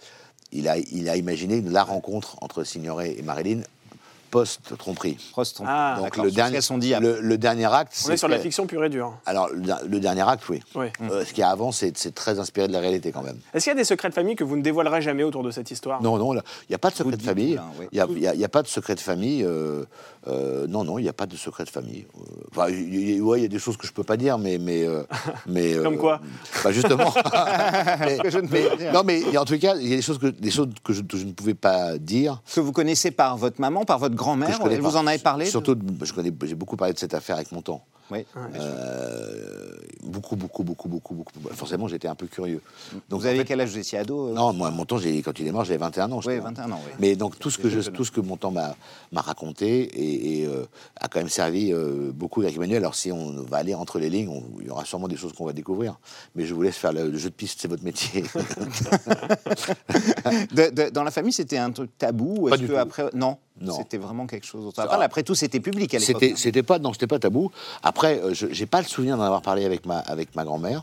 il 0.53 0.69
a, 0.69 0.77
il 0.79 1.09
a 1.09 1.17
imaginé 1.17 1.61
la 1.63 1.83
rencontre 1.83 2.37
entre 2.41 2.63
Signoret 2.65 3.17
et 3.19 3.23
Marilyn 3.23 3.61
post-tromperie. 4.35 5.17
Ah, 5.65 5.97
donc 6.01 6.17
le 6.17 6.31
dernier, 6.33 6.55
qu'elles 6.55 6.63
sont 6.63 6.77
dit 6.79 6.93
après. 6.93 7.07
le, 7.09 7.21
le 7.21 7.39
dernier 7.39 7.73
acte, 7.73 7.97
On 8.07 8.11
est 8.11 8.17
sur 8.17 8.29
de 8.29 8.35
la 8.35 8.41
fiction 8.41 8.67
pure 8.67 8.85
et 8.85 8.89
dure. 8.89 9.17
Alors, 9.27 9.49
le, 9.49 9.63
le 9.87 10.01
dernier 10.01 10.29
acte, 10.29 10.49
oui. 10.49 10.61
Oui. 10.75 10.87
Euh, 11.03 11.25
ce 11.25 11.31
qu'il 11.31 11.39
y 11.39 11.43
a 11.43 11.51
avant, 11.51 11.71
c'est 11.71 11.93
très 12.15 12.41
inspiré 12.41 12.67
de 12.67 12.73
la 12.73 12.81
réalité 12.81 13.13
quand 13.13 13.23
même. 13.23 13.39
Est-ce 13.53 13.65
qu'il 13.65 13.71
y 13.71 13.77
a 13.77 13.77
des 13.77 13.85
secrets 13.85 14.09
de 14.09 14.15
famille 14.15 14.35
que 14.35 14.43
vous 14.43 14.57
ne 14.57 14.63
dévoilerez 14.63 15.03
jamais 15.03 15.23
autour 15.23 15.45
de 15.45 15.53
cette 15.53 15.71
histoire? 15.71 16.03
Non, 16.03 16.19
non, 16.19 16.35
il 16.35 16.43
n'y 16.71 16.75
a 16.75 16.79
pas 16.79 16.91
de 16.91 16.97
secret 16.97 17.17
de 17.17 17.23
famille. 17.23 17.61
Il 17.93 18.05
n'y 18.37 18.45
a, 18.45 18.49
pas 18.49 18.63
de 18.63 18.69
secret 18.69 18.97
de 18.97 19.01
famille. 19.01 19.45
euh, 19.45 19.85
euh, 20.27 20.67
non, 20.67 20.85
non, 20.85 20.99
il 20.99 21.03
n'y 21.03 21.09
a 21.09 21.13
pas 21.13 21.27
de 21.27 21.37
secret 21.37 21.65
de 21.65 21.71
famille. 21.71 22.07
Euh, 22.17 22.21
Enfin, 22.51 22.69
il 22.71 23.11
y, 23.17 23.19
a- 23.19 23.23
ouais, 23.23 23.41
il 23.41 23.43
y 23.43 23.45
a 23.47 23.49
des 23.49 23.59
choses 23.59 23.77
que 23.77 23.87
je 23.87 23.93
ne 23.93 23.97
peux 23.97 24.05
pas 24.05 24.17
dire, 24.17 24.39
mais. 24.39 24.59
mais, 24.59 24.85
euh, 24.87 25.03
mais 25.47 25.75
Comme 25.83 25.95
euh, 25.95 25.99
quoi 25.99 26.21
bah, 26.63 26.71
Justement. 26.73 27.13
mais, 28.01 28.19
Que 28.19 28.31
je 28.31 28.39
ne 28.39 28.47
peux 28.47 28.53
mais- 28.55 28.69
pas 28.69 28.77
dire. 28.77 28.93
non, 28.93 29.03
mais 29.05 29.37
en 29.37 29.45
tout 29.45 29.59
cas, 29.59 29.75
il 29.77 29.89
y 29.89 29.93
a 29.93 29.97
des 29.97 30.03
choses 30.03 30.19
que, 30.19 30.27
des 30.29 30.51
choses 30.51 30.69
que 30.85 30.93
je, 30.93 31.03
que 31.03 31.17
je 31.17 31.25
ne 31.25 31.33
pouvais 31.33 31.55
pas 31.55 31.99
dire. 31.99 32.41
Que 32.55 32.61
vous 32.61 32.73
connaissez 32.73 33.11
par 33.11 33.37
votre 33.37 33.61
maman, 33.61 33.85
par 33.85 33.99
votre 33.99 34.15
grand-mère 34.15 34.59
vous 34.81 34.97
en 34.97 35.07
avez 35.07 35.19
parlé 35.19 35.47
de- 35.47 35.51
Surtout, 35.51 35.77
je 36.03 36.13
connais, 36.13 36.33
j'ai 36.45 36.55
beaucoup 36.55 36.77
parlé 36.77 36.95
de 36.95 36.99
cette 36.99 37.15
affaire 37.15 37.37
avec 37.37 37.51
mon 37.53 37.63
temps. 37.63 37.85
Oui. 38.11 38.25
Euh, 38.37 39.73
beaucoup, 40.03 40.37
beaucoup, 40.37 40.63
beaucoup, 40.63 40.89
beaucoup, 40.89 41.15
beaucoup. 41.15 41.33
Forcément, 41.53 41.89
j'étais 41.89 42.07
un 42.09 42.15
peu 42.15 42.27
curieux. 42.27 42.61
Donc, 43.09 43.21
Vous 43.21 43.27
en 43.27 43.31
avez 43.31 43.39
fait, 43.39 43.45
quel 43.47 43.61
âge? 43.61 43.71
Vous 43.71 43.79
étiez 43.79 43.99
ado 43.99 44.29
euh? 44.29 44.33
Non, 44.35 44.53
moi, 44.53 44.71
mon 44.71 44.85
temps, 44.85 44.99
quand 45.25 45.39
il 45.41 45.47
est 45.47 45.53
mort, 45.53 45.65
j'avais 45.65 45.79
21 45.79 46.13
ans. 46.13 46.21
Oui, 46.25 46.37
crois. 46.39 46.51
21 46.51 46.71
ans, 46.73 46.81
oui. 46.87 46.93
Mais 46.99 47.17
donc, 47.17 47.39
tout 47.39 47.51
ce 47.51 47.59
que, 47.59 47.69
je, 47.71 47.81
tout 47.91 48.05
ce 48.05 48.11
que 48.11 48.21
mon 48.21 48.37
temps 48.37 48.51
m'a 48.51 48.75
raconté 49.15 49.81
et, 49.83 50.41
et, 50.43 50.47
euh, 50.47 50.65
a 51.01 51.09
quand 51.09 51.19
même 51.21 51.29
servi 51.29 51.73
euh, 51.73 52.11
beaucoup 52.13 52.43
avec 52.43 52.57
Emmanuel. 52.57 52.79
Alors, 52.79 52.95
si 52.95 53.11
on 53.11 53.43
va 53.43 53.57
aller 53.59 53.75
entre 53.75 53.99
les 53.99 54.11
lignes, 54.11 54.29
on- 54.29 54.45
il 54.61 54.67
y 54.67 54.71
aura 54.71 54.85
sûrement 54.85 55.09
des 55.09 55.17
choses 55.17 55.33
qu'on 55.33 55.47
va 55.47 55.53
découvrir. 55.55 55.99
Mais 56.35 56.45
je 56.45 56.53
vous 56.55 56.63
laisse 56.63 56.77
faire 56.77 56.93
le, 56.93 57.09
le 57.11 57.19
jeu 57.19 57.31
de 57.31 57.35
piste, 57.35 57.61
c'est 57.63 57.69
votre 57.69 57.85
métier. 57.85 58.25
De- 60.55 60.71
de- 60.71 60.91
dans 60.91 61.03
la 61.05 61.11
famille, 61.11 61.33
c'était 61.33 61.59
un 61.59 61.71
truc 61.71 61.91
tabou 61.99 62.35
ou 62.47 62.49
Pas 62.51 62.57
du 62.57 62.67
que 62.67 62.73
tout. 62.73 62.79
après 62.79 63.05
non, 63.15 63.39
Non. 63.61 63.77
c'était 63.77 63.99
vraiment 63.99 64.27
quelque 64.27 64.47
chose. 64.47 64.73
Après, 64.77 65.05
après 65.05 65.23
tout, 65.23 65.35
c'était 65.35 65.61
public 65.61 65.95
à 65.95 65.99
l'époque. 65.99 66.17
C'était, 66.21 66.37
c'était 66.37 66.63
pas, 66.63 66.79
non, 66.79 66.93
c'était 66.93 67.07
pas 67.07 67.19
tabou. 67.19 67.51
Après, 67.83 67.94
euh, 68.03 68.35
je 68.35 68.47
j'ai 68.51 68.67
pas 68.67 68.81
le 68.81 68.87
souvenir 68.87 69.17
d'en 69.17 69.23
avoir 69.25 69.43
parlé 69.43 69.65
avec 69.65 69.87
ma, 69.87 69.99
avec 69.99 70.35
ma 70.35 70.45
grand-mère. 70.45 70.83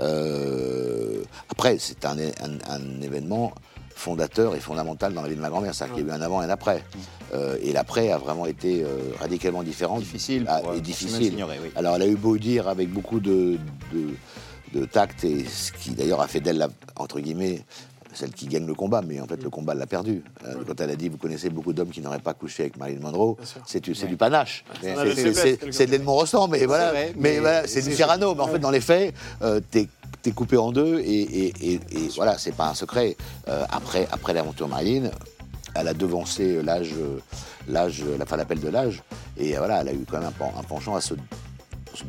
Euh, 0.00 1.22
après, 1.48 1.76
c'est 1.78 2.04
un, 2.04 2.18
un- 2.18 2.58
un 2.68 3.00
événement 3.02 3.52
fondateur 3.94 4.56
et 4.56 4.60
fondamental 4.60 5.14
dans 5.14 5.22
la 5.22 5.28
vie 5.28 5.36
de 5.36 5.40
ma 5.40 5.48
grand-mère. 5.50 5.74
C'est-à-dire 5.74 5.96
qu'il 5.96 6.06
y 6.06 6.10
a 6.10 6.14
eu 6.14 6.16
un 6.18 6.20
avant 6.22 6.42
et 6.42 6.46
un 6.46 6.50
après. 6.50 6.82
Euh, 7.32 7.56
et 7.62 7.72
l'après 7.72 8.10
a 8.10 8.18
vraiment 8.18 8.46
été 8.46 8.82
euh, 8.82 8.88
radicalement 9.20 9.62
différent. 9.62 9.98
Difficile 9.98 10.44
Ah, 10.48 10.60
et 10.76 10.80
difficile. 10.80 11.34
oui. 11.38 11.70
Alors, 11.76 11.94
elle 11.96 12.02
a 12.02 12.06
eu 12.08 12.16
beau 12.16 12.36
dire 12.36 12.68
avec 12.68 12.90
beaucoup 12.92 13.20
de, 13.20 13.56
de, 13.92 14.78
de 14.80 14.84
tact, 14.84 15.22
et 15.24 15.44
ce 15.44 15.70
qui 15.72 15.90
d'ailleurs 15.90 16.20
a 16.20 16.26
fait 16.28 16.40
d'elle, 16.40 16.66
entre 16.96 17.20
guillemets, 17.20 17.64
celle 18.14 18.30
qui 18.32 18.46
gagne 18.46 18.66
le 18.66 18.74
combat, 18.74 19.02
mais 19.06 19.20
en 19.20 19.26
fait 19.26 19.42
le 19.42 19.50
combat 19.50 19.72
elle 19.72 19.78
l'a 19.78 19.86
perdu. 19.86 20.22
Euh, 20.46 20.54
Quand 20.66 20.80
elle 20.80 20.90
a 20.90 20.96
dit, 20.96 21.08
vous 21.08 21.18
connaissez 21.18 21.50
beaucoup 21.50 21.72
d'hommes 21.72 21.90
qui 21.90 22.00
n'auraient 22.00 22.18
pas 22.18 22.34
couché 22.34 22.62
avec 22.64 22.76
Marilyn 22.78 23.00
Monroe, 23.00 23.36
c'est 23.66 23.80
du, 23.80 23.94
panache. 24.16 24.64
Ça 24.94 25.04
C'est- 25.72 25.86
de 25.86 25.90
l'Edmond 25.92 26.12
Rostand, 26.14 26.48
mais 26.48 26.64
voilà, 26.66 26.90
vrai, 26.90 27.12
mais, 27.16 27.32
mais 27.34 27.38
voilà, 27.40 27.66
c'est 27.66 27.82
du 27.82 27.94
Cyrano. 27.94 28.34
Mais 28.34 28.40
en 28.42 28.48
fait, 28.48 28.58
dans 28.58 28.70
les 28.70 28.80
faits, 28.80 29.14
euh, 29.42 29.60
t'es 29.70 29.88
t'es 30.22 30.30
coupé 30.32 30.56
en 30.56 30.72
deux, 30.72 31.00
et, 31.00 31.04
et- 31.04 31.52
et- 31.60 31.74
et 31.74 32.08
voilà, 32.16 32.38
c'est 32.38 32.52
pas 32.54 32.68
un 32.70 32.74
secret. 32.74 33.14
Euh, 33.48 33.64
après 33.70 34.08
après 34.10 34.32
l'aventure 34.32 34.68
Marilyn, 34.68 35.10
elle 35.74 35.88
a 35.88 35.92
devancé 35.94 36.62
l'âge, 36.62 36.94
l'âge, 37.68 38.02
la 38.18 38.24
fin 38.24 38.36
l'appel 38.36 38.60
de 38.60 38.68
l'âge, 38.68 39.02
et 39.36 39.54
voilà, 39.56 39.80
elle 39.82 39.88
a 39.88 39.92
eu 39.92 40.04
quand 40.10 40.18
même 40.20 40.30
un, 40.40 40.58
un 40.58 40.62
penchant 40.62 40.94
à 40.94 41.00
se, 41.02 41.14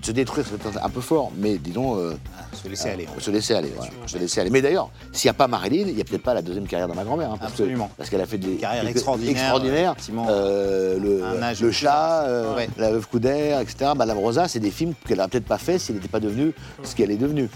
se 0.02 0.12
détruire, 0.12 0.46
c'est 0.50 0.80
un 0.82 0.90
peu 0.90 1.02
fort, 1.02 1.32
mais 1.38 1.58
disons. 1.58 1.98
euh, 1.98 2.14
Se 2.62 2.68
laisser 2.68 2.90
aller. 2.90 3.08
se 3.20 3.32
laisser 3.32 3.54
aller, 3.54 3.72
voilà. 3.76 3.92
Se 4.08 4.18
laisser 4.18 4.42
aller. 4.42 4.50
Mais 4.50 4.62
d'ailleurs, 4.62 4.90
s'il 5.12 5.28
n'y 5.28 5.32
a 5.32 5.34
pas 5.34 5.48
Marilyn, 5.48 5.86
il 5.88 5.96
n'y 5.96 6.02
a 6.02 6.04
peut-être 6.04 6.24
pas 6.24 6.34
la 6.34 6.42
deuxième 6.42 6.66
carrière 6.68 6.88
de 6.88 6.94
ma 6.94 7.04
grand-mère. 7.04 7.32
hein, 7.32 7.38
parce 7.40 7.52
que- 7.54 7.58
Absolument. 7.64 7.90
parce 7.98 8.10
qu'elle 8.10 8.22
a 8.22 8.26
fait 8.26 8.38
des 8.38 8.56
carrière 8.56 8.84
quelques- 8.84 8.96
extraordinaire. 8.98 9.96
Euh, 10.30 10.98
le, 11.00 11.24
Un 11.24 11.42
âge 11.44 11.62
le 11.62 11.68
plus 11.68 11.76
chat, 11.76 12.24
euh, 12.24 12.56
Ouais. 12.56 12.70
la 12.78 12.92
veuve 12.92 13.08
Coudert, 13.08 13.60
etc. 13.60 13.92
Madame 13.96 14.18
Rosa, 14.18 14.48
c'est 14.48 14.60
des 14.60 14.72
films 14.72 14.94
qu'elle 15.08 15.18
n'aurait 15.18 15.30
peut-être 15.30 15.46
pas 15.46 15.58
fait 15.58 15.78
si 15.80 15.92
elle 15.92 15.98
n'était 15.98 16.08
pas 16.08 16.20
devenue 16.20 16.54
ce 16.84 16.96
qu'elle 16.96 17.12
est 17.12 17.18
devenue. 17.18 17.50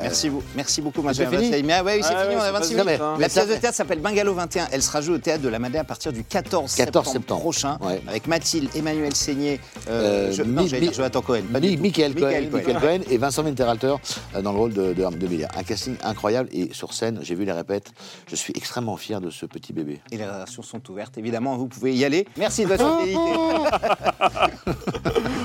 Merci, 0.00 0.28
vous- 0.28 0.42
merci 0.54 0.80
beaucoup, 0.82 1.02
Vassaï. 1.02 1.26
Mais, 1.64 1.72
ah 1.72 1.82
ouais, 1.84 1.96
oui, 1.96 2.02
c'est 2.02 2.14
Ah 2.14 2.22
fini, 2.24 2.34
ouais, 2.34 2.40
on 2.40 2.42
a 2.42 2.46
ça 2.46 2.52
26 2.52 2.74
passe 2.74 2.84
minutes. 2.84 2.92
vite, 2.92 3.00
hein. 3.02 3.16
La 3.18 3.28
pièce 3.28 3.48
de 3.48 3.54
théâtre 3.54 3.76
s'appelle 3.76 4.00
Bungalow 4.00 4.34
21. 4.34 4.68
Elle 4.70 4.82
sera 4.82 5.00
jouée 5.00 5.14
au 5.16 5.18
théâtre 5.18 5.42
de 5.42 5.48
la 5.48 5.58
Madeleine 5.58 5.80
à 5.82 5.84
partir 5.84 6.12
du 6.12 6.22
14, 6.24 6.74
14 6.74 7.06
septembre, 7.06 7.12
septembre. 7.12 7.40
prochain, 7.40 7.78
avec 8.08 8.26
Mathilde, 8.26 8.68
Emmanuel 8.74 9.14
Seigné, 9.14 9.60
euh, 9.88 10.06
Euh, 10.06 10.32
je- 10.32 10.42
Mi- 10.42 10.52
non, 10.52 10.66
j'allais 10.66 10.82
dire 10.82 10.90
Mi- 10.90 10.96
Jonathan 10.96 11.20
Cohen. 11.22 11.42
pas 11.52 11.58
Mi-. 11.70 11.76
Michael 11.76 12.14
Cohen, 12.14 12.26
Michael 12.26 12.50
Cohen. 12.50 12.56
Michael 12.58 12.80
Cohen 12.80 13.00
et 13.10 13.18
Vincent 13.18 13.44
Winterhalter 13.44 13.94
euh, 14.34 14.42
dans 14.42 14.52
le 14.52 14.58
rôle 14.58 14.72
de, 14.72 14.92
de, 14.92 15.16
de 15.16 15.26
Miller. 15.26 15.48
Un 15.56 15.62
casting 15.62 15.96
incroyable 16.02 16.48
et 16.52 16.72
sur 16.72 16.92
scène, 16.92 17.18
j'ai 17.22 17.34
vu 17.34 17.44
les 17.44 17.52
répètes. 17.52 17.92
Je 18.28 18.36
suis 18.36 18.52
extrêmement 18.56 18.96
fier 18.96 19.20
de 19.20 19.30
ce 19.30 19.46
petit 19.46 19.72
bébé. 19.72 20.00
Et 20.12 20.16
les 20.16 20.24
réservations 20.24 20.62
sont 20.62 20.90
ouvertes, 20.90 21.18
évidemment, 21.18 21.56
vous 21.56 21.66
pouvez 21.68 21.94
y 21.94 22.04
aller. 22.04 22.26
Merci 22.36 22.64
de 22.64 22.68
votre 22.68 22.98
fidélité. 23.00 23.20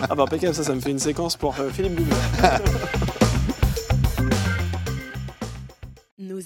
Ah 0.09 0.15
bah 0.15 0.23
impeccable, 0.23 0.53
ça, 0.55 0.63
ça 0.63 0.73
me 0.73 0.81
fait 0.81 0.89
une 0.91 0.99
séquence 0.99 1.37
pour 1.37 1.55
euh, 1.59 1.69
Philippe 1.69 1.95
Double. 1.95 2.13